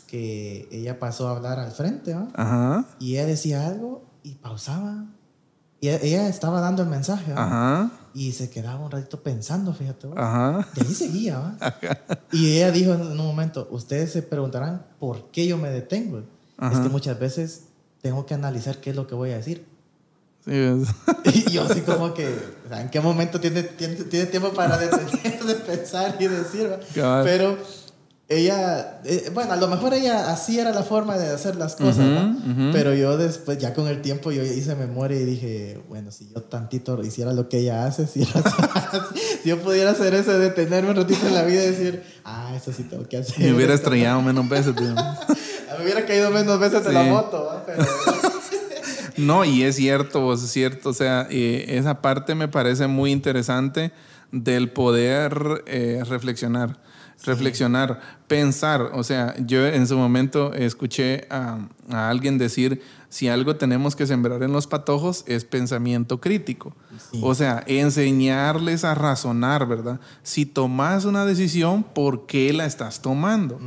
que 0.08 0.68
ella 0.72 0.98
pasó 0.98 1.28
a 1.28 1.36
hablar 1.36 1.60
al 1.60 1.72
frente, 1.72 2.14
¿va? 2.14 2.28
Ajá. 2.34 2.84
Y 2.98 3.14
ella 3.14 3.26
decía 3.26 3.66
algo 3.66 4.04
y 4.22 4.34
pausaba. 4.34 5.06
Y 5.80 5.88
ella 5.88 6.28
estaba 6.28 6.60
dando 6.60 6.82
el 6.82 6.88
mensaje, 6.88 7.34
¿va? 7.34 7.44
Ajá. 7.44 7.90
Y 8.14 8.32
se 8.32 8.48
quedaba 8.48 8.84
un 8.84 8.90
ratito 8.90 9.22
pensando, 9.22 9.74
fíjate. 9.74 10.08
Ajá. 10.16 10.68
Y 10.76 10.86
ahí 10.86 10.94
seguía, 10.94 11.38
¿va? 11.38 11.56
Y 12.30 12.56
ella 12.56 12.70
dijo 12.70 12.94
en 12.94 13.02
un 13.02 13.16
momento, 13.16 13.66
ustedes 13.70 14.12
se 14.12 14.22
preguntarán 14.22 14.86
por 15.00 15.30
qué 15.32 15.46
yo 15.46 15.58
me 15.58 15.68
detengo. 15.70 16.22
Es 16.72 16.78
que 16.78 16.88
muchas 16.88 17.18
veces 17.18 17.64
tengo 18.00 18.24
que 18.24 18.34
analizar 18.34 18.78
qué 18.78 18.90
es 18.90 18.96
lo 18.96 19.06
que 19.06 19.14
voy 19.14 19.32
a 19.32 19.36
decir. 19.36 19.66
Sí, 20.44 20.52
y 21.24 21.50
yo 21.50 21.64
así 21.64 21.80
como 21.80 22.12
que, 22.12 22.38
¿en 22.70 22.90
qué 22.90 23.00
momento 23.00 23.40
tiene, 23.40 23.62
tiene, 23.62 23.96
tiene 23.96 24.26
tiempo 24.26 24.52
para 24.52 24.76
detenerse 24.76 25.44
de 25.44 25.54
pensar 25.54 26.16
y 26.20 26.28
decir? 26.28 26.70
Pero 26.94 27.58
ella, 28.36 29.00
eh, 29.04 29.30
bueno, 29.32 29.52
a 29.52 29.56
lo 29.56 29.68
mejor 29.68 29.94
ella 29.94 30.30
así 30.30 30.58
era 30.58 30.72
la 30.72 30.82
forma 30.82 31.16
de 31.16 31.28
hacer 31.28 31.56
las 31.56 31.76
cosas, 31.76 32.36
Pero 32.72 32.94
yo 32.94 33.16
después, 33.16 33.58
ya 33.58 33.74
con 33.74 33.86
el 33.88 34.02
tiempo, 34.02 34.32
yo 34.32 34.42
hice 34.42 34.74
memoria 34.74 35.18
y 35.18 35.24
dije, 35.24 35.80
bueno, 35.88 36.10
si 36.10 36.28
yo 36.34 36.42
tantito 36.42 37.02
hiciera 37.02 37.32
lo 37.32 37.48
que 37.48 37.58
ella 37.58 37.86
hace, 37.86 38.06
si, 38.06 38.26
yo 39.44 39.58
pudiera 39.60 39.90
hacer 39.90 40.14
eso, 40.14 40.38
detenerme 40.38 40.90
un 40.90 40.96
ratito 40.96 41.26
en 41.26 41.34
la 41.34 41.42
vida 41.42 41.64
y 41.64 41.70
decir, 41.70 42.02
ah, 42.24 42.52
eso 42.56 42.72
sí 42.72 42.84
tengo 42.84 43.06
que 43.08 43.18
hacer. 43.18 43.38
Me 43.38 43.54
hubiera 43.54 43.74
estrellado 43.74 44.22
menos 44.22 44.48
veces, 44.48 44.74
tío. 44.74 44.94
Me 45.78 45.84
hubiera 45.84 46.06
caído 46.06 46.30
menos 46.30 46.60
veces 46.60 46.86
en 46.86 46.94
la 46.94 47.02
moto, 47.02 47.62
Pero... 47.66 47.84
no, 49.16 49.44
y 49.44 49.64
es 49.64 49.76
cierto, 49.76 50.32
es 50.32 50.40
cierto, 50.40 50.90
o 50.90 50.94
sea, 50.94 51.26
eh, 51.30 51.64
esa 51.68 52.00
parte 52.00 52.34
me 52.34 52.46
parece 52.46 52.86
muy 52.86 53.10
interesante 53.10 53.92
del 54.30 54.70
poder 54.70 55.64
eh, 55.66 56.02
reflexionar 56.08 56.78
reflexionar, 57.24 58.00
pensar. 58.26 58.90
O 58.94 59.04
sea, 59.04 59.34
yo 59.38 59.66
en 59.66 59.86
su 59.86 59.96
momento 59.96 60.52
escuché 60.52 61.26
a, 61.30 61.58
alguien 61.90 62.38
decir, 62.38 62.82
si 63.08 63.28
algo 63.28 63.56
tenemos 63.56 63.94
que 63.96 64.06
sembrar 64.06 64.42
en 64.42 64.52
los 64.52 64.66
patojos 64.66 65.24
es 65.26 65.44
pensamiento 65.44 66.20
crítico. 66.20 66.74
O 67.22 67.34
sea, 67.34 67.62
enseñarles 67.66 68.84
a 68.84 68.94
razonar, 68.94 69.66
¿verdad? 69.66 70.00
Si 70.22 70.46
tomas 70.46 71.04
una 71.04 71.24
decisión, 71.24 71.82
¿por 71.82 72.26
qué 72.26 72.52
la 72.52 72.66
estás 72.66 73.02
tomando? 73.02 73.60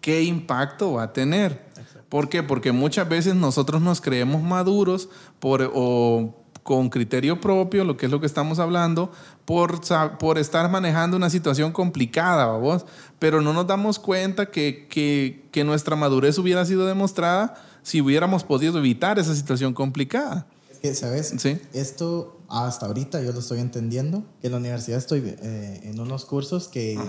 ¿Qué 0.00 0.22
impacto 0.22 0.94
va 0.94 1.04
a 1.04 1.12
tener? 1.12 1.68
¿Por 2.08 2.28
qué? 2.28 2.42
Porque 2.42 2.72
muchas 2.72 3.08
veces 3.08 3.34
nosotros 3.34 3.82
nos 3.82 4.00
creemos 4.00 4.42
maduros 4.42 5.10
por, 5.40 5.70
o 5.74 6.34
con 6.62 6.90
criterio 6.90 7.40
propio, 7.40 7.84
lo 7.84 7.96
que 7.96 8.06
es 8.06 8.12
lo 8.12 8.20
que 8.20 8.26
estamos 8.26 8.58
hablando, 8.58 9.10
por, 9.48 9.80
por 10.18 10.36
estar 10.36 10.70
manejando 10.70 11.16
una 11.16 11.30
situación 11.30 11.72
complicada, 11.72 12.48
vos, 12.58 12.84
pero 13.18 13.40
no 13.40 13.54
nos 13.54 13.66
damos 13.66 13.98
cuenta 13.98 14.50
que, 14.50 14.86
que, 14.90 15.48
que, 15.50 15.64
nuestra 15.64 15.96
madurez 15.96 16.36
hubiera 16.36 16.66
sido 16.66 16.84
demostrada 16.84 17.54
si 17.82 18.02
hubiéramos 18.02 18.44
podido 18.44 18.76
evitar 18.76 19.18
esa 19.18 19.34
situación 19.34 19.72
complicada. 19.72 20.46
Es 20.70 20.78
que, 20.80 20.94
¿sabes? 20.94 21.32
Sí. 21.38 21.58
Esto 21.72 22.42
hasta 22.50 22.84
ahorita 22.84 23.22
yo 23.22 23.32
lo 23.32 23.38
estoy 23.38 23.60
entendiendo, 23.60 24.22
que 24.42 24.48
en 24.48 24.52
la 24.52 24.58
universidad 24.58 24.98
estoy 24.98 25.22
eh, 25.24 25.80
en 25.82 25.98
unos 25.98 26.26
cursos 26.26 26.68
que 26.68 27.00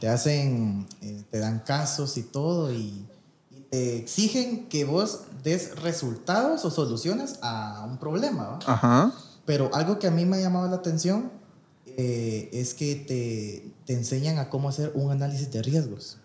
te 0.00 0.08
hacen, 0.08 0.88
eh, 1.02 1.22
te 1.30 1.38
dan 1.38 1.60
casos 1.60 2.16
y 2.16 2.24
todo, 2.24 2.72
y, 2.72 3.06
y 3.52 3.60
te 3.70 3.96
exigen 3.96 4.68
que 4.68 4.84
vos 4.84 5.20
des 5.44 5.80
resultados 5.80 6.64
o 6.64 6.70
soluciones 6.72 7.38
a 7.42 7.86
un 7.88 7.98
problema. 7.98 8.58
Ajá. 8.66 9.12
Pero 9.44 9.72
algo 9.72 10.00
que 10.00 10.08
a 10.08 10.10
mí 10.10 10.24
me 10.24 10.38
ha 10.38 10.40
llamado 10.40 10.68
la 10.68 10.74
atención 10.74 11.45
eh, 11.96 12.50
es 12.52 12.74
que 12.74 12.94
te, 12.96 13.72
te, 13.84 13.94
enseñan 13.94 14.38
a 14.38 14.48
cómo 14.50 14.68
hacer 14.68 14.92
un 14.94 15.10
análisis 15.10 15.50
de 15.50 15.62
riesgos. 15.62 16.18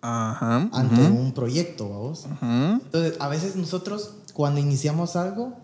Ajá. 0.00 0.68
Ante 0.72 1.02
un 1.02 1.32
proyecto, 1.32 1.88
vamos. 1.88 2.26
Entonces, 2.42 3.14
a 3.20 3.28
veces 3.28 3.56
nosotros, 3.56 4.14
cuando 4.32 4.60
iniciamos 4.60 5.16
algo, 5.16 5.56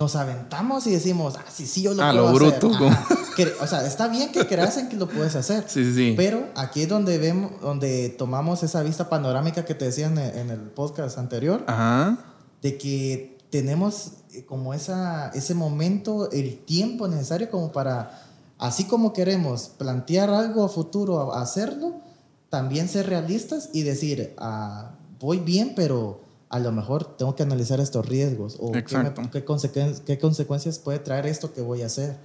nos 0.00 0.16
aventamos 0.16 0.86
y 0.86 0.90
decimos, 0.90 1.34
ah, 1.38 1.44
sí, 1.52 1.66
sí, 1.66 1.82
yo 1.82 1.94
lo 1.94 2.02
ah, 2.02 2.10
puedo 2.10 2.30
lo 2.30 2.34
bruto. 2.34 2.70
o 3.60 3.66
sea, 3.66 3.86
está 3.86 4.08
bien 4.08 4.32
que 4.32 4.46
creas 4.46 4.76
en 4.78 4.88
que 4.88 4.96
lo 4.96 5.08
puedes 5.08 5.36
hacer. 5.36 5.64
Sí, 5.68 5.94
sí. 5.94 6.14
Pero 6.16 6.48
aquí 6.56 6.82
es 6.82 6.88
donde 6.88 7.18
vemos, 7.18 7.52
donde 7.60 8.08
tomamos 8.08 8.62
esa 8.62 8.82
vista 8.82 9.08
panorámica 9.08 9.64
que 9.64 9.74
te 9.74 9.84
decía 9.84 10.06
en 10.06 10.18
el, 10.18 10.38
en 10.38 10.50
el 10.50 10.60
podcast 10.60 11.18
anterior. 11.18 11.62
Ajá 11.68 12.18
de 12.64 12.78
que 12.78 13.36
tenemos 13.50 14.12
eh, 14.32 14.46
como 14.46 14.72
esa, 14.72 15.28
ese 15.34 15.54
momento, 15.54 16.30
el 16.32 16.64
tiempo 16.64 17.06
necesario 17.08 17.50
como 17.50 17.72
para, 17.72 18.23
así 18.64 18.84
como 18.84 19.12
queremos 19.12 19.70
plantear 19.76 20.30
algo 20.30 20.64
a 20.64 20.68
futuro, 20.70 21.34
hacerlo, 21.34 22.00
también 22.48 22.88
ser 22.88 23.06
realistas 23.06 23.68
y 23.74 23.82
decir, 23.82 24.34
ah, 24.38 24.92
voy 25.20 25.38
bien, 25.38 25.74
pero 25.76 26.22
a 26.48 26.58
lo 26.58 26.72
mejor 26.72 27.16
tengo 27.18 27.36
que 27.36 27.42
analizar 27.42 27.78
estos 27.80 28.08
riesgos 28.08 28.56
o 28.58 28.72
qué, 28.72 28.82
qué, 28.84 29.94
qué, 30.06 30.18
consecuencias 30.18 30.78
puede 30.78 30.98
traer 30.98 31.26
esto 31.26 31.52
que 31.52 31.60
voy 31.60 31.82
a 31.82 31.86
hacer. 31.86 32.16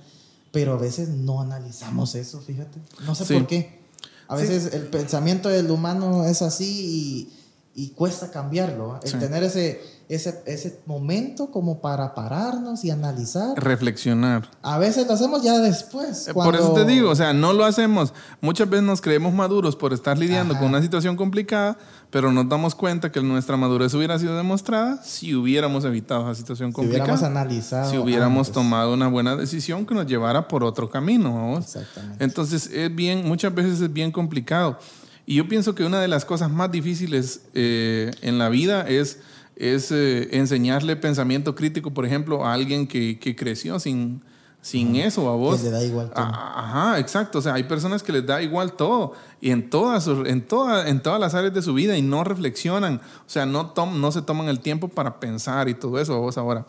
Pero 0.51 0.73
a 0.73 0.77
veces 0.77 1.09
no 1.09 1.41
analizamos 1.41 2.15
eso, 2.15 2.39
fíjate. 2.39 2.79
No 3.05 3.15
sé 3.15 3.31
por 3.33 3.45
qué. 3.45 3.79
A 4.27 4.35
veces 4.35 4.73
el 4.73 4.83
pensamiento 4.83 5.49
del 5.49 5.69
humano 5.69 6.25
es 6.25 6.41
así 6.41 7.29
y, 7.75 7.83
y 7.83 7.89
cuesta 7.89 8.31
cambiarlo. 8.31 8.99
El 9.03 9.19
tener 9.19 9.43
ese 9.43 9.81
ese, 10.09 10.41
ese 10.47 10.79
momento 10.87 11.51
como 11.51 11.81
para 11.81 12.15
pararnos 12.15 12.83
y 12.83 12.89
analizar. 12.89 13.53
Reflexionar. 13.55 14.49
A 14.63 14.79
veces 14.79 15.05
lo 15.05 15.13
hacemos 15.13 15.43
ya 15.43 15.59
después. 15.59 16.27
Eh, 16.27 16.33
Por 16.33 16.55
eso 16.55 16.73
te 16.73 16.83
digo, 16.83 17.11
o 17.11 17.15
sea, 17.15 17.31
no 17.31 17.53
lo 17.53 17.63
hacemos. 17.63 18.11
Muchas 18.41 18.67
veces 18.67 18.85
nos 18.85 19.01
creemos 19.01 19.33
maduros 19.33 19.75
por 19.75 19.93
estar 19.93 20.17
lidiando 20.17 20.55
Ajá. 20.55 20.61
con 20.61 20.69
una 20.69 20.81
situación 20.81 21.15
complicada, 21.15 21.77
pero 22.09 22.31
nos 22.31 22.49
damos 22.49 22.73
cuenta 22.73 23.11
que 23.11 23.21
nuestra 23.21 23.55
madurez 23.55 23.93
hubiera 23.93 24.17
sido 24.17 24.35
demostrada 24.35 24.99
si 25.03 25.35
hubiéramos 25.35 25.85
evitado 25.85 26.23
esa 26.23 26.39
situación 26.39 26.73
si 26.73 26.81
hubiéramos 26.81 27.19
complicada. 27.19 27.27
analizado. 27.41 27.91
Si 27.91 27.97
hubiéramos 27.99 28.47
antes. 28.47 28.53
tomado 28.53 28.93
una 28.95 29.07
buena 29.09 29.35
decisión 29.35 29.85
que 29.85 29.93
nos 29.93 30.07
llevara 30.07 30.47
por 30.47 30.63
otro 30.63 30.89
camino. 30.89 31.35
¿vamos? 31.35 31.65
Exactamente. 31.65 32.23
Entonces, 32.23 32.65
es 32.73 32.93
bien, 32.95 33.27
muchas 33.27 33.53
veces 33.53 33.79
es 33.79 33.93
bien 33.93 34.11
complicado. 34.11 34.79
Y 35.27 35.35
yo 35.35 35.47
pienso 35.47 35.75
que 35.75 35.83
una 35.83 36.01
de 36.01 36.07
las 36.07 36.25
cosas 36.25 36.49
más 36.49 36.71
difíciles 36.71 37.41
eh, 37.53 38.09
en 38.21 38.39
la 38.39 38.49
vida 38.49 38.89
es, 38.89 39.19
es 39.59 39.91
eh, 39.91 40.29
enseñarle 40.31 40.95
pensamiento 40.95 41.53
crítico, 41.53 41.91
por 41.93 42.05
ejemplo, 42.05 42.45
a 42.45 42.53
alguien 42.53 42.87
que, 42.87 43.19
que 43.19 43.35
creció 43.35 43.77
sin, 43.79 44.21
sin 44.61 44.95
eso, 44.95 45.29
a 45.29 45.35
vos. 45.35 45.57
Que 45.59 45.65
le 45.65 45.71
da 45.71 45.83
igual 45.83 46.09
todo. 46.09 46.23
Ah, 46.25 46.53
Ajá, 46.91 46.99
exacto. 46.99 47.39
O 47.39 47.41
sea, 47.41 47.53
hay 47.55 47.63
personas 47.63 48.01
que 48.01 48.11
les 48.13 48.25
da 48.25 48.41
igual 48.41 48.73
todo 48.73 49.13
y 49.41 49.51
en 49.51 49.69
todas, 49.69 50.07
en 50.07 50.45
toda, 50.47 50.87
en 50.89 51.01
todas 51.03 51.19
las 51.19 51.33
áreas 51.35 51.53
de 51.53 51.61
su 51.61 51.73
vida 51.73 51.97
y 51.97 52.01
no 52.01 52.23
reflexionan. 52.23 52.95
O 52.97 53.29
sea, 53.29 53.45
no, 53.45 53.67
tom- 53.71 53.99
no 53.99 54.11
se 54.13 54.21
toman 54.21 54.47
el 54.47 54.61
tiempo 54.61 54.87
para 54.87 55.19
pensar 55.19 55.67
y 55.69 55.73
todo 55.73 55.99
eso. 55.99 56.17
Vos 56.19 56.37
ahora. 56.37 56.65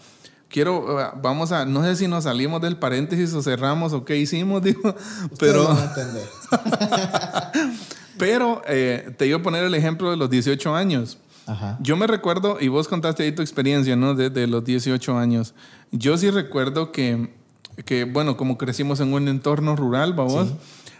Quiero, 0.48 1.00
eh, 1.00 1.06
vamos 1.22 1.52
a, 1.52 1.64
no 1.64 1.84
sé 1.84 1.94
si 1.94 2.08
nos 2.08 2.24
salimos 2.24 2.60
del 2.60 2.76
paréntesis 2.76 3.32
o 3.34 3.40
cerramos 3.42 3.92
o 3.92 4.04
qué 4.04 4.16
hicimos, 4.16 4.60
digo, 4.64 4.96
pero, 5.38 5.70
a 5.70 5.94
pero 8.18 8.62
eh, 8.66 9.14
te 9.16 9.26
iba 9.28 9.38
a 9.38 9.42
poner 9.42 9.62
el 9.64 9.74
ejemplo 9.74 10.10
de 10.10 10.16
los 10.16 10.28
18 10.28 10.74
años. 10.74 11.18
Ajá. 11.50 11.78
Yo 11.80 11.96
me 11.96 12.06
recuerdo, 12.06 12.58
y 12.60 12.68
vos 12.68 12.86
contaste 12.88 13.22
ahí 13.24 13.32
tu 13.32 13.42
experiencia, 13.42 13.96
¿no? 13.96 14.14
De, 14.14 14.30
de 14.30 14.46
los 14.46 14.64
18 14.64 15.18
años. 15.18 15.54
Yo 15.90 16.16
sí 16.18 16.30
recuerdo 16.30 16.92
que, 16.92 17.34
que, 17.84 18.04
bueno, 18.04 18.36
como 18.36 18.56
crecimos 18.58 19.00
en 19.00 19.12
un 19.12 19.26
entorno 19.28 19.74
rural, 19.76 20.12
vamos, 20.14 20.48
Sí. 20.48 20.54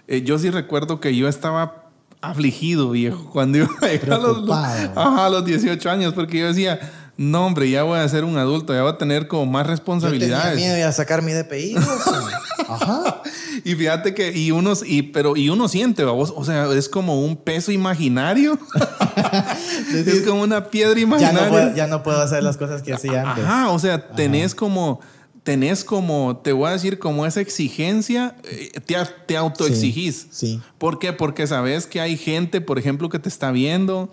eh, 0.08 0.22
yo 0.22 0.38
sí 0.38 0.50
recuerdo 0.50 0.98
que 1.00 1.14
yo 1.16 1.28
estaba 1.28 1.84
afligido, 2.22 2.90
viejo, 2.90 3.30
cuando 3.32 3.58
iba 3.58 3.68
a 3.80 3.86
llegar 3.86 4.12
a 4.14 4.18
los, 4.18 4.50
ajá, 4.96 5.28
los 5.30 5.44
18 5.44 5.88
años, 5.90 6.12
porque 6.14 6.38
yo 6.40 6.46
decía, 6.48 6.78
no, 7.16 7.46
hombre, 7.46 7.70
ya 7.70 7.82
voy 7.82 7.98
a 7.98 8.08
ser 8.08 8.24
un 8.24 8.36
adulto, 8.38 8.72
ya 8.74 8.82
voy 8.82 8.92
a 8.92 8.98
tener 8.98 9.28
como 9.28 9.46
más 9.46 9.62
Yo 9.62 9.64
tenía 9.66 9.76
responsabilidades. 9.76 10.56
miedo 10.56 10.74
de 10.74 10.92
sacar 10.92 11.22
mi 11.22 11.32
DPI. 11.32 11.76
o 11.76 11.80
sea. 11.80 12.40
Ajá. 12.68 13.19
Y 13.64 13.74
fíjate 13.74 14.14
que, 14.14 14.36
y 14.36 14.50
uno, 14.50 14.72
y, 14.84 15.02
pero, 15.02 15.36
y 15.36 15.48
uno 15.48 15.68
siente, 15.68 16.04
vamos, 16.04 16.32
o 16.34 16.44
sea, 16.44 16.70
es 16.72 16.88
como 16.88 17.24
un 17.24 17.36
peso 17.36 17.72
imaginario. 17.72 18.58
es 19.94 20.22
como 20.22 20.42
una 20.42 20.70
piedra 20.70 20.94
ya, 20.94 21.00
imaginaria. 21.00 21.42
no 21.42 21.50
puedo, 21.50 21.74
ya 21.74 21.86
no 21.86 22.02
puedo 22.02 22.20
hacer 22.20 22.42
las 22.42 22.56
cosas 22.56 22.82
que 22.82 22.92
hacía 22.92 23.30
antes. 23.30 23.44
Ajá, 23.44 23.70
o 23.70 23.78
sea, 23.78 24.08
tenés 24.14 24.54
como, 24.54 25.00
tenés 25.42 25.84
como, 25.84 26.38
te 26.38 26.52
voy 26.52 26.68
a 26.68 26.72
decir, 26.72 26.98
como 26.98 27.26
esa 27.26 27.40
exigencia, 27.40 28.36
eh, 28.44 28.70
te, 28.84 28.96
te 29.26 29.36
autoexigís. 29.36 30.28
Sí. 30.30 30.60
¿Por 30.78 30.98
qué? 30.98 31.12
Porque 31.12 31.46
sabes 31.46 31.86
que 31.86 32.00
hay 32.00 32.16
gente, 32.16 32.60
por 32.60 32.78
ejemplo, 32.78 33.08
que 33.08 33.18
te 33.18 33.28
está 33.28 33.50
viendo. 33.50 34.10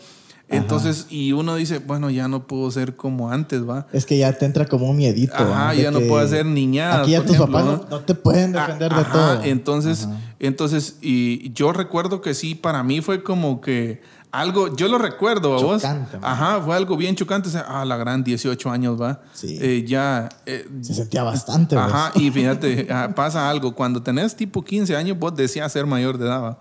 Entonces, 0.50 1.08
y 1.10 1.34
uno 1.34 1.56
dice, 1.56 1.80
bueno, 1.80 2.10
ya 2.10 2.28
no 2.30 2.48
puedo 2.48 2.72
ser 2.72 2.96
como 2.96 3.32
antes, 3.32 3.68
¿va? 3.68 3.88
Es 3.92 4.06
que 4.06 4.18
ya 4.18 4.32
te 4.32 4.46
entra 4.46 4.66
como 4.66 4.90
un 4.90 4.96
miedito. 4.96 5.34
Ajá, 5.36 5.74
ya 5.74 5.92
no 5.92 6.00
puedo 6.00 6.18
hacer 6.18 6.46
niñadas. 6.46 7.02
Aquí 7.02 7.12
ya 7.12 7.22
tus 7.22 7.36
ejemplo, 7.36 7.58
papás 7.58 7.66
¿no? 7.66 7.86
no, 7.90 8.00
te 8.06 8.16
pueden 8.16 8.54
defender 8.54 8.94
de 8.94 9.02
Ajá, 9.02 9.12
todo. 9.12 9.44
Entonces, 9.44 10.08
entonces, 10.40 10.98
y 11.02 11.52
yo 11.52 11.74
recuerdo 11.74 12.22
que 12.22 12.34
sí, 12.34 12.56
para 12.56 12.82
mí 12.84 13.02
fue 13.02 13.24
como 13.24 13.60
que 13.60 14.02
algo, 14.32 14.76
yo 14.76 14.88
lo 14.88 14.98
recuerdo, 14.98 15.58
¿a 15.58 15.62
vos? 15.62 15.84
Ajá, 16.22 16.62
fue 16.62 16.76
algo 16.76 16.96
bien 16.96 17.16
chocante. 17.16 17.50
O 17.50 17.52
sea, 17.52 17.66
ah, 17.68 17.84
la 17.86 17.98
gran 17.98 18.24
18 18.24 18.70
años, 18.70 19.02
va. 19.02 19.22
Sí. 19.34 19.58
Eh, 19.60 19.84
ya. 19.88 20.30
eh, 20.46 20.68
Se 20.82 20.94
sentía 20.94 21.24
bastante. 21.24 21.76
Ajá, 21.76 22.12
y 22.16 22.30
fíjate, 22.32 22.88
ah, 22.92 23.12
pasa 23.16 23.50
algo. 23.50 23.74
Cuando 23.76 24.02
tenés 24.02 24.36
tipo 24.36 24.64
15 24.64 24.96
años, 24.96 25.18
vos 25.20 25.36
decías 25.36 25.72
ser 25.72 25.86
mayor 25.86 26.18
de 26.18 26.26
edad, 26.26 26.42
¿va? 26.42 26.58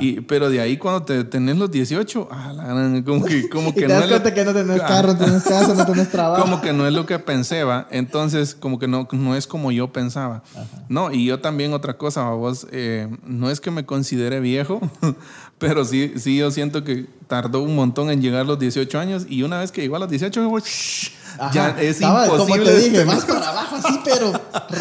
Y, 0.00 0.20
pero 0.22 0.50
de 0.50 0.60
ahí 0.60 0.76
cuando 0.76 1.02
te 1.04 1.22
tenés 1.24 1.56
los 1.56 1.70
18, 1.70 2.28
ah, 2.30 2.52
la 2.52 2.64
gran, 2.64 3.02
como 3.02 3.24
que, 3.24 3.48
como 3.48 3.68
Y 3.70 3.72
que 3.74 3.80
te 3.82 3.88
no 3.88 3.94
das 3.94 4.04
es 4.04 4.10
lo- 4.10 4.16
cuenta 4.16 4.34
que 4.34 4.44
no 4.44 4.52
tenés 4.52 4.80
Ah, 4.80 4.86
carro, 4.86 5.12
no 5.14 5.18
tenés 5.18 5.42
casa, 5.44 5.74
no 5.74 5.86
tenés 5.86 6.08
trabajo. 6.12 6.42
como 6.42 6.60
que 6.60 6.72
no 6.72 6.86
es 6.86 6.92
lo 6.92 7.06
que 7.06 7.18
pensé, 7.18 7.62
va. 7.64 7.86
Entonces, 7.90 8.54
como 8.54 8.78
que 8.78 8.88
no, 8.88 9.06
no 9.12 9.36
es 9.36 9.46
como 9.46 9.70
yo 9.72 9.92
pensaba. 9.92 10.42
No, 10.88 11.12
y 11.12 11.24
yo 11.26 11.40
también 11.40 11.72
otra 11.74 11.96
cosa, 11.96 12.28
vos, 12.30 12.66
eh, 12.72 13.08
no 13.24 13.50
es 13.50 13.60
que 13.60 13.70
me 13.70 13.84
considere 13.86 14.40
viejo, 14.40 14.80
pero 15.58 15.84
sí, 15.84 16.14
sí 16.16 16.36
yo 16.38 16.50
siento 16.50 16.82
que 16.84 17.06
tardó 17.26 17.60
un 17.62 17.76
montón 17.76 18.10
en 18.10 18.20
llegar 18.22 18.40
a 18.40 18.44
los 18.44 18.58
18 18.58 18.98
años 18.98 19.26
y 19.28 19.42
una 19.42 19.58
vez 19.60 19.70
que 19.70 19.80
llegó 19.82 19.96
a 19.96 19.98
los 20.00 20.08
18, 20.10 20.40
yo, 20.42 20.58
shh, 20.58 21.10
Ajá. 21.38 21.52
ya 21.52 21.68
es 21.80 21.96
Estaba, 21.96 22.24
imposible. 22.26 22.58
Como 22.64 22.64
te 22.64 22.78
dije, 22.80 23.04
más 23.04 23.24
para 23.24 23.48
abajo 23.50 23.76
así, 23.76 24.00
pero 24.04 24.32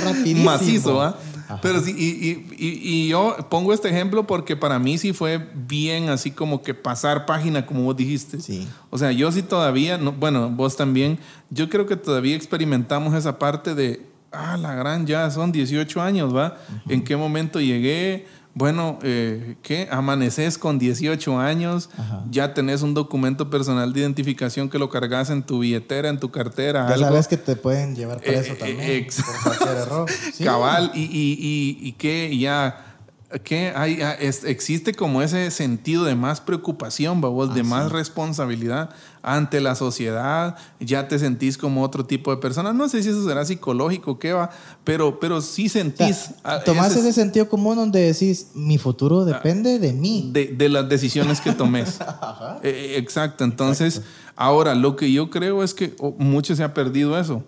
rapidísimo. 0.04 0.44
macizo, 0.46 0.96
¿va? 0.96 1.16
Ajá. 1.48 1.60
Pero 1.62 1.80
sí, 1.82 1.96
y, 1.98 2.06
y- 2.30 2.48
y- 2.58 2.80
y 3.06 3.08
yo 3.10 3.36
pongo 3.50 3.74
este 3.74 3.90
ejemplo 3.90 4.28
porque 4.28 4.56
para 4.56 4.80
mí 4.80 4.98
sí 4.98 5.14
fue 5.14 5.38
bien 5.68 6.10
así 6.10 6.32
como 6.32 6.62
que 6.62 6.74
pasar 6.74 7.26
página, 7.26 7.66
como 7.66 7.84
vos 7.84 7.96
dijiste. 7.96 8.40
Sí. 8.42 8.68
O 8.90 8.98
sea, 8.98 9.12
yo 9.12 9.32
sí 9.32 9.42
todavía, 9.42 9.98
no, 9.98 10.12
bueno, 10.12 10.50
vos 10.50 10.76
también, 10.76 11.20
yo 11.50 11.70
creo 11.70 11.86
que 11.86 11.96
todavía 11.96 12.36
experimentamos 12.36 13.14
esa 13.14 13.40
parte 13.40 13.76
de, 13.76 14.06
ah, 14.32 14.58
la 14.58 14.76
gran, 14.76 15.06
ya 15.08 15.30
son 15.32 15.52
18 15.52 16.02
años, 16.02 16.36
¿va? 16.36 16.58
¿En 16.90 17.04
qué 17.04 17.16
momento 17.16 17.60
llegué? 17.62 18.26
Bueno, 18.58 18.98
eh, 19.04 19.56
¿qué? 19.62 19.88
Amaneces 19.92 20.58
con 20.58 20.80
18 20.80 21.40
años, 21.40 21.92
Ajá. 21.96 22.24
ya 22.32 22.56
tenés 22.56 22.82
un 22.82 22.96
documento 22.96 23.52
personal 23.52 23.94
de 23.94 24.00
identificación 24.00 24.68
que 24.68 24.80
lo 24.80 24.90
cargas 24.90 25.30
en 25.30 25.44
tu 25.44 25.60
billetera, 25.60 26.10
en 26.10 26.20
tu 26.20 26.32
cartera, 26.32 26.88
Ya 26.88 26.96
algo. 26.96 27.06
sabes 27.10 27.28
que 27.28 27.38
te 27.38 27.56
pueden 27.56 27.96
llevar 27.96 28.20
preso 28.20 28.54
Eh, 28.54 28.56
eh, 28.56 28.56
también 28.58 28.82
ex- 28.82 29.22
por 29.22 29.44
cualquier 29.44 29.78
error. 29.78 30.10
Sí. 30.34 30.44
Cabal, 30.44 30.92
y, 30.96 31.02
y, 31.02 31.08
y, 31.84 31.88
y 31.88 31.92
que 31.94 32.36
ya, 32.36 32.87
que 33.44 33.74
hay, 33.76 34.02
ah, 34.02 34.14
es- 34.14 34.46
existe 34.46 34.94
como 34.94 35.22
ese 35.22 35.52
sentido 35.52 36.06
de 36.06 36.16
más 36.16 36.40
preocupación, 36.40 37.20
babos, 37.20 37.54
de 37.54 37.60
Ah, 37.62 37.64
más 37.66 37.88
sí. 37.88 37.94
responsabilidad 37.94 38.90
ante 39.22 39.60
la 39.60 39.76
sociedad, 39.76 40.56
ya 40.80 41.10
te 41.10 41.20
sentís 41.20 41.58
como 41.58 41.84
otro 41.84 42.06
tipo 42.06 42.32
de 42.32 42.38
persona. 42.38 42.72
No 42.72 42.88
sé 42.88 43.04
si 43.04 43.10
eso 43.10 43.28
será 43.28 43.44
psicológico 43.44 44.18
qué 44.18 44.32
va, 44.32 44.50
pero, 44.86 45.20
pero 45.20 45.42
sí 45.42 45.66
O 45.66 45.70
sea, 45.70 45.82
sentís 45.84 46.30
ah, 46.46 46.62
tomás 46.64 46.92
ese- 46.92 47.02
ese 47.02 47.12
sentido 47.14 47.50
común 47.50 47.76
donde 47.76 48.00
decís, 48.00 48.48
mi 48.54 48.78
futuro 48.78 49.26
depende 49.26 49.78
de 49.80 49.92
mí. 49.92 50.30
de, 50.32 50.46
de 50.58 50.70
las 50.70 50.88
decisiones 50.88 51.42
que 51.42 51.52
tomes. 51.52 51.98
Eh, 52.64 52.96
exacto, 52.98 53.44
entonces, 53.44 54.02
ahora 54.36 54.74
lo 54.74 54.96
que 54.96 55.12
yo 55.12 55.30
creo 55.30 55.64
es 55.64 55.74
que 55.74 55.96
oh, 56.00 56.16
mucho 56.18 56.56
se 56.56 56.64
ha 56.64 56.74
perdido 56.74 57.20
eso. 57.20 57.44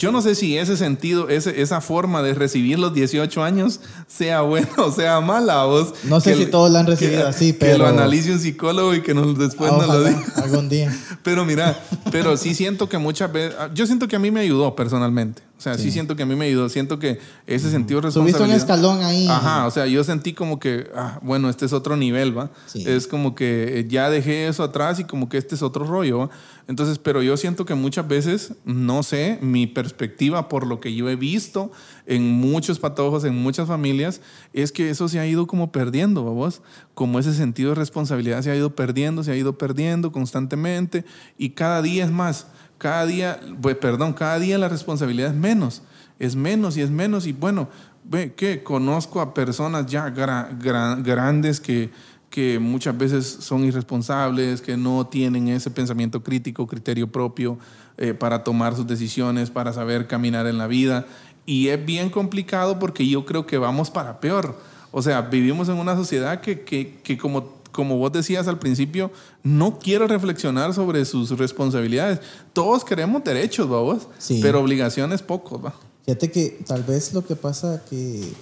Yo 0.00 0.10
no 0.12 0.22
sé 0.22 0.34
si 0.34 0.56
ese 0.56 0.76
sentido, 0.78 1.28
ese, 1.28 1.60
esa 1.60 1.80
forma 1.82 2.22
de 2.22 2.32
recibir 2.32 2.78
los 2.78 2.94
18 2.94 3.42
años 3.44 3.80
sea 4.06 4.40
buena 4.40 4.68
o 4.78 4.90
sea 4.90 5.20
mala. 5.20 5.64
Vos, 5.66 5.92
No 6.04 6.20
sé 6.20 6.32
Que 6.32 6.44
si 6.44 6.50
todos 6.50 6.70
la 6.70 6.80
han 6.80 6.86
recibido 6.86 7.22
que- 7.22 7.28
así, 7.28 7.52
Que 7.52 7.72
lo 7.72 7.84
pero- 7.84 7.86
analice 7.88 8.32
un 8.32 8.38
psicólogo 8.40 8.94
y 8.94 9.02
que 9.02 9.12
nos, 9.12 9.38
después 9.38 9.70
nos 9.70 9.86
lo 9.86 10.02
diga. 10.02 10.24
algún 10.36 10.68
día. 10.70 10.90
Pero 11.22 11.44
mira, 11.44 11.78
pero 12.10 12.36
sí 12.38 12.54
siento 12.54 12.88
que 12.88 12.96
muchas 12.96 13.30
veces, 13.30 13.54
yo 13.74 13.84
siento 13.86 14.08
que 14.08 14.16
a 14.16 14.18
mí 14.18 14.30
me 14.30 14.40
ayudó 14.40 14.74
personalmente. 14.74 15.42
O 15.60 15.62
sea, 15.62 15.74
sí, 15.76 15.82
Sí. 15.84 15.90
siento 15.90 16.16
que 16.16 16.22
a 16.22 16.26
mí 16.26 16.34
me 16.34 16.46
ayudó. 16.46 16.70
Siento 16.70 16.98
que 16.98 17.18
ese 17.46 17.70
sentido 17.70 18.00
de 18.00 18.10
Subiste 18.10 18.42
un 18.42 18.48
responsabilidad. 18.48 18.56
escalón 18.96 19.02
ahí. 19.04 19.28
Ajá, 19.28 19.66
o 19.66 19.70
sea, 19.70 19.86
yo 19.86 20.02
sentí 20.04 20.32
como 20.32 20.58
que, 20.58 20.90
ah, 20.96 21.18
bueno, 21.20 21.50
este 21.50 21.66
es 21.66 21.74
otro 21.74 21.98
nivel, 21.98 22.36
¿va? 22.36 22.50
Sí. 22.64 22.82
Es 22.88 23.06
como 23.06 23.34
que 23.34 23.80
eh, 23.80 23.86
ya 23.86 24.08
dejé 24.08 24.48
eso 24.48 24.62
atrás 24.62 25.00
y 25.00 25.04
como 25.04 25.28
que 25.28 25.36
este 25.36 25.54
es 25.56 25.60
otro 25.62 25.84
rollo, 25.84 26.16
¿va? 26.20 26.30
Entonces, 26.66 26.96
pero 26.98 27.22
yo 27.22 27.36
siento 27.36 27.66
que 27.66 27.74
muchas 27.74 28.08
veces, 28.08 28.54
no 28.64 29.02
sé, 29.02 29.38
mi 29.42 29.66
perspectiva 29.66 30.48
por 30.48 30.66
lo 30.66 30.80
que 30.80 30.94
yo 30.94 31.10
he 31.10 31.16
visto 31.16 31.70
en 32.06 32.30
muchos 32.30 32.78
patojos, 32.78 33.24
en 33.24 33.34
muchas 33.36 33.68
familias, 33.68 34.22
es 34.54 34.72
que 34.72 34.88
eso 34.88 35.08
se 35.08 35.18
ha 35.20 35.26
ido 35.26 35.46
como 35.46 35.72
perdiendo, 35.72 36.22
vos 36.22 36.62
Como 36.94 37.18
ese 37.18 37.34
sentido 37.34 37.70
de 37.70 37.74
responsabilidad 37.74 38.40
se 38.42 38.50
ha 38.50 38.56
ido 38.56 38.74
perdiendo, 38.74 39.22
se 39.24 39.32
ha 39.32 39.36
ido 39.36 39.58
perdiendo 39.58 40.10
constantemente 40.10 41.04
y 41.36 41.50
cada 41.50 41.82
día 41.82 42.04
es 42.04 42.10
más. 42.10 42.46
Cada 42.80 43.04
día, 43.04 43.38
pues, 43.60 43.76
perdón, 43.76 44.14
cada 44.14 44.38
día 44.38 44.56
la 44.56 44.70
responsabilidad 44.70 45.28
es 45.28 45.36
menos, 45.36 45.82
es 46.18 46.34
menos 46.34 46.78
y 46.78 46.80
es 46.80 46.90
menos 46.90 47.26
y 47.26 47.32
bueno, 47.34 47.68
ve 48.04 48.32
que 48.32 48.62
conozco 48.62 49.20
a 49.20 49.34
personas 49.34 49.84
ya 49.84 50.08
gra- 50.08 50.58
gra- 50.58 51.02
grandes 51.02 51.60
que, 51.60 51.90
que 52.30 52.58
muchas 52.58 52.96
veces 52.96 53.26
son 53.40 53.64
irresponsables, 53.64 54.62
que 54.62 54.78
no 54.78 55.06
tienen 55.06 55.48
ese 55.48 55.70
pensamiento 55.70 56.22
crítico, 56.22 56.66
criterio 56.66 57.12
propio 57.12 57.58
eh, 57.98 58.14
para 58.14 58.44
tomar 58.44 58.74
sus 58.74 58.86
decisiones, 58.86 59.50
para 59.50 59.74
saber 59.74 60.06
caminar 60.06 60.46
en 60.46 60.56
la 60.56 60.66
vida. 60.66 61.04
Y 61.44 61.68
es 61.68 61.84
bien 61.84 62.08
complicado 62.08 62.78
porque 62.78 63.06
yo 63.06 63.26
creo 63.26 63.44
que 63.44 63.58
vamos 63.58 63.90
para 63.90 64.20
peor. 64.20 64.58
O 64.90 65.02
sea, 65.02 65.20
vivimos 65.20 65.68
en 65.68 65.74
una 65.76 65.96
sociedad 65.96 66.40
que, 66.40 66.62
que, 66.62 66.98
que 67.02 67.18
como 67.18 67.59
como 67.72 67.96
vos 67.98 68.12
decías 68.12 68.48
al 68.48 68.58
principio, 68.58 69.10
no 69.42 69.78
quiere 69.78 70.06
reflexionar 70.06 70.74
sobre 70.74 71.04
sus 71.04 71.30
responsabilidades. 71.38 72.20
Todos 72.52 72.84
queremos 72.84 73.22
derechos, 73.24 73.68
vos, 73.68 74.08
Sí. 74.18 74.40
pero 74.42 74.60
obligaciones 74.60 75.22
pocos, 75.22 75.64
va. 75.64 75.74
Fíjate 76.04 76.30
que 76.30 76.62
tal 76.66 76.82
vez 76.82 77.12
lo 77.14 77.24
que 77.24 77.36
pasa 77.36 77.82
que 77.88 78.32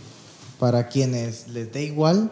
para 0.58 0.88
quienes 0.88 1.48
les 1.48 1.72
dé 1.72 1.84
igual, 1.84 2.30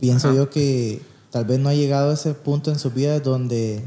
pienso 0.00 0.28
Ajá. 0.28 0.36
yo 0.36 0.50
que 0.50 1.02
tal 1.30 1.44
vez 1.44 1.58
no 1.60 1.68
ha 1.68 1.74
llegado 1.74 2.10
a 2.10 2.14
ese 2.14 2.34
punto 2.34 2.70
en 2.70 2.78
su 2.78 2.90
vida 2.90 3.18
donde 3.20 3.82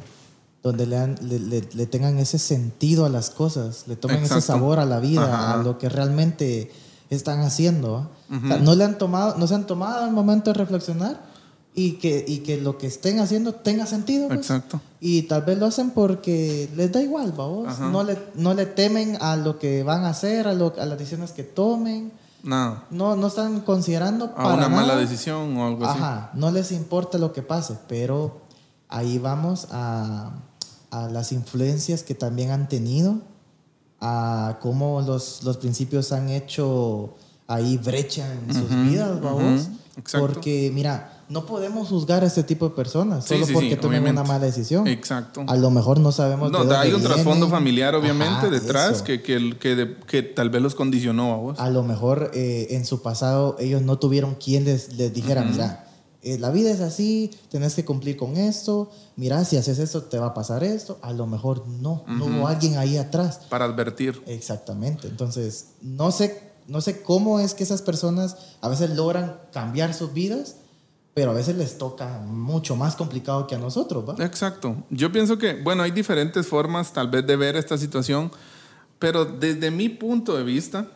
donde 0.62 0.86
le, 0.86 0.96
dan- 0.96 1.18
le- 1.22 1.40
le- 1.40 1.68
le 1.74 1.86
tengan 1.88 2.20
ese 2.20 2.40
sentido 2.40 3.06
a 3.06 3.10
las 3.10 3.30
cosas, 3.32 3.84
le 3.88 3.98
tomen 3.98 4.20
ese 4.20 4.36
Exacto. 4.36 4.46
sabor 4.54 4.80
a 4.80 4.86
la 4.86 5.02
vida, 5.02 5.26
Ajá. 5.26 5.60
a 5.60 5.64
lo 5.64 5.78
que 5.78 5.90
realmente 5.90 6.72
están 7.10 7.42
haciendo. 7.42 7.92
¿va? 7.92 8.10
O 8.38 8.48
sea, 8.48 8.58
no, 8.60 8.74
le 8.74 8.86
han 8.86 8.98
tomado, 8.98 9.38
no 9.38 9.46
se 9.46 9.56
han 9.56 9.68
tomado 9.68 10.06
el 10.08 10.14
momento 10.14 10.54
de 10.54 10.58
reflexionar 10.60 11.20
y 11.76 11.94
que, 11.94 12.24
y 12.28 12.40
que 12.40 12.62
lo 12.62 12.78
que 12.78 12.88
estén 12.88 13.20
haciendo 13.20 13.54
tenga 13.54 13.86
sentido. 13.86 14.28
pues. 14.28 14.40
Exacto. 14.42 14.80
Y 15.00 15.24
tal 15.24 15.42
vez 15.44 15.58
lo 15.58 15.66
hacen 15.66 15.92
porque 15.92 16.70
les 16.76 16.92
da 16.92 17.02
igual. 17.02 17.34
Ajá. 17.68 17.90
No 17.90 18.04
le, 18.04 18.18
no 18.36 18.54
le 18.54 18.66
temen 18.66 19.18
a 19.22 19.36
lo 19.36 19.58
que 19.60 19.84
van 19.84 20.06
a 20.06 20.10
hacer, 20.10 20.48
a, 20.48 20.54
lo, 20.54 20.74
a 20.80 20.86
las 20.86 20.98
decisiones 20.98 21.32
que 21.32 21.44
tomen. 21.44 22.12
Nada. 22.44 22.86
No, 22.92 23.16
no 23.16 23.28
están 23.28 23.62
considerando 23.62 24.26
A 24.26 24.36
para 24.36 24.54
una 24.56 24.70
mala 24.70 24.88
nada. 24.90 25.00
decisión 25.00 25.56
o 25.58 25.66
algo 25.68 25.86
así. 25.86 25.98
Ajá, 25.98 26.32
no 26.34 26.52
les 26.52 26.72
importa 26.74 27.18
lo 27.18 27.32
que 27.34 27.42
pase, 27.42 27.76
pero 27.88 28.42
ahí 28.90 29.18
vamos 29.18 29.68
a, 29.72 30.32
a 30.92 31.08
las 31.08 31.32
influencias 31.32 32.04
que 32.04 32.14
también 32.16 32.52
han 32.52 32.68
tenido, 32.68 33.16
a 34.02 34.58
cómo 34.62 35.02
los, 35.02 35.44
los 35.44 35.56
principios 35.58 36.12
han 36.12 36.28
hecho 36.30 37.16
ahí 37.48 37.78
brecha 37.78 38.32
en 38.34 38.54
sus 38.54 38.70
Ujú, 38.72 38.82
vidas, 38.84 39.12
ujú, 39.14 39.24
vamos. 39.24 39.70
exacto. 39.98 40.28
Porque, 40.28 40.70
mira, 40.74 41.13
no 41.30 41.46
podemos 41.46 41.90
juzgar 41.90 42.24
a 42.24 42.28
este 42.28 42.44
tipo 42.44 42.70
de 42.70 42.76
personas 42.76 43.24
Sí, 43.26 43.36
solo 43.36 43.46
sí, 43.46 43.54
porque 43.54 43.70
sí, 43.70 43.76
tomen 43.76 44.02
obviamente. 44.02 44.22
una 44.22 44.28
mala 44.28 44.46
decisión. 44.46 44.88
Exacto. 44.88 45.44
A 45.48 45.56
lo 45.56 45.70
mejor 45.72 46.00
no 46.00 46.12
sabemos 46.12 46.52
No, 46.52 46.60
de 46.60 46.66
dónde 46.66 46.78
hay 46.78 46.94
un 46.94 47.02
trasfondo 47.02 47.50
familiar, 47.50 47.96
obviamente, 47.96 48.48
Ajá, 48.48 48.50
detrás 48.50 49.02
que, 49.02 49.22
que, 49.22 49.58
que, 50.08 50.24
tal 50.24 50.50
vez 50.50 50.62
los 50.62 50.76
condicionó 50.76 51.34
a 51.34 51.38
vos. 51.38 51.60
A 51.60 51.70
lo 51.70 51.84
mejor 51.84 52.32
eh, 52.34 52.68
en 52.72 52.86
su 52.86 53.02
pasado 53.02 53.56
ellos 53.60 53.82
no 53.82 53.98
tuvieron 54.00 54.36
quien 54.36 54.66
les, 54.66 54.94
les 54.94 55.14
dijera, 55.14 55.44
mira, 55.44 55.88
eh, 56.26 56.38
la 56.40 56.52
vida 56.52 56.72
es 56.72 56.80
así, 56.80 57.32
tenés 57.50 57.76
que 57.76 57.84
cumplir 57.84 58.16
con 58.16 58.38
esto, 58.38 58.90
mira, 59.18 59.44
si 59.44 59.58
haces 59.58 59.78
esto 59.80 60.04
te 60.04 60.18
va 60.20 60.28
a 60.28 60.34
pasar 60.34 60.64
esto. 60.64 60.98
A 61.02 61.12
lo 61.12 61.28
mejor 61.28 61.68
no, 61.68 62.04
no 62.08 62.26
hubo 62.26 62.48
alguien 62.48 62.78
ahí 62.78 62.98
atrás. 62.98 63.42
Para 63.50 63.66
advertir. 63.66 64.22
Exactamente. 64.26 65.08
Entonces, 65.10 65.68
no 65.82 66.12
sé, 66.12 66.54
no 66.68 66.80
sé 66.80 67.02
cómo 67.02 67.42
es 67.42 67.54
que 67.54 67.64
esas 67.64 67.82
personas 67.82 68.38
a 68.62 68.70
veces 68.70 68.92
logran 68.92 69.38
cambiar 69.52 69.94
sus 69.94 70.14
vidas, 70.14 70.56
pero 71.14 71.32
a 71.32 71.34
veces 71.34 71.56
les 71.56 71.78
toca 71.78 72.20
mucho 72.26 72.76
más 72.76 72.96
complicado 72.96 73.46
que 73.46 73.56
a 73.56 73.60
nosotros, 73.60 74.04
¿va? 74.08 74.26
Exacto. 74.26 74.76
Yo 74.90 75.12
pienso 75.12 75.38
que, 75.38 75.54
bueno, 75.54 75.84
hay 75.84 75.92
diferentes 75.92 76.48
formas 76.48 76.92
tal 76.92 77.10
vez 77.10 77.26
de 77.28 77.36
ver 77.36 77.56
esta 77.56 77.78
situación, 77.78 78.32
pero 78.98 79.26
desde 79.26 79.70
mi 79.70 79.90
punto 79.90 80.36
de 80.36 80.44
vista, 80.44 80.88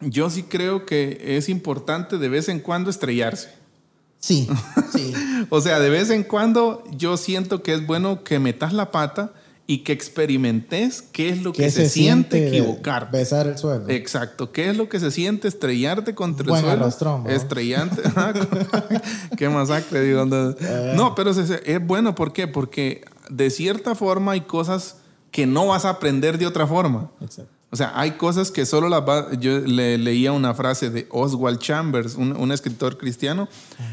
yo 0.00 0.28
sí 0.30 0.44
creo 0.44 0.86
que 0.86 1.36
es 1.36 1.48
importante 1.48 2.18
de 2.18 2.28
vez 2.28 2.48
en 2.48 2.60
cuando 2.60 2.90
estrellarse. 2.90 3.50
Sí, 4.18 4.48
sí. 4.92 5.12
O 5.50 5.60
sea, 5.60 5.78
de 5.78 5.90
vez 5.90 6.10
en 6.10 6.24
cuando 6.24 6.82
yo 6.90 7.16
siento 7.16 7.62
que 7.62 7.74
es 7.74 7.86
bueno 7.86 8.24
que 8.24 8.40
metas 8.40 8.72
la 8.72 8.90
pata 8.90 9.32
y 9.70 9.80
que 9.84 9.92
experimentes 9.92 11.02
qué 11.12 11.28
es 11.28 11.42
lo 11.42 11.52
que 11.52 11.64
¿Qué 11.64 11.70
se, 11.70 11.90
siente 11.90 12.40
be- 12.40 12.48
equivocarte. 12.48 13.18
Besar 13.18 13.46
el 13.48 13.58
suelo. 13.58 13.84
Exacto. 13.90 14.50
¿Qué 14.50 14.70
es 14.70 14.76
lo 14.78 14.88
que 14.88 14.98
se 14.98 15.10
siente 15.10 15.46
estrellarte 15.46 16.14
contra 16.14 16.46
Buen 16.48 16.60
el 16.60 16.64
suelo? 16.70 16.82
arrastrón, 16.84 17.24
¿no? 17.24 17.30
Estrellante. 17.30 18.00
Qué 19.36 19.48
masacre, 19.50 20.00
digo. 20.02 20.24
No, 20.24 20.50
Eh. 20.58 21.12
Pero 21.14 21.30
es, 21.30 21.38
es 21.38 21.86
bueno, 21.86 22.14
¿por 22.14 22.32
qué? 22.32 22.48
Porque 22.48 23.04
de 23.28 23.50
cierta 23.50 23.94
forma 23.94 24.32
hay 24.32 24.40
cosas 24.42 24.96
que 25.30 25.46
no 25.46 25.66
vas 25.66 25.84
a 25.84 25.90
aprender 25.90 26.38
de 26.38 26.46
otra 26.46 26.66
forma. 26.66 27.10
Exacto. 27.20 27.52
O 27.70 27.76
sea, 27.76 27.92
hay 27.94 28.12
cosas 28.12 28.50
que 28.50 28.64
solo 28.64 28.88
las 28.88 29.02
va... 29.02 29.30
Yo 29.38 29.58
le 29.58 29.98
leía 29.98 30.32
una 30.32 30.54
frase 30.54 30.88
de 30.88 31.06
Oswald 31.10 31.58
Chambers, 31.58 32.14
un, 32.14 32.34
un 32.34 32.50
escritor 32.52 32.96
cristiano, 32.96 33.46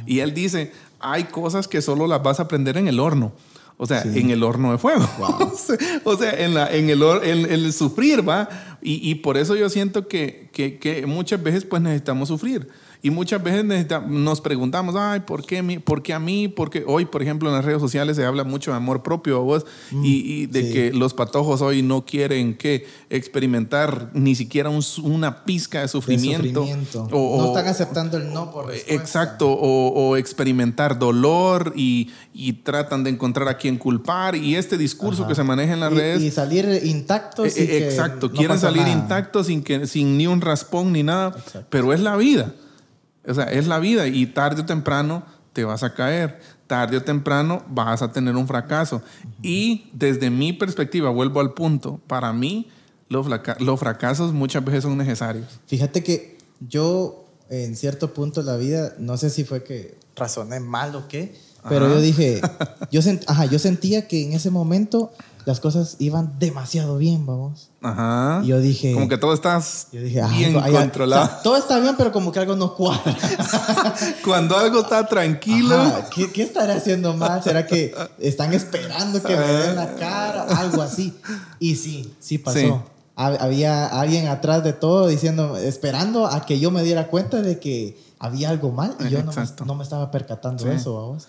y 0.06 0.20
él 0.20 0.34
dice, 0.34 0.72
hay 1.02 1.26
cosas 1.26 1.68
que 1.68 1.82
solo 1.82 2.08
las 2.08 2.24
vas 2.24 2.40
a 2.40 2.44
aprender 2.44 2.78
en 2.78 2.88
el 2.88 3.02
horno. 3.02 3.34
O 3.78 3.86
sea, 3.86 4.04
en 4.04 4.30
el 4.30 4.42
horno 4.44 4.72
de 4.72 4.78
fuego. 4.78 5.06
o 6.06 6.16
sea, 6.18 6.32
en, 6.46 6.54
la, 6.54 6.74
en, 6.74 6.90
el, 6.90 7.02
en- 7.04 7.46
en 7.46 7.52
el 7.52 7.74
sufrir, 7.74 8.28
¿va? 8.28 8.48
Y, 8.82 9.10
y 9.10 9.16
por 9.16 9.38
eso 9.38 9.56
yo 9.56 9.70
siento 9.70 10.08
que, 10.08 10.50
que, 10.54 10.78
que 10.80 11.06
muchas 11.06 11.42
veces 11.44 11.66
pues 11.66 11.82
necesitamos 11.82 12.30
sufrir. 12.30 12.70
Y 13.06 13.12
muchas 13.12 13.44
veces 13.44 13.64
nos 14.08 14.42
preguntamos, 14.42 14.96
ay, 14.98 15.20
¿por 15.20 15.46
qué, 15.46 15.62
¿por 15.80 16.02
qué 16.02 16.14
a 16.16 16.20
mí? 16.20 16.48
Porque 16.48 16.84
hoy, 16.88 17.06
por 17.06 17.22
ejemplo, 17.22 17.48
en 17.50 17.54
las 17.56 17.64
redes 17.64 17.80
sociales 17.80 18.16
se 18.16 18.26
habla 18.26 18.44
mucho 18.44 18.72
de 18.72 18.78
amor 18.78 19.04
propio, 19.04 19.44
vos, 19.44 19.64
y, 19.92 20.42
y 20.42 20.46
de 20.48 20.64
sí. 20.64 20.74
que 20.74 20.92
los 20.92 21.14
patojos 21.14 21.62
hoy 21.62 21.84
no 21.84 22.04
quieren 22.04 22.58
que 22.58 22.88
experimentar 23.12 24.10
ni 24.16 24.34
siquiera 24.34 24.70
un 24.72 24.84
una 25.04 25.44
pizca 25.46 25.78
de 25.78 25.84
De 25.84 25.88
sufrimiento. 25.90 26.62
sufrimiento. 26.62 27.08
O- 27.12 27.38
no 27.42 27.48
están 27.50 27.68
aceptando 27.68 28.18
el 28.18 28.34
no 28.34 28.52
por 28.52 28.66
respuesta. 28.70 28.94
Exacto, 28.96 29.52
o, 29.52 29.90
o 29.90 30.18
experimentar 30.18 30.98
dolor 30.98 31.74
y, 31.76 32.10
y 32.34 32.54
tratan 32.54 33.04
de 33.04 33.12
encontrar 33.12 33.48
a 33.50 33.58
quien 33.58 33.78
culpar 33.78 34.36
y 34.36 34.56
este 34.56 34.80
discurso 34.80 35.22
Ajá. 35.22 35.30
que 35.30 35.36
se 35.36 35.44
maneja 35.44 35.74
en 35.74 35.80
las 35.80 35.92
Y- 35.92 35.96
redes. 35.96 36.24
Y, 36.24 36.32
salir 36.32 36.82
intactos. 36.84 37.56
eh, 37.56 37.68
que 37.68 37.86
exacto, 37.86 38.30
no 38.30 38.34
quieren 38.34 38.56
pasa 38.58 38.72
salir 38.72 38.88
intactos 38.88 39.46
sin, 39.46 39.62
que, 39.62 39.86
sin 39.86 40.18
ni 40.18 40.26
un 40.26 40.42
raspón 40.42 40.92
ni 40.92 41.04
nada, 41.04 41.36
Exacto. 41.38 41.68
pero 41.70 41.94
es 41.94 42.00
la 42.00 42.16
vida. 42.18 42.52
O 43.28 43.34
sea, 43.34 43.46
es 43.46 43.68
la 43.68 43.80
vida 43.80 44.08
y 44.08 44.26
tarde 44.28 44.62
o 44.62 44.66
temprano 44.66 45.24
te 45.54 45.64
vas 45.64 45.84
a 45.84 45.94
caer, 45.94 46.40
tarde 46.68 46.98
o 46.98 47.04
temprano 47.04 47.64
vas 47.70 48.02
a 48.02 48.12
tener 48.12 48.36
un 48.36 48.48
fracaso. 48.48 49.02
Y 49.42 49.90
desde 49.94 50.30
mi 50.30 50.54
perspectiva, 50.54 51.10
vuelvo 51.10 51.40
al 51.40 51.54
punto, 51.54 52.00
para 52.08 52.34
mí 52.34 52.70
los, 53.10 53.28
los 53.60 53.80
fracasos 53.80 54.34
muchas 54.34 54.64
veces 54.66 54.84
son 54.84 54.98
necesarios. 54.98 55.60
Fíjate 55.68 56.04
que 56.04 56.38
yo, 56.68 57.26
en 57.50 57.76
cierto 57.76 58.14
punto 58.14 58.42
de 58.44 58.52
la 58.52 58.58
vida, 58.58 58.94
no 59.00 59.18
sé 59.18 59.30
si 59.30 59.44
fue 59.44 59.64
que 59.64 59.98
razoné 60.16 60.60
mal 60.60 60.96
o 60.96 61.08
qué, 61.08 61.36
pero 61.70 61.86
Ajá. 61.86 61.96
yo 61.96 62.02
dije, 62.02 62.42
yo, 62.92 63.02
sent- 63.02 63.24
ajá, 63.28 63.46
yo 63.46 63.58
sentía 63.60 64.08
que 64.08 64.24
en 64.26 64.34
ese 64.34 64.50
momento 64.52 65.12
las 65.46 65.60
cosas 65.60 65.98
iban 66.00 66.40
demasiado 66.40 66.98
bien, 66.98 67.26
vamos. 67.26 67.70
Ajá. 67.82 68.42
Y 68.44 68.48
yo 68.48 68.60
dije, 68.60 68.94
Como 68.94 69.08
que 69.08 69.18
todo 69.18 69.34
estás 69.34 69.88
yo 69.92 70.02
dije, 70.02 70.22
bien 70.32 70.56
algo- 70.56 70.62
hay- 70.62 70.74
controlado. 70.74 71.24
o 71.24 71.28
sea, 71.28 71.42
todo 71.44 71.56
está 71.58 71.80
bien, 71.80 71.96
pero 71.98 72.12
como 72.12 72.32
que 72.32 72.40
algo 72.40 72.56
no 72.56 72.74
cuadra. 72.76 73.16
Cuando 74.24 74.58
algo 74.58 74.82
está 74.82 75.06
tranquilo. 75.06 75.76
Ajá, 75.80 76.10
¿qué, 76.10 76.32
¿Qué 76.32 76.44
estaré 76.44 76.74
haciendo 76.74 77.14
mal? 77.16 77.44
¿Será 77.44 77.66
que 77.68 77.94
están 78.20 78.54
esperando 78.54 79.22
que 79.22 79.36
me 79.36 79.48
den 79.48 79.76
la 79.76 79.96
cara? 79.96 80.44
Algo 80.58 80.82
así. 80.82 81.14
Y 81.60 81.76
sí, 81.76 82.14
sí 82.20 82.38
pasó. 82.38 82.58
Sí. 82.60 82.74
Ha- 83.16 83.28
Había 83.46 83.86
alguien 83.88 84.28
atrás 84.28 84.64
de 84.64 84.74
todo 84.74 85.08
diciendo, 85.08 85.56
esperando 85.58 86.28
a 86.28 86.46
que 86.46 86.60
yo 86.60 86.72
me 86.72 86.84
diera 86.84 87.08
cuenta 87.08 87.42
de 87.42 87.60
que 87.60 87.98
había 88.20 88.50
algo 88.50 88.72
mal 88.72 88.96
y 89.00 89.10
yo 89.10 89.24
no 89.24 89.32
me, 89.32 89.44
no 89.66 89.76
me 89.76 89.84
estaba 89.84 90.10
percatando 90.12 90.64
de 90.66 90.72
Sí. 90.72 90.78
eso, 90.78 90.96
vamos. 90.96 91.28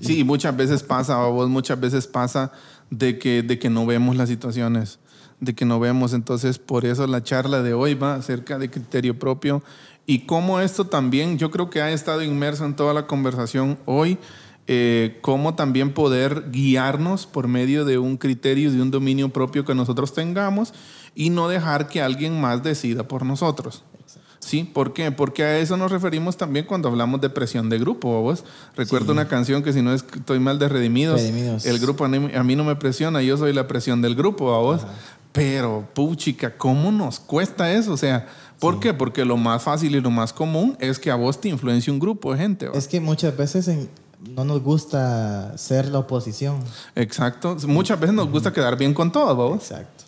Sí, 0.00 0.24
muchas 0.24 0.54
veces 0.56 0.82
pasa, 0.82 1.16
vos 1.26 1.48
muchas 1.48 1.78
veces 1.80 2.06
pasa 2.06 2.52
de 2.90 3.18
que, 3.18 3.42
de 3.42 3.58
que 3.58 3.70
no 3.70 3.86
vemos 3.86 4.16
las 4.16 4.28
situaciones, 4.28 4.98
de 5.40 5.54
que 5.54 5.64
no 5.64 5.80
vemos. 5.80 6.12
Entonces, 6.12 6.58
por 6.58 6.84
eso 6.84 7.06
la 7.06 7.22
charla 7.22 7.62
de 7.62 7.72
hoy 7.72 7.94
va 7.94 8.14
acerca 8.14 8.58
de 8.58 8.70
criterio 8.70 9.18
propio 9.18 9.62
y 10.06 10.20
cómo 10.20 10.60
esto 10.60 10.86
también, 10.86 11.38
yo 11.38 11.50
creo 11.50 11.70
que 11.70 11.80
ha 11.82 11.90
estado 11.92 12.22
inmerso 12.22 12.64
en 12.64 12.74
toda 12.74 12.92
la 12.92 13.06
conversación 13.06 13.78
hoy, 13.86 14.18
eh, 14.66 15.18
cómo 15.20 15.54
también 15.54 15.94
poder 15.94 16.50
guiarnos 16.50 17.26
por 17.26 17.48
medio 17.48 17.84
de 17.84 17.98
un 17.98 18.16
criterio, 18.16 18.70
de 18.70 18.82
un 18.82 18.90
dominio 18.90 19.28
propio 19.30 19.64
que 19.64 19.74
nosotros 19.74 20.12
tengamos 20.12 20.74
y 21.14 21.30
no 21.30 21.48
dejar 21.48 21.88
que 21.88 22.02
alguien 22.02 22.40
más 22.40 22.62
decida 22.62 23.06
por 23.06 23.24
nosotros. 23.24 23.84
Sí, 24.40 24.64
¿por 24.64 24.92
qué? 24.94 25.12
Porque 25.12 25.44
a 25.44 25.58
eso 25.58 25.76
nos 25.76 25.92
referimos 25.92 26.36
también 26.36 26.64
cuando 26.64 26.88
hablamos 26.88 27.20
de 27.20 27.28
presión 27.30 27.68
de 27.68 27.78
grupo. 27.78 28.22
¿vos? 28.22 28.44
Recuerdo 28.74 29.12
una 29.12 29.28
canción 29.28 29.62
que 29.62 29.72
si 29.72 29.82
no 29.82 29.92
estoy 29.92 30.40
mal 30.40 30.58
de 30.58 30.68
Redimidos, 30.68 31.20
Redimidos. 31.20 31.66
el 31.66 31.78
grupo 31.78 32.04
a 32.04 32.08
mí, 32.08 32.30
a 32.34 32.42
mí 32.42 32.56
no 32.56 32.64
me 32.64 32.74
presiona, 32.74 33.20
yo 33.22 33.36
soy 33.36 33.52
la 33.52 33.68
presión 33.68 34.00
del 34.02 34.14
grupo, 34.14 34.54
¿a 34.54 34.58
vos? 34.58 34.80
Pero, 35.32 35.86
puchica, 35.94 36.56
¿cómo 36.56 36.90
nos 36.90 37.20
cuesta 37.20 37.70
eso? 37.72 37.92
O 37.92 37.96
sea, 37.96 38.26
¿por 38.58 38.80
qué? 38.80 38.92
Porque 38.94 39.24
lo 39.24 39.36
más 39.36 39.62
fácil 39.62 39.94
y 39.94 40.00
lo 40.00 40.10
más 40.10 40.32
común 40.32 40.76
es 40.80 40.98
que 40.98 41.10
a 41.10 41.14
vos 41.14 41.40
te 41.40 41.48
influencie 41.48 41.92
un 41.92 42.00
grupo 42.00 42.32
de 42.32 42.38
gente. 42.38 42.68
Es 42.74 42.88
que 42.88 42.98
muchas 42.98 43.36
veces 43.36 43.68
en- 43.68 43.88
no 44.34 44.44
nos 44.44 44.60
gusta 44.62 45.56
ser 45.56 45.86
la 45.88 46.00
oposición. 46.00 46.58
Exacto. 46.96 47.56
Muchas 47.66 48.00
veces 48.00 48.14
nos 48.14 48.28
gusta 48.30 48.52
quedar 48.52 48.76
bien 48.76 48.92
con 48.92 49.12
todos, 49.12 49.30
¿va 49.38 49.44
vos? 49.44 49.62
Exacto. 49.70 49.99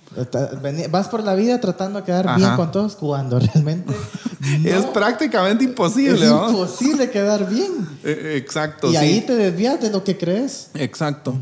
Vas 0.91 1.09
por 1.09 1.23
la 1.23 1.35
vida 1.35 1.61
tratando 1.61 2.01
de 2.01 2.05
quedar 2.05 2.29
Ajá. 2.29 2.37
bien 2.37 2.57
con 2.57 2.71
todos 2.71 2.97
cuando 2.97 3.39
realmente 3.39 3.95
Es 4.65 4.85
prácticamente 4.87 5.65
es 5.65 5.71
imposible, 5.71 6.29
¿va? 6.29 6.49
imposible 6.49 7.11
quedar 7.11 7.49
bien. 7.49 7.73
Eh, 8.03 8.35
Exacto. 8.37 8.89
Y 8.89 8.93
sí. 8.93 8.97
ahí 8.97 9.21
te 9.21 9.37
desvías 9.37 9.81
de 9.81 9.91
lo 9.91 10.03
que 10.03 10.19
crees. 10.19 10.69
Exacto. 10.75 11.35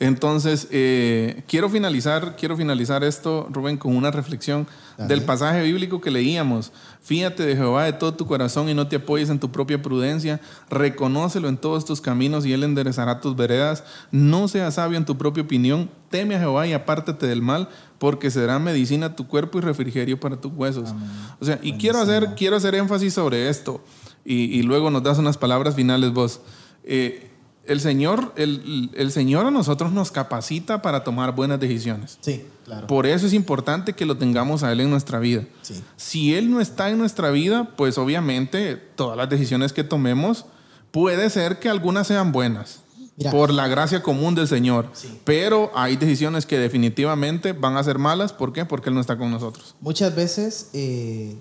Entonces, 0.00 0.68
eh, 0.70 1.42
quiero, 1.48 1.68
finalizar, 1.68 2.36
quiero 2.36 2.56
finalizar 2.56 3.02
esto, 3.02 3.48
Rubén, 3.50 3.76
con 3.76 3.96
una 3.96 4.12
reflexión 4.12 4.68
Dale. 4.96 5.08
del 5.08 5.24
pasaje 5.24 5.62
bíblico 5.62 6.00
que 6.00 6.12
leíamos. 6.12 6.72
Fíjate 7.02 7.44
de 7.44 7.56
Jehová 7.56 7.84
de 7.84 7.94
todo 7.94 8.14
tu 8.14 8.24
corazón 8.24 8.68
y 8.68 8.74
no 8.74 8.86
te 8.86 8.96
apoyes 8.96 9.28
en 9.28 9.40
tu 9.40 9.50
propia 9.50 9.82
prudencia. 9.82 10.40
Reconócelo 10.70 11.48
en 11.48 11.56
todos 11.56 11.84
tus 11.84 12.00
caminos 12.00 12.46
y 12.46 12.52
Él 12.52 12.62
enderezará 12.62 13.20
tus 13.20 13.34
veredas. 13.34 13.82
No 14.12 14.46
seas 14.46 14.74
sabio 14.74 14.98
en 14.98 15.04
tu 15.04 15.18
propia 15.18 15.42
opinión. 15.42 15.90
Teme 16.10 16.36
a 16.36 16.38
Jehová 16.38 16.68
y 16.68 16.74
apártate 16.74 17.26
del 17.26 17.42
mal, 17.42 17.68
porque 17.98 18.30
será 18.30 18.60
medicina 18.60 19.06
a 19.06 19.16
tu 19.16 19.26
cuerpo 19.26 19.58
y 19.58 19.62
refrigerio 19.62 20.20
para 20.20 20.40
tus 20.40 20.52
huesos. 20.52 20.94
O 21.40 21.44
sea, 21.44 21.58
y 21.60 21.72
quiero 21.72 21.98
hacer, 21.98 22.34
quiero 22.36 22.56
hacer 22.56 22.76
énfasis 22.76 23.14
sobre 23.14 23.48
esto. 23.48 23.82
Y, 24.24 24.44
y 24.58 24.62
luego 24.62 24.90
nos 24.90 25.02
das 25.02 25.18
unas 25.18 25.36
palabras 25.36 25.74
finales 25.74 26.12
vos. 26.12 26.40
Eh, 26.84 27.27
el 27.68 27.80
Señor, 27.80 28.32
el, 28.36 28.90
el 28.94 29.12
Señor 29.12 29.46
a 29.46 29.50
nosotros 29.50 29.92
nos 29.92 30.10
capacita 30.10 30.80
para 30.80 31.04
tomar 31.04 31.34
buenas 31.34 31.60
decisiones. 31.60 32.18
Sí, 32.20 32.44
claro. 32.64 32.86
Por 32.86 33.06
eso 33.06 33.26
es 33.26 33.34
importante 33.34 33.92
que 33.92 34.06
lo 34.06 34.16
tengamos 34.16 34.62
a 34.62 34.72
Él 34.72 34.80
en 34.80 34.90
nuestra 34.90 35.18
vida. 35.18 35.44
Sí. 35.60 35.82
Si 35.96 36.34
Él 36.34 36.50
no 36.50 36.60
está 36.60 36.88
en 36.88 36.98
nuestra 36.98 37.30
vida, 37.30 37.72
pues 37.76 37.98
obviamente 37.98 38.76
todas 38.76 39.18
las 39.18 39.28
decisiones 39.28 39.74
que 39.74 39.84
tomemos, 39.84 40.46
puede 40.90 41.28
ser 41.28 41.60
que 41.60 41.68
algunas 41.68 42.06
sean 42.06 42.32
buenas. 42.32 42.80
Mira. 43.18 43.32
por 43.32 43.52
la 43.52 43.66
gracia 43.66 44.00
común 44.00 44.36
del 44.36 44.46
Señor. 44.46 44.90
Sí. 44.92 45.20
Pero 45.24 45.72
hay 45.74 45.96
decisiones 45.96 46.46
que 46.46 46.56
definitivamente 46.56 47.52
van 47.52 47.76
a 47.76 47.82
ser 47.82 47.98
malas. 47.98 48.32
¿Por 48.32 48.52
qué? 48.52 48.64
Porque 48.64 48.90
Él 48.90 48.94
no 48.94 49.00
está 49.00 49.18
con 49.18 49.32
nosotros. 49.32 49.74
Muchas 49.80 50.14
veces 50.14 50.70
eh, 50.72 51.36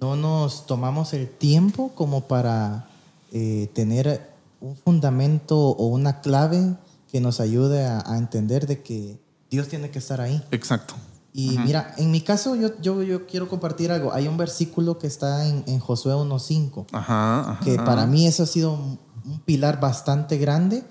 no 0.00 0.16
nos 0.16 0.66
tomamos 0.66 1.12
el 1.12 1.28
tiempo 1.28 1.92
como 1.94 2.26
para 2.26 2.88
eh, 3.30 3.70
tener 3.72 4.31
un 4.62 4.76
fundamento 4.76 5.58
o 5.58 5.86
una 5.88 6.20
clave 6.20 6.76
que 7.10 7.20
nos 7.20 7.40
ayude 7.40 7.84
a, 7.84 8.02
a 8.06 8.16
entender 8.16 8.66
de 8.66 8.82
que 8.82 9.20
Dios 9.50 9.68
tiene 9.68 9.90
que 9.90 9.98
estar 9.98 10.20
ahí. 10.20 10.42
Exacto. 10.50 10.94
Y 11.34 11.58
mira, 11.58 11.94
en 11.96 12.10
mi 12.10 12.20
caso 12.20 12.54
yo, 12.56 12.78
yo, 12.80 13.02
yo 13.02 13.26
quiero 13.26 13.48
compartir 13.48 13.90
algo. 13.90 14.12
Hay 14.12 14.28
un 14.28 14.36
versículo 14.36 14.98
que 14.98 15.06
está 15.06 15.46
en, 15.46 15.64
en 15.66 15.78
Josué 15.78 16.12
1.5, 16.14 16.86
Ajá, 16.92 17.40
ajá. 17.52 17.64
que 17.64 17.76
para 17.76 18.06
mí 18.06 18.26
eso 18.26 18.42
ha 18.42 18.46
sido 18.46 18.72
un, 18.74 18.98
un 19.24 19.40
pilar 19.40 19.80
bastante 19.80 20.36
grande 20.36 20.84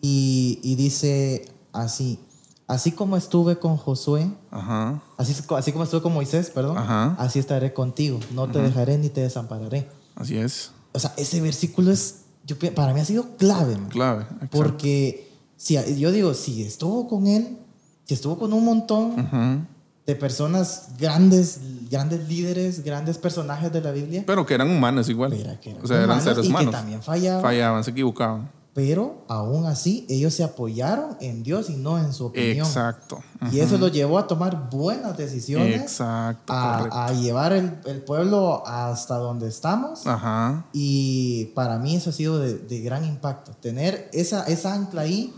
y, 0.00 0.60
y 0.62 0.76
dice 0.76 1.52
así, 1.72 2.20
así 2.68 2.92
como 2.92 3.16
estuve 3.16 3.58
con 3.58 3.76
Josué, 3.76 4.30
Ajá. 4.50 5.02
así, 5.16 5.34
así 5.56 5.72
como 5.72 5.84
estuve 5.84 6.02
con 6.02 6.12
Moisés, 6.14 6.50
perdón, 6.50 6.78
así 6.78 7.38
estaré 7.40 7.72
contigo, 7.74 8.20
no 8.34 8.48
te 8.50 8.60
dejaré 8.60 8.98
ni 8.98 9.08
te 9.08 9.20
desampararé. 9.22 9.88
Así 10.14 10.36
es. 10.36 10.70
O 10.92 10.98
sea, 11.00 11.12
ese 11.16 11.40
versículo 11.40 11.90
es, 11.90 12.21
yo, 12.46 12.56
para 12.74 12.92
mí 12.94 13.00
ha 13.00 13.04
sido 13.04 13.36
clave. 13.36 13.76
Clave. 13.90 14.22
exacto. 14.22 14.48
porque 14.58 15.30
si, 15.56 15.76
yo 15.98 16.10
digo, 16.10 16.34
si 16.34 16.62
estuvo 16.62 17.08
con 17.08 17.26
él, 17.26 17.58
si 18.04 18.14
estuvo 18.14 18.38
con 18.38 18.52
un 18.52 18.64
montón 18.64 19.12
Ujú. 19.20 19.64
de 20.06 20.16
personas 20.16 20.88
grandes, 20.98 21.60
grandes 21.90 22.28
líderes, 22.28 22.82
grandes 22.84 23.16
personajes 23.18 23.72
de 23.72 23.80
la 23.80 23.92
Biblia, 23.92 24.24
Pero 24.26 24.44
que 24.44 24.54
eran 24.54 24.68
humanos 24.70 25.08
igual. 25.08 25.32
Que 25.32 25.40
eran 25.70 25.82
o 25.82 25.86
sea, 25.86 25.96
eran 25.98 26.04
humanos 26.10 26.24
seres 26.24 26.38
y 26.38 26.42
que 26.42 26.48
humanos. 26.48 26.72
también 26.72 27.02
fallaban. 27.02 27.42
Fallaban, 27.42 27.84
se 27.84 27.90
equivocaban. 27.92 28.50
Pero 28.74 29.24
aún 29.28 29.66
así 29.66 30.06
ellos 30.08 30.32
se 30.32 30.42
apoyaron 30.44 31.16
en 31.20 31.42
Dios 31.42 31.68
y 31.68 31.76
no 31.76 31.98
en 31.98 32.12
su 32.12 32.26
opinión. 32.26 32.66
Exacto. 32.66 33.22
Y 33.50 33.60
eso 33.60 33.76
los 33.76 33.92
llevó 33.92 34.18
a 34.18 34.26
tomar 34.26 34.70
buenas 34.70 35.16
decisiones, 35.16 35.82
Exacto. 35.82 36.52
a, 36.52 37.06
a 37.06 37.12
llevar 37.12 37.52
el, 37.52 37.78
el 37.84 38.00
pueblo 38.02 38.66
hasta 38.66 39.16
donde 39.16 39.48
estamos. 39.48 40.06
Ajá. 40.06 40.64
Y 40.72 41.46
para 41.54 41.78
mí 41.78 41.96
eso 41.96 42.10
ha 42.10 42.12
sido 42.14 42.38
de, 42.38 42.56
de 42.56 42.80
gran 42.80 43.04
impacto. 43.04 43.52
Tener 43.60 44.08
esa, 44.12 44.44
esa 44.44 44.72
ancla 44.72 45.02
ahí 45.02 45.34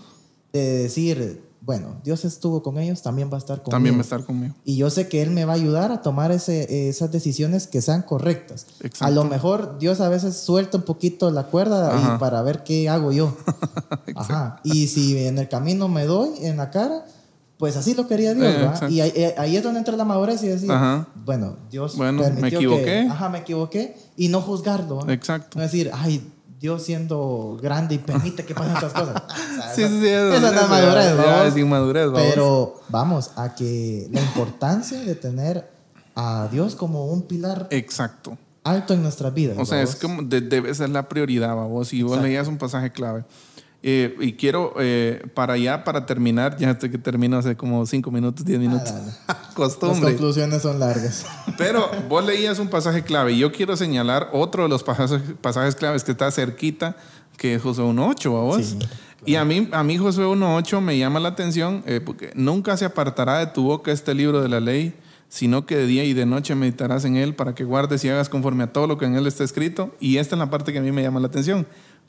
de 0.52 0.82
decir, 0.84 1.43
bueno, 1.64 1.98
Dios 2.04 2.26
estuvo 2.26 2.62
con 2.62 2.76
ellos, 2.78 3.00
también 3.00 3.30
va 3.32 3.36
a 3.36 3.38
estar 3.38 3.56
conmigo. 3.56 3.70
También 3.70 3.94
va 3.94 4.00
a 4.00 4.02
estar 4.02 4.24
conmigo. 4.24 4.54
Y 4.66 4.76
yo 4.76 4.90
sé 4.90 5.08
que 5.08 5.22
Él 5.22 5.30
me 5.30 5.46
va 5.46 5.54
a 5.54 5.56
ayudar 5.56 5.92
a 5.92 6.02
tomar 6.02 6.30
ese, 6.30 6.90
esas 6.90 7.10
decisiones 7.10 7.66
que 7.66 7.80
sean 7.80 8.02
correctas. 8.02 8.66
Exacto. 8.80 9.06
A 9.06 9.10
lo 9.10 9.24
mejor 9.24 9.78
Dios 9.78 10.02
a 10.02 10.10
veces 10.10 10.36
suelta 10.36 10.76
un 10.76 10.82
poquito 10.82 11.30
la 11.30 11.44
cuerda 11.44 11.96
Ajá. 11.96 12.16
y 12.16 12.18
para 12.18 12.42
ver 12.42 12.64
qué 12.64 12.90
hago 12.90 13.12
yo. 13.12 13.34
Ajá. 14.14 14.60
Y 14.62 14.88
si 14.88 15.16
en 15.26 15.38
el 15.38 15.48
camino 15.48 15.88
me 15.88 16.04
doy 16.04 16.32
en 16.42 16.58
la 16.58 16.68
cara, 16.68 17.06
pues 17.56 17.78
así 17.78 17.94
lo 17.94 18.06
quería 18.06 18.34
Dios. 18.34 18.82
Eh, 18.82 18.90
y 18.90 19.00
ahí, 19.00 19.12
eh, 19.14 19.34
ahí 19.38 19.56
es 19.56 19.62
donde 19.62 19.78
entra 19.78 19.96
la 19.96 20.04
madurez 20.04 20.42
y 20.42 20.48
decir, 20.48 20.70
Ajá. 20.70 21.08
bueno, 21.24 21.56
Dios 21.70 21.96
Bueno, 21.96 22.20
me 22.24 22.30
permitió 22.30 22.58
equivoqué. 22.58 22.84
Que, 22.84 23.08
ajá, 23.08 23.30
me 23.30 23.38
equivoqué. 23.38 23.96
Y 24.18 24.28
no 24.28 24.42
juzgarlo. 24.42 25.08
Exacto. 25.08 25.56
No 25.58 25.62
decir, 25.62 25.90
ay, 25.94 26.30
Dios 26.64 26.82
siendo 26.82 27.58
grande 27.60 27.96
y 27.96 27.98
permite 27.98 28.46
que 28.46 28.54
pasen 28.54 28.72
estas 28.74 28.92
cosas. 28.94 29.22
O 29.28 29.54
sea, 29.54 29.74
Sí, 29.74 29.82
sí, 29.86 30.06
esa 30.08 30.36
es 30.36 30.42
la 30.42 30.66
madurez, 30.66 31.14
vamos. 31.16 31.46
es 31.48 31.56
inmadurez, 31.58 32.06
vamos. 32.10 32.22
Pero 32.30 32.80
vamos 32.88 33.30
a 33.36 33.54
que 33.54 34.08
la 34.10 34.22
importancia 34.22 34.98
de 34.98 35.14
tener 35.14 35.68
a 36.14 36.48
Dios 36.50 36.74
como 36.74 37.04
un 37.06 37.22
pilar 37.22 37.66
Exacto. 37.70 38.38
alto 38.62 38.94
en 38.94 39.02
nuestra 39.02 39.28
vida. 39.28 39.54
O 39.58 39.66
sea, 39.66 39.82
es 39.82 39.94
como 39.96 40.22
de- 40.22 40.40
debe 40.40 40.74
ser 40.74 40.88
la 40.88 41.06
prioridad, 41.06 41.54
vos. 41.54 41.92
Y 41.92 42.02
vos 42.02 42.12
Exacto. 42.12 42.26
leías 42.28 42.48
un 42.48 42.56
pasaje 42.56 42.90
clave. 42.92 43.24
Eh, 43.86 44.16
y 44.18 44.32
quiero, 44.32 44.72
eh, 44.80 45.22
para 45.34 45.58
ya, 45.58 45.84
para 45.84 46.06
terminar, 46.06 46.56
ya 46.56 46.74
sé 46.80 46.90
que 46.90 46.96
termino 46.96 47.36
hace 47.36 47.54
como 47.54 47.84
5 47.84 48.10
minutos, 48.10 48.42
10 48.42 48.58
minutos. 48.58 48.90
dale. 48.94 49.12
Las 49.28 49.54
Costumbre. 49.54 50.12
conclusiones 50.12 50.62
son 50.62 50.80
largas. 50.80 51.26
Pero 51.58 51.90
vos 52.08 52.24
leías 52.24 52.58
un 52.58 52.68
pasaje 52.68 53.02
clave 53.02 53.34
y 53.34 53.38
yo 53.38 53.52
quiero 53.52 53.76
señalar 53.76 54.30
otro 54.32 54.62
de 54.62 54.70
los 54.70 54.82
pasajes, 54.82 55.20
pasajes 55.42 55.76
claves 55.76 56.02
que 56.02 56.12
está 56.12 56.30
cerquita, 56.30 56.96
que 57.36 57.56
es 57.56 57.62
Josué 57.62 57.84
1.8, 57.84 58.26
¿a 58.28 58.40
vos? 58.40 58.64
Sí, 58.64 58.78
Y 59.26 59.34
a 59.34 59.44
mí, 59.44 59.68
a 59.70 59.84
mí 59.84 59.98
Josué 59.98 60.24
1.8 60.24 60.80
me 60.80 60.96
llama 60.96 61.20
la 61.20 61.28
atención 61.28 61.82
eh, 61.86 62.00
porque 62.02 62.30
nunca 62.34 62.78
se 62.78 62.86
apartará 62.86 63.38
de 63.40 63.48
tu 63.48 63.64
boca 63.64 63.92
este 63.92 64.14
libro 64.14 64.40
de 64.40 64.48
la 64.48 64.60
ley, 64.60 64.94
sino 65.28 65.66
que 65.66 65.76
de 65.76 65.86
día 65.86 66.04
y 66.04 66.14
de 66.14 66.24
noche 66.24 66.54
meditarás 66.54 67.04
en 67.04 67.16
él 67.16 67.34
para 67.34 67.54
que 67.54 67.64
guardes 67.64 68.02
y 68.04 68.08
hagas 68.08 68.30
conforme 68.30 68.64
a 68.64 68.72
todo 68.72 68.86
lo 68.86 68.96
que 68.96 69.04
en 69.04 69.14
él 69.14 69.26
está 69.26 69.44
escrito. 69.44 69.94
Y 70.00 70.16
esta 70.16 70.36
es 70.36 70.38
la 70.38 70.48
parte 70.48 70.72
que 70.72 70.78
a 70.78 70.82
mí 70.82 70.90
me 70.90 71.02
llama 71.02 71.20
la 71.20 71.26
atención. 71.26 71.66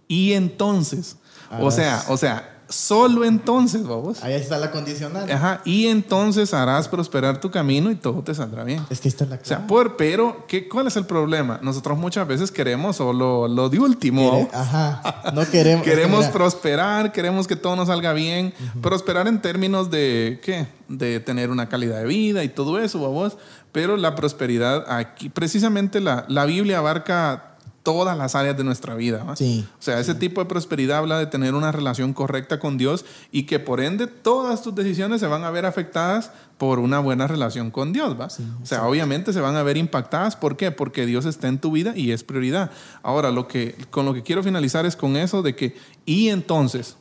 Y 0.07 0.33
entonces, 0.33 1.17
o 1.59 1.71
sea, 1.71 2.03
o 2.09 2.17
sea, 2.17 2.51
solo 2.67 3.25
entonces, 3.25 3.83
vamos. 3.85 4.23
Ahí 4.23 4.33
está 4.33 4.57
la 4.57 4.71
condicional. 4.71 5.31
Ajá, 5.31 5.61
y 5.65 5.85
entonces 5.85 6.51
harás 6.51 6.87
prosperar 6.87 7.39
tu 7.39 7.51
camino 7.51 7.91
y 7.91 7.95
todo 7.95 8.23
te 8.23 8.33
saldrá 8.33 8.63
bien. 8.63 8.83
Es 8.89 8.99
que 8.99 9.07
esta 9.07 9.23
es 9.23 9.29
la 9.29 9.35
O 9.35 9.39
clave. 9.39 9.47
sea, 9.59 9.67
por, 9.67 9.97
pero, 9.97 10.45
¿qué, 10.47 10.67
¿cuál 10.67 10.87
es 10.87 10.95
el 10.95 11.05
problema? 11.05 11.59
Nosotros 11.61 11.95
muchas 11.97 12.27
veces 12.27 12.51
queremos 12.51 12.95
solo 12.95 13.47
lo 13.47 13.69
de 13.69 13.79
último. 13.79 14.31
Quere- 14.31 14.49
Ajá. 14.53 15.31
No 15.35 15.47
queremos. 15.47 15.85
Queremos 15.85 16.19
mira, 16.21 16.31
prosperar, 16.31 17.11
queremos 17.11 17.47
que 17.47 17.55
todo 17.55 17.75
nos 17.75 17.87
salga 17.87 18.13
bien. 18.13 18.51
Prosperar 18.81 19.27
en 19.27 19.41
términos 19.41 19.91
de, 19.91 20.39
¿qué? 20.43 20.67
De 20.87 21.19
tener 21.19 21.51
una 21.51 21.69
calidad 21.69 21.99
de 21.99 22.05
vida 22.05 22.43
y 22.43 22.49
todo 22.49 22.79
eso, 22.79 22.99
vamos. 22.99 23.37
Pero 23.71 23.95
la 23.95 24.15
prosperidad 24.15 24.85
aquí, 24.91 25.29
precisamente 25.29 25.99
la, 26.01 26.25
la 26.29 26.45
Biblia 26.45 26.79
abarca 26.79 27.54
todas 27.85 28.17
las 28.17 28.33
áreas 28.35 28.57
de 28.57 28.63
nuestra 28.65 28.95
vida. 28.95 29.23
¿va? 29.23 29.35
Sí. 29.37 29.65
O 29.79 29.81
sea, 29.81 29.99
ese 29.99 30.15
tipo 30.15 30.41
de 30.41 30.47
prosperidad 30.47 30.97
habla 30.97 31.19
de 31.19 31.27
tener 31.27 31.53
una 31.53 31.71
relación 31.71 32.13
correcta 32.13 32.59
con 32.59 32.77
Dios 32.77 33.05
y 33.31 33.43
que 33.43 33.59
por 33.59 33.79
ende 33.79 34.07
todas 34.07 34.63
tus 34.63 34.73
decisiones 34.75 35.21
se 35.21 35.27
van 35.27 35.43
a 35.43 35.51
ver 35.51 35.65
afectadas 35.65 36.31
por 36.57 36.79
una 36.79 36.99
buena 36.99 37.27
relación 37.27 37.69
con 37.69 37.93
Dios, 37.93 38.19
¿va? 38.19 38.27
o 38.61 38.65
sea, 38.65 38.87
obviamente 38.87 39.33
se 39.33 39.39
van 39.39 39.55
a 39.55 39.63
ver 39.63 39.77
impactadas. 39.77 40.35
¿Por 40.35 40.57
qué? 40.57 40.71
Porque 40.71 41.05
Dios 41.05 41.25
está 41.25 41.47
en 41.47 41.59
tu 41.59 41.71
vida 41.71 41.93
y 41.95 42.11
es 42.11 42.23
prioridad. 42.23 42.71
Ahora, 43.03 43.29
lo 43.31 43.47
que, 43.47 43.75
con 43.91 44.05
lo 44.05 44.13
que 44.13 44.23
quiero 44.23 44.41
finalizar 44.41 44.85
es 44.85 44.95
con 44.95 45.15
eso 45.15 45.43
de 45.43 45.55
que, 45.55 45.75
y 46.05 46.29
entonces, 46.29 46.97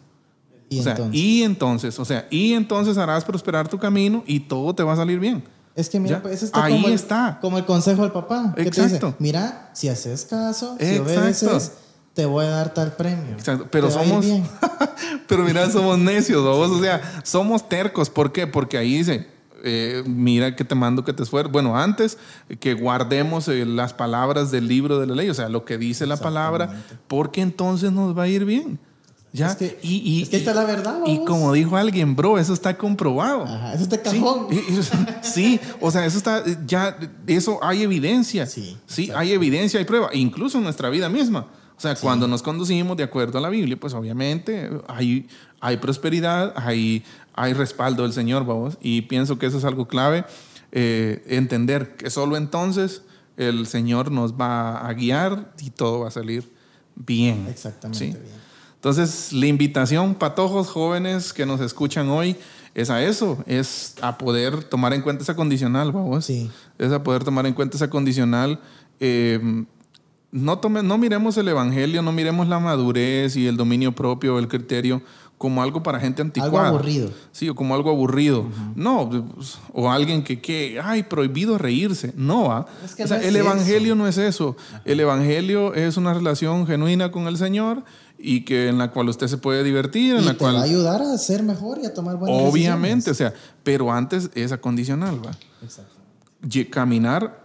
Y 0.69 0.81
o 0.81 0.83
sea, 0.83 0.93
entonces. 0.93 1.21
y 1.21 1.43
entonces, 1.45 1.99
o 1.99 2.05
sea, 2.05 2.27
y 2.31 2.53
entonces 2.53 2.99
harás 2.99 3.25
prosperar 3.25 3.69
tu 3.69 3.79
camino 3.79 4.23
y 4.27 4.41
todo 4.41 4.75
te 4.75 4.83
va 4.83 4.93
a 4.93 4.97
salir 4.97 5.19
bien. 5.19 5.45
Es 5.75 5.89
que 5.89 5.99
mira, 5.99 6.23
pues, 6.23 6.37
eso 6.37 6.47
está 6.47 6.65
ahí 6.65 6.75
como, 6.75 6.89
el, 6.89 6.95
está. 6.95 7.39
como 7.41 7.59
el 7.59 7.65
consejo 7.65 8.03
del 8.03 8.13
papá. 8.13 8.53
Que 8.57 8.63
te 8.63 8.69
Exacto. 8.69 9.07
dice, 9.07 9.17
mira, 9.19 9.71
si 9.75 9.89
haces 9.89 10.25
caso, 10.25 10.77
si 10.79 10.85
Exacto. 10.85 11.03
obedeces, 11.03 11.73
te 12.15 12.27
voy 12.27 12.45
a 12.47 12.51
dar 12.51 12.73
tal 12.73 12.93
premio. 12.93 13.33
Exacto, 13.33 13.67
pero 13.71 13.89
Te 13.89 13.95
somos, 13.95 14.25
bien. 14.25 14.47
pero 15.27 15.43
mira, 15.43 15.69
somos 15.71 15.99
necios, 15.99 16.45
vamos, 16.45 16.71
o 16.71 16.81
sea, 16.81 17.21
somos 17.25 17.69
tercos. 17.69 18.09
¿Por 18.09 18.31
qué? 18.31 18.47
Porque 18.47 18.79
ahí 18.79 18.99
dice, 18.99 19.27
eh, 19.65 20.05
mira 20.07 20.55
que 20.55 20.65
te 20.65 20.77
mando 20.77 21.03
que 21.03 21.13
te 21.13 21.25
esfuerces. 21.25 21.51
Bueno, 21.51 21.77
antes 21.77 22.19
eh, 22.49 22.57
que 22.57 22.75
guardemos 22.75 23.49
eh, 23.49 23.67
las 23.67 23.95
palabras 23.95 24.53
del 24.53 24.69
libro 24.69 25.01
de 25.01 25.09
la 25.09 25.15
ley, 25.17 25.29
o 25.29 25.35
sea, 25.35 25.49
lo 25.49 25.65
que 25.65 25.77
dice 25.77 26.07
la 26.07 26.19
palabra, 26.19 26.85
porque 27.09 27.41
entonces 27.41 27.91
nos 27.91 28.17
va 28.17 28.25
a 28.25 28.29
ir 28.29 28.45
bien. 28.45 28.79
¿Ya? 29.37 29.49
Es 29.49 29.57
que- 29.57 29.79
y, 29.83 29.97
y- 29.97 30.23
es 30.23 30.29
que 30.29 30.37
ahí 30.37 30.43
está 30.43 30.55
la 30.55 30.65
verdad, 30.65 31.01
Y 31.07 31.25
como 31.25 31.53
dijo 31.53 31.77
alguien, 31.77 32.15
bro, 32.15 32.39
eso 32.39 32.53
está 32.55 32.79
comprobado. 32.79 33.43
Ajá, 33.43 33.75
eso 33.75 33.83
está 33.83 33.97
Sí, 34.09 34.21
cajón. 34.21 34.47
sí, 35.23 35.61
o 35.81 35.91
sea, 35.91 36.07
eso 36.07 36.17
está, 36.19 36.45
ya, 36.65 36.97
eso 37.27 37.59
hay 37.61 37.83
evidencia. 37.83 38.47
Sí, 38.47 38.77
sí 38.87 39.11
hay 39.13 39.33
evidencia, 39.33 39.81
hay 39.81 39.85
prueba, 39.87 40.09
incluso 40.13 40.59
en 40.59 40.65
nuestra 40.65 40.89
vida 40.89 41.09
misma. 41.09 41.49
O 41.77 41.81
sea, 41.81 41.97
cuando 41.97 42.29
nos 42.29 42.43
conducimos 42.45 42.97
de 42.97 43.03
acuerdo 43.03 43.39
a 43.39 43.41
la 43.41 43.49
Biblia, 43.49 43.77
pues 43.79 43.93
obviamente 43.95 44.71
hay, 44.87 45.27
hay 45.61 45.79
prosperidad, 45.79 46.53
hay, 46.57 47.03
hay 47.35 47.53
respaldo 47.55 48.05
del 48.05 48.13
Señor, 48.13 48.47
vamos. 48.47 48.79
Y 48.81 49.03
pienso 49.03 49.37
que 49.41 49.47
eso 49.47 49.59
es 49.59 49.65
algo 49.65 49.89
clave, 49.89 50.25
eh, 50.71 51.25
entender 51.27 51.97
que 51.97 52.09
solo 52.11 52.37
entonces 52.37 53.03
el 53.37 53.67
Señor 53.67 54.13
nos 54.13 54.35
va 54.35 54.87
a 54.87 54.93
guiar 54.95 55.53
y 55.61 55.71
todo 55.71 55.99
va 56.01 56.09
a 56.09 56.13
salir 56.13 56.49
bien. 56.95 57.49
Exactamente 57.51 57.99
¿sí? 57.99 58.11
bien. 58.13 58.44
Entonces, 58.85 59.33
la 59.33 59.47
invitación, 59.47 60.15
patojos 60.15 60.69
jóvenes 60.69 61.33
que 61.33 61.47
nos 61.47 61.63
escuchan 61.63 62.11
hoy, 62.11 62.37
es 62.75 62.91
a 62.91 63.03
eso, 63.03 63.43
es 63.47 63.95
a 64.03 64.19
poder 64.19 64.63
tomar 64.63 64.93
en 64.93 65.01
cuenta 65.01 65.23
esa 65.23 65.35
condicional, 65.35 65.91
vamos. 65.91 66.27
Sí. 66.27 66.51
Es 66.77 66.93
a 66.93 67.03
poder 67.03 67.25
tomar 67.25 67.47
en 67.47 67.55
cuenta 67.55 67.79
esa 67.79 67.89
condicional. 67.89 68.61
Eh, 69.01 69.41
no, 70.33 70.59
tome, 70.59 70.83
no 70.83 70.99
miremos 70.99 71.39
el 71.39 71.49
evangelio, 71.49 72.03
no 72.03 72.13
miremos 72.13 72.47
la 72.47 72.59
madurez 72.59 73.37
y 73.37 73.47
el 73.47 73.57
dominio 73.57 73.93
propio, 73.93 74.39
el 74.39 74.49
criterio 74.49 75.01
como 75.39 75.63
algo 75.63 75.83
para 75.83 76.01
gente 76.01 76.23
anticuada. 76.23 76.69
Algo 76.69 76.79
aburrido. 76.79 77.11
Sí, 77.33 77.49
o 77.49 77.55
como 77.55 77.75
algo 77.75 77.91
aburrido. 77.91 78.47
No, 78.75 79.11
pues, 79.11 79.59
o 79.73 79.91
alguien 79.91 80.23
que, 80.25 80.41
que, 80.41 80.81
ay, 80.83 81.03
prohibido 81.03 81.59
reírse. 81.59 82.13
No, 82.17 82.53
¿ah? 82.53 82.67
Es 82.85 82.95
que 82.95 83.05
o 83.05 83.07
sea, 83.09 83.19
no 83.19 83.23
es 83.23 83.29
el 83.29 83.37
eso. 83.37 83.45
evangelio 83.45 83.95
no 83.95 84.09
es 84.09 84.19
eso. 84.19 84.57
El 84.85 85.01
evangelio 85.01 85.75
es 85.75 85.97
una 85.97 86.15
relación 86.15 86.67
genuina 86.67 87.11
con 87.11 87.27
el 87.27 87.37
Señor 87.37 87.85
y 88.17 88.45
que 88.45 88.69
en 88.69 88.79
la 88.79 88.91
cual 88.91 89.09
usted 89.09 89.27
se 89.27 89.37
puede 89.37 89.65
divertir, 89.65 90.15
en 90.17 90.23
Y 90.23 90.25
la 90.25 90.33
te 90.33 90.39
cual 90.39 90.57
va 90.57 90.61
a 90.61 90.65
ayudar 90.65 91.03
a 91.03 91.19
ser 91.19 91.43
mejor 91.43 91.79
y 91.83 91.87
a 91.87 91.93
tomar 91.93 92.17
buenas 92.17 92.41
obviamente, 92.43 93.11
o 93.11 93.13
decisiones. 93.13 93.39
sea, 93.39 93.57
pero 93.63 93.93
antes 93.93 94.31
es 94.35 94.53
acondicional, 94.53 95.21
¿va? 95.25 95.33
Exacto. 95.63 95.93
Caminar 96.71 97.43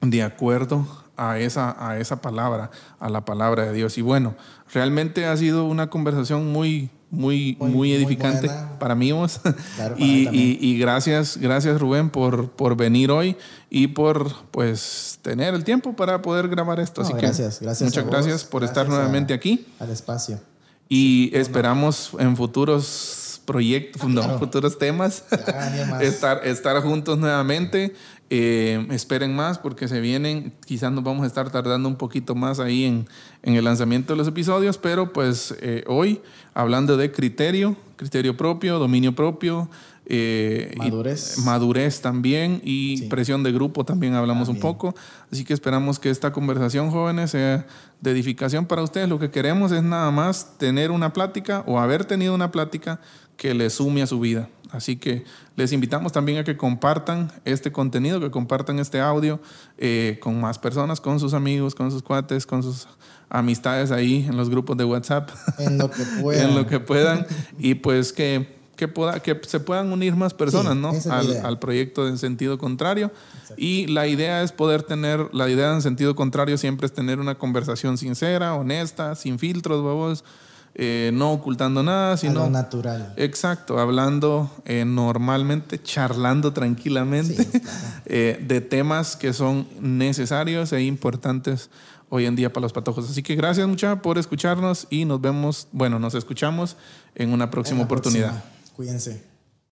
de 0.00 0.22
acuerdo 0.22 0.86
a 1.16 1.38
esa, 1.38 1.74
a 1.78 1.98
esa 1.98 2.20
palabra, 2.20 2.70
a 2.98 3.08
la 3.08 3.24
palabra 3.24 3.64
de 3.66 3.72
Dios. 3.72 3.98
Y 3.98 4.02
bueno, 4.02 4.36
realmente 4.72 5.26
ha 5.26 5.36
sido 5.36 5.64
una 5.64 5.90
conversación 5.90 6.52
muy, 6.52 6.90
muy, 7.10 7.56
muy, 7.60 7.70
Muy- 7.70 7.92
edificante 7.92 8.50
para 8.80 8.94
mí. 8.94 9.12
vos. 9.12 9.38
Claro, 9.38 9.94
para 9.94 9.94
y, 9.98 10.28
y- 10.32 10.58
y 10.60 10.78
gracias, 10.78 11.36
gracias 11.36 11.80
Rubén 11.80 12.10
por, 12.10 12.50
por 12.50 12.76
venir 12.76 13.10
hoy 13.10 13.36
y 13.70 13.86
por 13.88 14.32
pues 14.50 15.18
tener 15.22 15.54
el 15.54 15.62
tiempo 15.64 15.94
para 15.94 16.20
poder 16.20 16.48
grabar 16.48 16.80
esto. 16.80 17.02
No, 17.02 17.08
Así 17.08 17.16
gracias, 17.16 17.58
que 17.60 17.64
gracias 17.64 17.82
a 17.82 17.84
muchas 18.02 18.06
gracias 18.06 18.44
por 18.44 18.64
estar 18.64 18.84
gracias 18.86 18.92
a- 18.94 18.96
nuevamente 19.02 19.34
aquí. 19.34 19.66
Al 19.78 19.90
espacio. 19.90 20.40
Y 20.88 21.30
esperamos 21.36 22.10
en 22.18 22.36
futuros 22.36 23.40
proyectos, 23.44 24.02
no, 24.08 24.22
claro. 24.22 24.38
futuros 24.40 24.76
temas, 24.78 25.24
estar, 26.00 26.44
estar 26.46 26.80
juntos 26.82 27.18
nuevamente. 27.18 27.94
Eh, 28.28 28.84
esperen 28.90 29.36
más 29.36 29.58
porque 29.58 29.86
se 29.86 30.00
vienen, 30.00 30.52
quizás 30.66 30.90
nos 30.90 31.04
vamos 31.04 31.22
a 31.22 31.26
estar 31.28 31.50
tardando 31.52 31.88
un 31.88 31.94
poquito 31.94 32.34
más 32.34 32.58
ahí 32.58 32.84
en, 32.84 33.06
en 33.44 33.54
el 33.54 33.64
lanzamiento 33.64 34.12
de 34.12 34.16
los 34.16 34.26
episodios, 34.26 34.78
pero 34.78 35.12
pues 35.12 35.54
eh, 35.60 35.84
hoy 35.86 36.20
hablando 36.52 36.96
de 36.96 37.12
criterio, 37.12 37.76
criterio 37.94 38.36
propio, 38.36 38.80
dominio 38.80 39.14
propio, 39.14 39.70
eh, 40.08 40.72
y 40.74 40.78
Madurez. 40.78 41.38
madurez 41.38 42.00
también 42.00 42.60
y 42.64 42.96
Sí. 42.98 43.06
presión 43.08 43.42
de 43.42 43.50
grupo 43.52 43.84
también 43.84 44.14
hablamos 44.14 44.48
un 44.48 44.58
poco. 44.60 44.94
Así 45.32 45.44
que 45.44 45.52
esperamos 45.52 45.98
que 45.98 46.10
esta 46.10 46.32
conversación, 46.32 46.90
jóvenes, 46.90 47.30
sea 47.32 47.66
de 48.00 48.10
edificación 48.12 48.66
para 48.66 48.82
ustedes. 48.82 49.08
Lo 49.08 49.18
que 49.18 49.30
queremos 49.30 49.72
es 49.72 49.82
nada 49.82 50.10
más 50.12 50.58
tener 50.58 50.90
una 50.92 51.12
plática 51.12 51.64
o 51.66 51.80
haber 51.80 52.04
tenido 52.04 52.34
una 52.34 52.52
plática 52.52 53.00
que 53.36 53.52
les 53.54 53.74
sume 53.74 54.00
a 54.02 54.06
su 54.06 54.20
vida. 54.20 54.48
Así 54.70 54.96
que 54.96 55.24
les 55.56 55.72
invitamos 55.72 56.12
también 56.12 56.38
a 56.38 56.44
que 56.44 56.56
compartan 56.56 57.32
este 57.44 57.72
contenido, 57.72 58.20
que 58.20 58.30
compartan 58.30 58.78
este 58.78 59.00
audio 59.00 59.40
eh, 59.78 60.18
con 60.20 60.40
más 60.40 60.58
personas, 60.58 61.00
con 61.00 61.20
sus 61.20 61.34
amigos, 61.34 61.74
con 61.74 61.90
sus 61.90 62.02
cuates, 62.02 62.46
con 62.46 62.62
sus 62.62 62.88
amistades 63.28 63.90
ahí 63.90 64.24
en 64.28 64.36
los 64.36 64.50
grupos 64.50 64.76
de 64.76 64.84
WhatsApp. 64.84 65.30
En 65.58 65.78
lo 65.78 65.90
que 65.90 66.04
puedan. 66.20 66.48
en 66.48 66.54
lo 66.54 66.66
que 66.66 66.80
puedan 66.80 67.26
y 67.58 67.74
pues 67.74 68.12
que, 68.12 68.56
que, 68.76 68.88
pueda, 68.88 69.20
que 69.20 69.40
se 69.46 69.60
puedan 69.60 69.92
unir 69.92 70.14
más 70.14 70.34
personas 70.34 70.74
Sí, 70.74 71.08
¿no? 71.08 71.14
al, 71.14 71.44
al 71.44 71.58
proyecto 71.58 72.04
de 72.04 72.10
en 72.10 72.18
sentido 72.18 72.58
contrario 72.58 73.10
y 73.56 73.86
la 73.86 74.06
idea 74.06 74.42
es 74.42 74.52
poder 74.52 74.82
tener 74.82 75.28
la 75.32 75.48
idea 75.48 75.72
en 75.72 75.82
sentido 75.82 76.14
contrario 76.14 76.58
siempre 76.58 76.86
es 76.86 76.92
tener 76.92 77.18
una 77.18 77.36
conversación 77.36 77.98
sincera 77.98 78.54
honesta 78.54 79.14
sin 79.14 79.38
filtros 79.38 79.82
babos 79.82 80.24
eh, 80.78 81.10
no 81.14 81.32
ocultando 81.32 81.82
nada 81.82 82.08
a 82.08 82.10
lo 82.12 82.16
sino 82.18 82.50
natural. 82.50 83.14
exacto 83.16 83.78
hablando 83.80 84.50
eh, 84.66 84.84
normalmente 84.84 85.82
charlando 85.82 86.52
tranquilamente 86.52 87.44
Sí, 87.44 87.60
claro. 87.60 87.78
eh, 88.06 88.44
de 88.46 88.60
temas 88.60 89.16
que 89.16 89.32
son 89.32 89.66
necesarios 89.80 90.72
e 90.74 90.82
importantes 90.82 91.70
hoy 92.10 92.26
en 92.26 92.36
día 92.36 92.52
para 92.52 92.62
los 92.62 92.72
patojos. 92.72 93.08
Así 93.10 93.22
que 93.22 93.34
gracias 93.34 93.66
mucha 93.66 94.00
por 94.02 94.18
escucharnos 94.18 94.86
y 94.90 95.06
nos 95.06 95.20
vemos, 95.20 95.66
bueno, 95.72 95.98
nos 95.98 96.14
escuchamos 96.14 96.76
en 97.14 97.32
una 97.32 97.50
próxima 97.50 97.80
En 97.80 97.86
oportunidad. 97.86 98.30
próxima. 98.30 98.74
Cuídense. 98.76 99.25